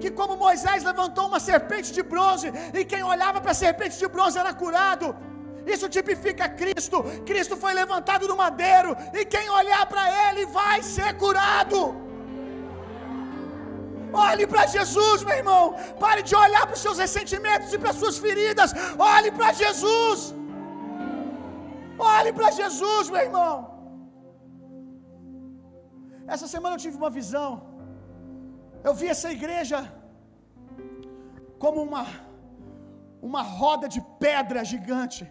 que 0.00 0.10
como 0.10 0.36
Moisés 0.36 0.82
levantou 0.90 1.26
uma 1.28 1.40
serpente 1.50 1.92
de 1.92 2.02
bronze, 2.02 2.48
e 2.78 2.84
quem 2.84 3.02
olhava 3.02 3.40
para 3.40 3.52
a 3.52 3.60
serpente 3.64 3.96
de 3.98 4.08
bronze 4.08 4.38
era 4.38 4.52
curado. 4.52 5.14
Isso 5.74 5.88
tipifica 5.88 6.46
Cristo. 6.60 7.02
Cristo 7.24 7.56
foi 7.56 7.72
levantado 7.72 8.26
do 8.30 8.36
madeiro, 8.36 8.90
e 9.18 9.24
quem 9.24 9.48
olhar 9.60 9.84
para 9.86 10.04
ele 10.24 10.44
vai 10.46 10.82
ser 10.82 11.10
curado. 11.16 11.80
Olhe 14.28 14.44
para 14.52 14.64
Jesus, 14.76 15.18
meu 15.28 15.36
irmão. 15.42 15.62
Pare 16.04 16.22
de 16.30 16.34
olhar 16.44 16.64
para 16.66 16.78
os 16.78 16.84
seus 16.86 16.98
ressentimentos 17.04 17.72
e 17.74 17.78
para 17.82 17.92
as 17.92 18.00
suas 18.02 18.18
feridas. 18.24 18.72
Olhe 19.14 19.30
para 19.38 19.50
Jesus. 19.62 20.20
Olhe 22.16 22.32
para 22.38 22.50
Jesus, 22.60 23.04
meu 23.14 23.22
irmão. 23.28 23.54
Essa 26.34 26.46
semana 26.54 26.74
eu 26.74 26.84
tive 26.84 26.98
uma 27.02 27.12
visão. 27.20 27.50
Eu 28.88 28.94
vi 29.00 29.08
essa 29.14 29.30
igreja 29.38 29.80
como 31.64 31.80
uma 31.88 32.04
uma 33.28 33.42
roda 33.60 33.86
de 33.94 34.00
pedra 34.24 34.62
gigante. 34.72 35.22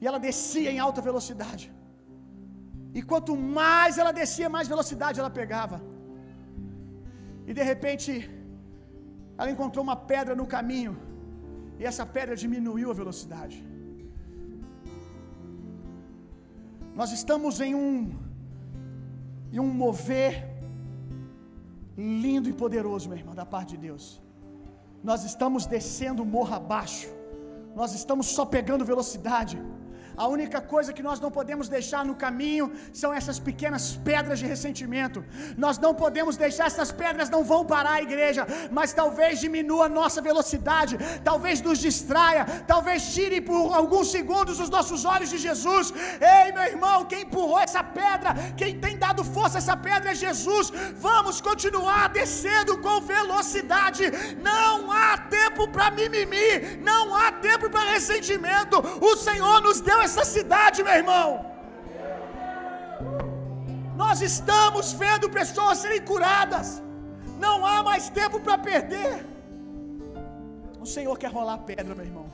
E 0.00 0.06
ela 0.08 0.20
descia 0.28 0.70
em 0.74 0.80
alta 0.86 1.00
velocidade. 1.08 1.66
E 2.98 3.00
quanto 3.10 3.32
mais 3.58 3.98
ela 4.02 4.12
descia, 4.20 4.54
mais 4.56 4.68
velocidade 4.74 5.20
ela 5.22 5.32
pegava. 5.40 5.76
E 7.46 7.52
de 7.58 7.62
repente, 7.72 8.10
ela 9.38 9.50
encontrou 9.54 9.82
uma 9.88 9.96
pedra 10.12 10.34
no 10.40 10.46
caminho. 10.46 10.94
E 11.78 11.84
essa 11.90 12.04
pedra 12.16 12.34
diminuiu 12.42 12.90
a 12.90 12.94
velocidade. 13.02 13.58
Nós 17.00 17.10
estamos 17.18 17.60
em 17.60 17.74
um 17.74 17.88
em 19.54 19.60
um 19.60 19.72
mover 19.82 20.32
lindo 21.96 22.48
e 22.48 22.52
poderoso, 22.52 23.08
meu 23.08 23.18
irmão, 23.18 23.34
da 23.40 23.46
parte 23.46 23.70
de 23.74 23.80
Deus. 23.88 24.04
Nós 25.10 25.22
estamos 25.30 25.64
descendo 25.74 26.24
morro 26.24 26.54
abaixo. 26.54 27.08
Nós 27.80 27.94
estamos 27.94 28.26
só 28.36 28.44
pegando 28.44 28.84
velocidade. 28.84 29.56
A 30.16 30.26
única 30.28 30.60
coisa 30.60 30.92
que 30.92 31.02
nós 31.02 31.20
não 31.20 31.30
podemos 31.30 31.68
deixar 31.68 32.04
no 32.04 32.14
caminho 32.14 32.72
são 32.92 33.12
essas 33.12 33.38
pequenas 33.38 33.96
pedras 33.96 34.38
de 34.38 34.46
ressentimento. 34.46 35.24
Nós 35.56 35.78
não 35.78 35.92
podemos 35.94 36.36
deixar 36.36 36.66
essas 36.66 36.92
pedras 36.92 37.28
não 37.28 37.42
vão 37.42 37.64
parar 37.64 37.94
a 37.94 38.02
igreja, 38.02 38.46
mas 38.70 38.92
talvez 38.92 39.40
diminua 39.40 39.86
a 39.86 39.94
nossa 40.00 40.20
velocidade, 40.22 40.98
talvez 41.24 41.60
nos 41.60 41.78
distraia, 41.78 42.44
talvez 42.66 43.12
tire 43.14 43.40
por 43.40 43.74
alguns 43.74 44.10
segundos 44.10 44.60
os 44.60 44.70
nossos 44.70 45.04
olhos 45.04 45.30
de 45.30 45.38
Jesus. 45.38 45.92
Ei, 46.20 46.52
meu 46.52 46.64
irmão, 46.64 47.04
quem 47.04 47.22
empurrou 47.22 47.58
essa 47.58 47.82
pedra, 47.82 48.34
quem 48.56 48.78
tem 48.78 48.96
dado 48.96 49.24
força 49.24 49.58
a 49.58 49.62
essa 49.62 49.76
pedra 49.76 50.12
é 50.12 50.14
Jesus. 50.14 50.72
Vamos 50.96 51.40
continuar 51.40 52.08
descendo 52.10 52.78
com 52.78 53.00
velocidade. 53.00 54.04
Não 54.40 54.92
há 54.92 55.18
tempo 55.18 55.66
para 55.68 55.90
mimimi, 55.90 56.78
não 56.90 57.14
há 57.14 57.32
tempo 57.32 57.68
para 57.68 57.92
ressentimento. 57.92 58.78
O 59.00 59.16
Senhor 59.16 59.60
nos 59.60 59.80
deu 59.80 60.03
essa 60.06 60.24
cidade, 60.36 60.78
meu 60.86 60.96
irmão. 61.02 61.28
Nós 64.02 64.20
estamos 64.30 64.86
vendo 65.02 65.34
pessoas 65.40 65.78
serem 65.82 66.02
curadas. 66.10 66.68
Não 67.44 67.56
há 67.70 67.76
mais 67.90 68.04
tempo 68.20 68.38
para 68.46 68.56
perder. 68.70 69.12
O 70.84 70.88
Senhor 70.94 71.16
quer 71.22 71.30
rolar 71.38 71.58
pedra, 71.70 71.94
meu 71.98 72.06
irmão. 72.10 72.26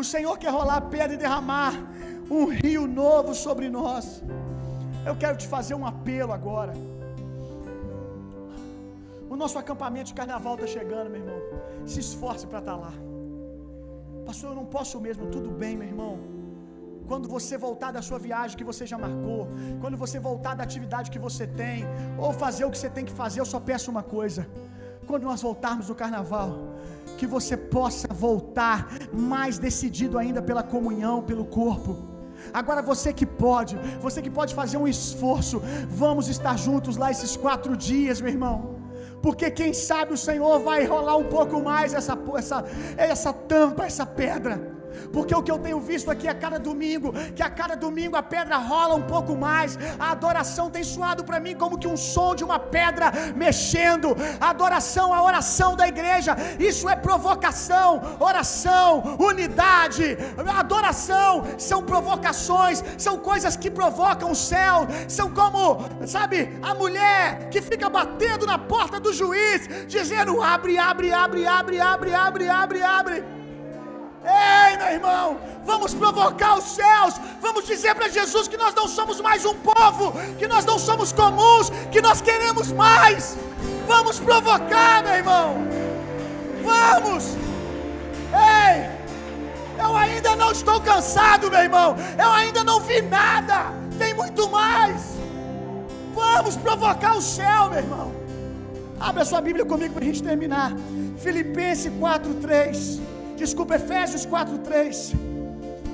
O 0.00 0.04
Senhor 0.12 0.34
quer 0.42 0.52
rolar 0.58 0.80
pedra 0.94 1.14
e 1.14 1.22
derramar 1.24 1.74
um 2.38 2.44
rio 2.60 2.84
novo 3.02 3.32
sobre 3.46 3.68
nós. 3.78 4.04
Eu 5.08 5.14
quero 5.22 5.36
te 5.42 5.46
fazer 5.54 5.74
um 5.80 5.86
apelo 5.92 6.32
agora. 6.38 6.74
O 9.32 9.36
nosso 9.42 9.58
acampamento 9.62 10.08
de 10.10 10.16
carnaval 10.20 10.54
está 10.56 10.66
chegando, 10.76 11.10
meu 11.10 11.20
irmão. 11.22 11.40
Se 11.92 12.00
esforce 12.06 12.46
para 12.50 12.60
estar 12.62 12.76
tá 12.76 12.82
lá. 12.84 12.92
Pastor, 14.26 14.50
eu 14.50 14.56
não 14.60 14.66
posso 14.76 15.00
mesmo. 15.06 15.26
Tudo 15.36 15.50
bem, 15.62 15.74
meu 15.76 15.88
irmão. 15.92 16.41
Quando 17.12 17.28
você 17.28 17.58
voltar 17.58 17.90
da 17.92 18.00
sua 18.00 18.18
viagem 18.18 18.56
que 18.56 18.64
você 18.68 18.84
já 18.90 18.96
marcou, 18.96 19.46
quando 19.82 19.98
você 19.98 20.18
voltar 20.18 20.54
da 20.54 20.62
atividade 20.64 21.10
que 21.10 21.18
você 21.18 21.46
tem, 21.46 21.84
ou 22.16 22.32
fazer 22.32 22.64
o 22.64 22.70
que 22.70 22.78
você 22.78 22.88
tem 22.88 23.04
que 23.04 23.12
fazer, 23.12 23.38
eu 23.40 23.44
só 23.44 23.60
peço 23.60 23.90
uma 23.90 24.02
coisa. 24.02 24.48
Quando 25.06 25.24
nós 25.24 25.42
voltarmos 25.42 25.88
do 25.88 25.94
carnaval, 25.94 26.50
que 27.18 27.26
você 27.26 27.54
possa 27.54 28.08
voltar 28.08 28.88
mais 29.12 29.58
decidido 29.58 30.16
ainda 30.16 30.40
pela 30.40 30.62
comunhão, 30.62 31.20
pelo 31.22 31.44
corpo. 31.44 31.98
Agora 32.50 32.80
você 32.80 33.12
que 33.12 33.26
pode, 33.26 33.76
você 34.00 34.22
que 34.22 34.30
pode 34.30 34.54
fazer 34.54 34.78
um 34.78 34.88
esforço, 34.88 35.62
vamos 35.90 36.28
estar 36.28 36.56
juntos 36.56 36.96
lá 36.96 37.10
esses 37.10 37.36
quatro 37.36 37.76
dias, 37.76 38.22
meu 38.22 38.30
irmão. 38.30 38.76
Porque 39.20 39.50
quem 39.50 39.74
sabe 39.74 40.14
o 40.14 40.22
Senhor 40.28 40.60
vai 40.60 40.84
enrolar 40.84 41.18
um 41.18 41.28
pouco 41.28 41.60
mais 41.60 41.92
essa, 41.92 42.18
essa, 42.38 42.64
essa 42.96 43.34
tampa, 43.34 43.84
essa 43.84 44.06
pedra 44.06 44.71
porque 45.12 45.34
o 45.34 45.42
que 45.42 45.50
eu 45.50 45.58
tenho 45.58 45.80
visto 45.80 46.10
aqui 46.10 46.28
a 46.28 46.34
cada 46.34 46.58
domingo, 46.58 47.12
que 47.34 47.42
a 47.42 47.50
cada 47.50 47.74
domingo 47.74 48.16
a 48.16 48.22
pedra 48.22 48.56
rola 48.56 48.94
um 48.94 49.02
pouco 49.02 49.36
mais, 49.36 49.78
a 49.98 50.10
adoração 50.12 50.70
tem 50.70 50.84
suado 50.84 51.24
para 51.24 51.40
mim 51.40 51.54
como 51.54 51.78
que 51.78 51.88
um 51.88 51.96
som 51.96 52.34
de 52.34 52.44
uma 52.44 52.58
pedra 52.58 53.12
mexendo. 53.34 54.16
A 54.40 54.50
adoração, 54.50 55.12
a 55.12 55.22
oração 55.22 55.74
da 55.76 55.86
igreja, 55.88 56.36
isso 56.58 56.88
é 56.88 56.96
provocação, 56.96 58.16
oração, 58.20 59.16
unidade, 59.18 60.16
adoração 60.58 61.44
são 61.58 61.82
provocações, 61.82 62.82
são 62.98 63.18
coisas 63.18 63.56
que 63.56 63.70
provocam 63.70 64.30
o 64.30 64.34
céu, 64.34 64.86
são 65.08 65.30
como, 65.30 65.78
sabe, 66.06 66.58
a 66.62 66.74
mulher 66.74 67.48
que 67.50 67.60
fica 67.60 67.88
batendo 67.88 68.46
na 68.46 68.58
porta 68.58 68.98
do 69.00 69.12
juiz, 69.12 69.68
dizendo: 69.86 70.42
abre, 70.42 70.78
abre, 70.78 71.12
abre, 71.12 71.46
abre, 71.46 71.80
abre, 71.80 72.14
abre, 72.14 72.48
abre, 72.48 72.82
abre. 72.82 73.41
Ei, 74.24 74.76
meu 74.76 74.86
irmão, 74.86 75.38
vamos 75.64 75.94
provocar 75.94 76.58
os 76.58 76.64
céus, 76.64 77.14
vamos 77.40 77.66
dizer 77.66 77.94
para 77.94 78.08
Jesus 78.08 78.46
que 78.46 78.56
nós 78.56 78.74
não 78.74 78.86
somos 78.86 79.20
mais 79.20 79.44
um 79.44 79.54
povo, 79.54 80.12
que 80.38 80.46
nós 80.46 80.64
não 80.64 80.78
somos 80.78 81.12
comuns, 81.12 81.70
que 81.90 82.00
nós 82.00 82.20
queremos 82.20 82.70
mais. 82.70 83.36
Vamos 83.86 84.20
provocar, 84.20 85.02
meu 85.02 85.14
irmão. 85.14 85.56
Vamos. 86.62 87.36
Ei, 88.32 88.88
eu 89.78 89.96
ainda 89.96 90.36
não 90.36 90.52
estou 90.52 90.80
cansado, 90.80 91.50
meu 91.50 91.60
irmão. 91.60 91.96
Eu 92.16 92.30
ainda 92.30 92.62
não 92.62 92.80
vi 92.80 93.02
nada. 93.02 93.72
Tem 93.98 94.14
muito 94.14 94.48
mais. 94.48 95.16
Vamos 96.14 96.56
provocar 96.56 97.16
o 97.16 97.22
céu, 97.22 97.70
meu 97.70 97.78
irmão. 97.78 98.12
Abra 99.00 99.24
sua 99.24 99.40
Bíblia 99.40 99.64
comigo 99.64 99.94
para 99.94 100.04
a 100.04 100.06
gente 100.06 100.22
terminar. 100.22 100.72
Filipenses 101.18 101.92
4:3. 101.98 103.00
Desculpa, 103.42 103.74
Efésios 103.80 104.24
4:3. 104.32 104.96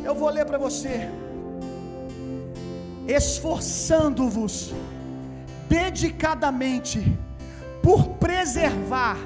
Eu 0.09 0.15
vou 0.21 0.31
ler 0.37 0.45
para 0.51 0.59
você. 0.67 0.97
Esforçando-vos 3.21 4.55
dedicadamente 5.77 6.99
por 7.87 8.01
preservar 8.25 9.17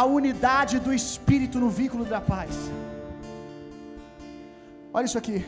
a 0.00 0.02
unidade 0.18 0.74
do 0.86 0.92
espírito 1.00 1.58
no 1.64 1.70
vínculo 1.80 2.04
da 2.14 2.20
paz. 2.32 2.52
Olha 4.96 5.06
isso 5.10 5.20
aqui. 5.22 5.38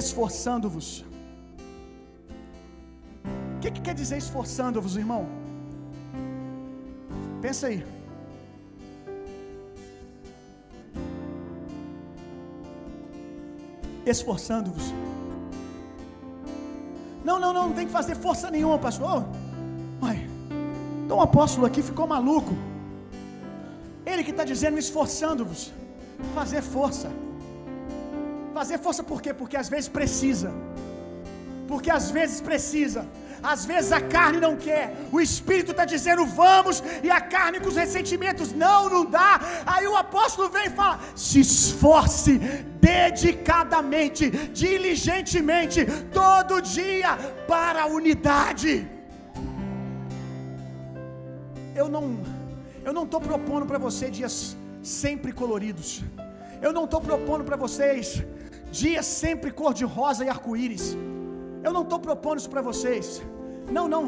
Esforçando-vos. 0.00 0.88
O 3.54 3.60
que, 3.60 3.70
que 3.76 3.82
quer 3.86 3.94
dizer 4.02 4.18
esforçando-vos, 4.24 4.96
irmão? 5.04 5.22
Pensa 7.46 7.68
aí. 7.68 7.80
Esforçando-vos. 14.10 14.86
Não, 17.24 17.38
não, 17.38 17.52
não, 17.52 17.68
não 17.68 17.74
tem 17.74 17.86
que 17.86 17.92
fazer 17.92 18.14
força 18.14 18.50
nenhuma, 18.50 18.78
pastor. 18.78 19.24
Ai, 20.00 20.18
então 21.04 21.18
o 21.18 21.20
apóstolo 21.20 21.66
aqui 21.66 21.82
ficou 21.82 22.06
maluco. 22.06 22.54
Ele 24.06 24.24
que 24.24 24.30
está 24.30 24.44
dizendo 24.44 24.78
esforçando-vos. 24.78 25.72
Fazer 26.34 26.62
força. 26.62 27.10
Fazer 28.54 28.78
força 28.78 29.02
por 29.10 29.20
quê? 29.20 29.32
Porque 29.34 29.56
às 29.56 29.68
vezes 29.68 29.88
precisa. 29.88 30.50
Porque 31.66 31.90
às 31.90 32.10
vezes 32.10 32.40
precisa. 32.40 33.06
Às 33.42 33.64
vezes 33.64 33.92
a 33.92 34.00
carne 34.00 34.40
não 34.40 34.56
quer, 34.56 34.96
o 35.12 35.20
espírito 35.20 35.70
está 35.70 35.84
dizendo 35.84 36.26
vamos, 36.26 36.82
e 37.02 37.10
a 37.10 37.20
carne 37.20 37.60
com 37.60 37.68
os 37.68 37.76
ressentimentos, 37.76 38.52
não, 38.52 38.88
não 38.90 39.04
dá. 39.04 39.40
Aí 39.66 39.86
o 39.86 39.96
apóstolo 39.96 40.48
vem 40.48 40.66
e 40.66 40.70
fala: 40.70 41.00
se 41.14 41.40
esforce 41.40 42.38
dedicadamente, 42.80 44.30
diligentemente, 44.52 45.86
todo 46.12 46.60
dia, 46.60 47.16
para 47.46 47.82
a 47.82 47.86
unidade. 47.86 48.88
Eu 51.74 51.88
não, 51.88 52.18
eu 52.84 52.92
não 52.92 53.04
estou 53.04 53.20
propondo 53.20 53.66
para 53.66 53.78
você 53.78 54.10
dias 54.10 54.56
sempre 54.82 55.32
coloridos. 55.32 56.02
Eu 56.60 56.72
não 56.72 56.84
estou 56.84 57.00
propondo 57.00 57.44
para 57.44 57.56
vocês 57.56 58.22
dias 58.70 59.06
sempre 59.06 59.50
cor-de-rosa 59.50 60.24
e 60.24 60.28
arco-íris. 60.28 60.96
Eu 61.68 61.72
não 61.76 61.82
estou 61.86 61.98
propondo 62.08 62.38
isso 62.40 62.52
para 62.54 62.62
vocês. 62.68 63.06
Não, 63.76 63.86
não. 63.94 64.04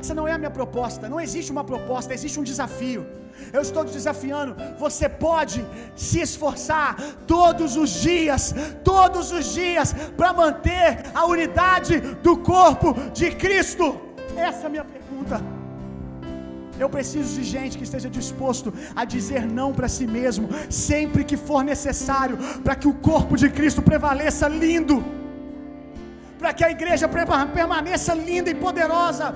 Essa 0.00 0.14
não 0.18 0.26
é 0.26 0.32
a 0.32 0.38
minha 0.42 0.54
proposta. 0.58 1.10
Não 1.14 1.20
existe 1.24 1.50
uma 1.54 1.64
proposta, 1.72 2.14
existe 2.18 2.40
um 2.40 2.46
desafio. 2.50 3.02
Eu 3.56 3.60
estou 3.66 3.84
te 3.84 3.92
desafiando. 3.98 4.56
Você 4.84 5.06
pode 5.26 5.58
se 5.94 6.18
esforçar 6.26 6.96
todos 7.34 7.76
os 7.82 7.90
dias, 8.08 8.54
todos 8.92 9.26
os 9.38 9.52
dias, 9.60 9.92
para 10.16 10.32
manter 10.32 10.88
a 11.14 11.26
unidade 11.34 12.00
do 12.26 12.34
corpo 12.38 12.94
de 13.20 13.28
Cristo. 13.44 13.86
Essa 14.48 14.62
é 14.62 14.66
a 14.68 14.74
minha 14.74 14.86
pergunta. 14.96 15.36
Eu 16.82 16.88
preciso 16.88 17.30
de 17.38 17.44
gente 17.54 17.76
que 17.76 17.86
esteja 17.88 18.08
disposto 18.08 18.72
a 18.94 19.04
dizer 19.04 19.42
não 19.58 19.72
para 19.76 19.88
si 19.88 20.06
mesmo, 20.06 20.48
sempre 20.70 21.22
que 21.24 21.36
for 21.36 21.62
necessário, 21.62 22.38
para 22.64 22.76
que 22.80 22.88
o 22.88 22.94
corpo 22.94 23.36
de 23.36 23.50
Cristo 23.50 23.82
prevaleça 23.82 24.46
lindo, 24.48 25.04
para 26.38 26.52
que 26.52 26.64
a 26.64 26.70
igreja 26.70 27.06
permaneça 27.58 28.14
linda 28.14 28.50
e 28.50 28.54
poderosa. 28.54 29.34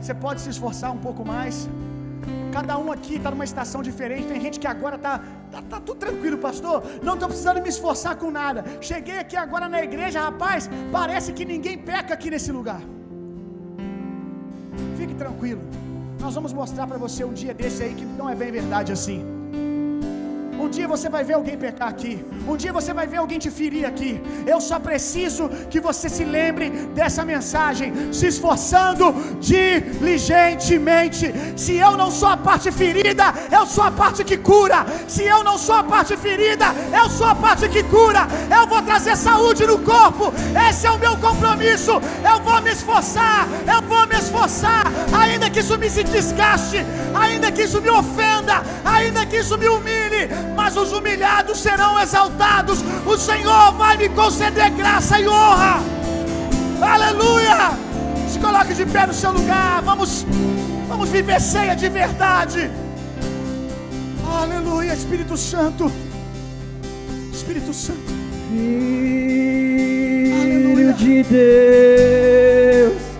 Você 0.00 0.14
pode 0.14 0.40
se 0.40 0.50
esforçar 0.50 0.90
um 0.92 0.98
pouco 0.98 1.24
mais. 1.24 1.68
Cada 2.52 2.76
um 2.76 2.90
aqui 2.92 3.14
está 3.16 3.30
numa 3.30 3.44
estação 3.44 3.80
diferente. 3.82 4.26
Tem 4.26 4.40
gente 4.40 4.58
que 4.58 4.66
agora 4.66 4.96
está 4.96 5.18
tá, 5.52 5.62
tá 5.62 5.80
tudo 5.80 5.98
tranquilo, 5.98 6.38
pastor. 6.38 6.82
Não 7.02 7.14
estou 7.14 7.28
precisando 7.28 7.62
me 7.62 7.68
esforçar 7.68 8.16
com 8.16 8.30
nada. 8.30 8.64
Cheguei 8.80 9.18
aqui 9.18 9.36
agora 9.36 9.68
na 9.68 9.82
igreja, 9.82 10.20
rapaz. 10.20 10.68
Parece 10.92 11.32
que 11.32 11.44
ninguém 11.44 11.78
peca 11.78 12.14
aqui 12.14 12.30
nesse 12.30 12.50
lugar. 12.52 12.80
Fique 14.98 15.14
tranquilo. 15.14 15.62
Nós 16.20 16.34
vamos 16.34 16.52
mostrar 16.52 16.86
para 16.86 16.98
você 16.98 17.24
um 17.24 17.32
dia 17.32 17.54
desse 17.54 17.82
aí 17.82 17.94
que 17.94 18.04
não 18.04 18.28
é 18.28 18.34
bem 18.34 18.50
verdade 18.50 18.92
assim. 18.92 19.39
Um 20.60 20.68
dia 20.68 20.86
você 20.86 21.08
vai 21.08 21.24
ver 21.24 21.34
alguém 21.34 21.56
pecar 21.56 21.88
aqui. 21.88 22.22
Um 22.46 22.54
dia 22.54 22.72
você 22.78 22.92
vai 22.92 23.06
ver 23.06 23.16
alguém 23.16 23.38
te 23.38 23.50
ferir 23.50 23.86
aqui. 23.86 24.20
Eu 24.46 24.60
só 24.60 24.78
preciso 24.78 25.48
que 25.70 25.80
você 25.80 26.06
se 26.16 26.22
lembre 26.22 26.68
dessa 26.98 27.24
mensagem, 27.24 28.12
se 28.12 28.26
esforçando 28.26 29.06
diligentemente. 29.40 31.32
Se 31.56 31.76
eu 31.76 31.96
não 31.96 32.10
sou 32.10 32.28
a 32.28 32.36
parte 32.36 32.70
ferida, 32.70 33.32
eu 33.50 33.64
sou 33.64 33.84
a 33.84 33.90
parte 33.90 34.22
que 34.22 34.36
cura. 34.36 34.84
Se 35.08 35.22
eu 35.24 35.42
não 35.42 35.56
sou 35.56 35.76
a 35.76 35.82
parte 35.82 36.14
ferida, 36.18 36.66
eu 36.92 37.08
sou 37.08 37.26
a 37.26 37.34
parte 37.34 37.66
que 37.66 37.82
cura. 37.84 38.28
Eu 38.54 38.66
vou 38.66 38.82
trazer 38.82 39.16
saúde 39.16 39.66
no 39.66 39.78
corpo. 39.78 40.30
Esse 40.68 40.86
é 40.86 40.90
o 40.90 40.98
meu 40.98 41.16
compromisso. 41.16 41.92
Eu 42.30 42.38
vou 42.44 42.60
me 42.60 42.70
esforçar. 42.70 43.48
Eu 43.66 43.80
vou 43.88 44.06
me 44.06 44.16
esforçar. 44.16 44.84
Ainda 45.22 45.48
que 45.48 45.60
isso 45.60 45.78
me 45.78 45.88
desgaste, 45.88 46.84
ainda 47.14 47.50
que 47.50 47.62
isso 47.62 47.80
me 47.80 47.88
ofenda, 47.88 48.62
ainda 48.84 49.24
que 49.24 49.38
isso 49.38 49.56
me 49.56 49.66
humilhe 49.68 50.28
mas 50.54 50.76
os 50.76 50.92
humilhados 50.92 51.58
serão 51.58 51.98
exaltados. 52.00 52.84
O 53.06 53.16
Senhor 53.16 53.72
vai 53.72 53.96
me 53.96 54.08
conceder 54.08 54.70
graça 54.70 55.20
e 55.20 55.28
honra. 55.28 55.80
Aleluia! 56.80 57.72
Se 58.28 58.38
coloque 58.38 58.74
de 58.74 58.86
pé 58.86 59.06
no 59.06 59.12
seu 59.12 59.32
lugar. 59.32 59.82
Vamos, 59.82 60.24
vamos 60.88 61.08
viver 61.08 61.40
ceia 61.40 61.74
de 61.74 61.88
verdade. 61.88 62.70
Aleluia, 64.24 64.94
Espírito 64.94 65.36
Santo. 65.36 65.90
Espírito 67.32 67.74
Santo. 67.74 68.20
Filho 68.48 68.62
de 70.94 71.24
Deus 71.24 73.10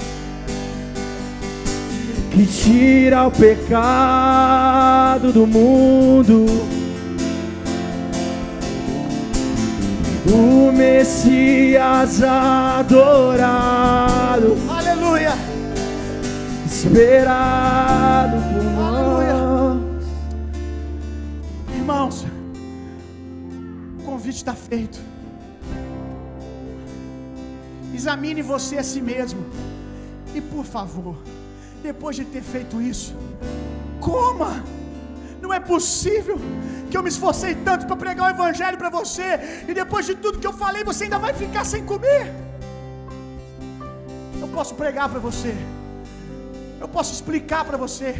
que 2.31 2.47
tira 2.47 3.27
o 3.27 3.31
pecado 3.31 5.33
do 5.33 5.47
mundo. 5.47 6.47
O 10.33 10.71
Messias 10.73 12.23
adorado, 12.23 12.97
Aleluia. 14.69 15.33
esperado 16.67 18.37
por 18.37 18.63
nós. 18.65 20.05
Irmãos, 21.75 22.25
o 23.99 24.03
convite 24.05 24.37
está 24.37 24.55
feito. 24.55 25.01
Examine 27.93 28.41
você 28.41 28.79
a 28.79 28.83
si 28.85 29.01
mesmo. 29.01 29.45
E 30.35 30.41
por 30.41 30.65
favor, 30.65 31.17
depois 31.83 32.15
de 32.17 32.25
ter 32.25 32.41
feito 32.43 32.81
isso, 32.81 33.15
coma. 34.01 34.63
Não 35.51 35.57
é 35.57 35.59
possível 35.77 36.37
que 36.89 36.97
eu 36.97 37.03
me 37.03 37.09
esforcei 37.09 37.53
tanto 37.69 37.85
para 37.85 37.97
pregar 38.03 38.25
o 38.27 38.35
Evangelho 38.35 38.79
para 38.79 38.89
você, 38.89 39.29
e 39.69 39.75
depois 39.75 40.07
de 40.09 40.15
tudo 40.15 40.39
que 40.43 40.47
eu 40.47 40.53
falei, 40.53 40.85
você 40.85 41.03
ainda 41.05 41.19
vai 41.25 41.33
ficar 41.35 41.65
sem 41.71 41.83
comer. 41.85 42.33
Eu 44.43 44.47
posso 44.57 44.77
pregar 44.77 45.09
para 45.09 45.19
você, 45.19 45.53
eu 46.83 46.89
posso 46.97 47.13
explicar 47.17 47.65
para 47.65 47.77
você, 47.77 48.11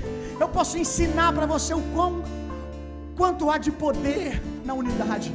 eu 0.41 0.49
posso 0.49 0.77
ensinar 0.77 1.33
para 1.33 1.47
você 1.47 1.73
o 1.73 1.85
quão, 1.95 2.13
quanto 3.21 3.49
há 3.49 3.59
de 3.59 3.71
poder 3.71 4.43
na 4.65 4.75
unidade, 4.75 5.33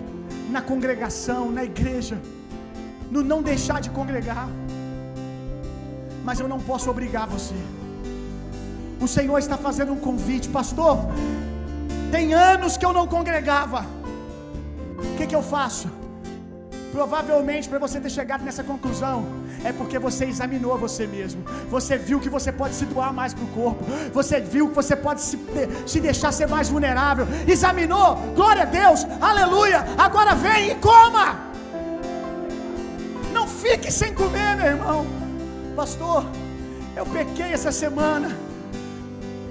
na 0.51 0.61
congregação, 0.61 1.49
na 1.49 1.63
igreja, 1.63 2.17
no 3.09 3.23
não 3.23 3.41
deixar 3.41 3.79
de 3.79 3.89
congregar, 3.89 4.49
mas 6.25 6.41
eu 6.41 6.49
não 6.49 6.59
posso 6.59 6.89
obrigar 6.89 7.25
você. 7.25 7.55
O 8.99 9.07
Senhor 9.07 9.39
está 9.45 9.57
fazendo 9.57 9.93
um 9.93 10.01
convite, 10.09 10.49
pastor. 10.49 10.97
Tem 12.15 12.33
anos 12.33 12.77
que 12.77 12.85
eu 12.85 12.93
não 12.93 13.05
congregava. 13.05 13.85
O 14.97 15.17
que, 15.17 15.27
que 15.27 15.35
eu 15.35 15.43
faço? 15.43 15.89
Provavelmente 16.89 17.67
para 17.67 17.77
você 17.77 17.99
ter 17.99 18.09
chegado 18.09 18.41
nessa 18.41 18.63
conclusão 18.63 19.25
é 19.65 19.73
porque 19.73 19.99
você 19.99 20.23
examinou 20.23 20.77
você 20.77 21.05
mesmo. 21.05 21.43
Você 21.69 21.97
viu 21.97 22.21
que 22.21 22.29
você 22.29 22.53
pode 22.53 22.73
se 22.73 22.85
doar 22.85 23.11
mais 23.13 23.33
para 23.33 23.43
o 23.43 23.47
corpo. 23.47 23.83
Você 24.13 24.39
viu 24.39 24.69
que 24.69 24.75
você 24.75 24.95
pode 24.95 25.19
se, 25.19 25.37
se 25.85 25.99
deixar 25.99 26.31
ser 26.31 26.47
mais 26.47 26.69
vulnerável. 26.69 27.27
Examinou, 27.45 28.15
glória 28.33 28.61
a 28.61 28.65
Deus, 28.81 29.05
aleluia. 29.19 29.85
Agora 29.97 30.35
vem 30.35 30.71
e 30.71 30.75
coma. 30.75 31.27
Não 33.33 33.45
fique 33.45 33.91
sem 33.91 34.13
comer, 34.13 34.55
meu 34.55 34.67
irmão. 34.67 35.05
Pastor, 35.75 36.25
eu 36.95 37.05
pequei 37.07 37.51
essa 37.51 37.73
semana. 37.73 38.54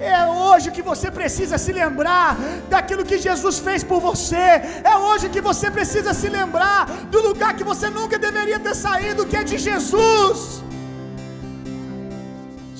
É 0.05 0.25
hoje 0.27 0.71
que 0.71 0.81
você 0.81 1.09
precisa 1.09 1.57
se 1.57 1.71
lembrar 1.71 2.37
daquilo 2.69 3.03
que 3.09 3.17
Jesus 3.17 3.59
fez 3.59 3.83
por 3.83 3.99
você. 3.99 4.45
É 4.91 4.95
hoje 5.07 5.29
que 5.29 5.41
você 5.41 5.69
precisa 5.71 6.13
se 6.13 6.29
lembrar 6.29 6.85
do 7.13 7.21
lugar 7.27 7.55
que 7.55 7.63
você 7.63 7.89
nunca 7.89 8.17
deveria 8.17 8.59
ter 8.59 8.75
saído, 8.75 9.25
que 9.25 9.37
é 9.37 9.43
de 9.43 9.57
Jesus. 9.57 10.63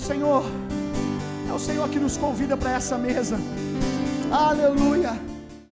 Senhor, 0.08 0.44
é 1.50 1.54
o 1.54 1.60
Senhor 1.60 1.88
que 1.90 2.00
nos 2.00 2.16
convida 2.16 2.56
para 2.56 2.74
essa 2.74 2.98
mesa. 2.98 3.40
Aleluia. 4.32 5.35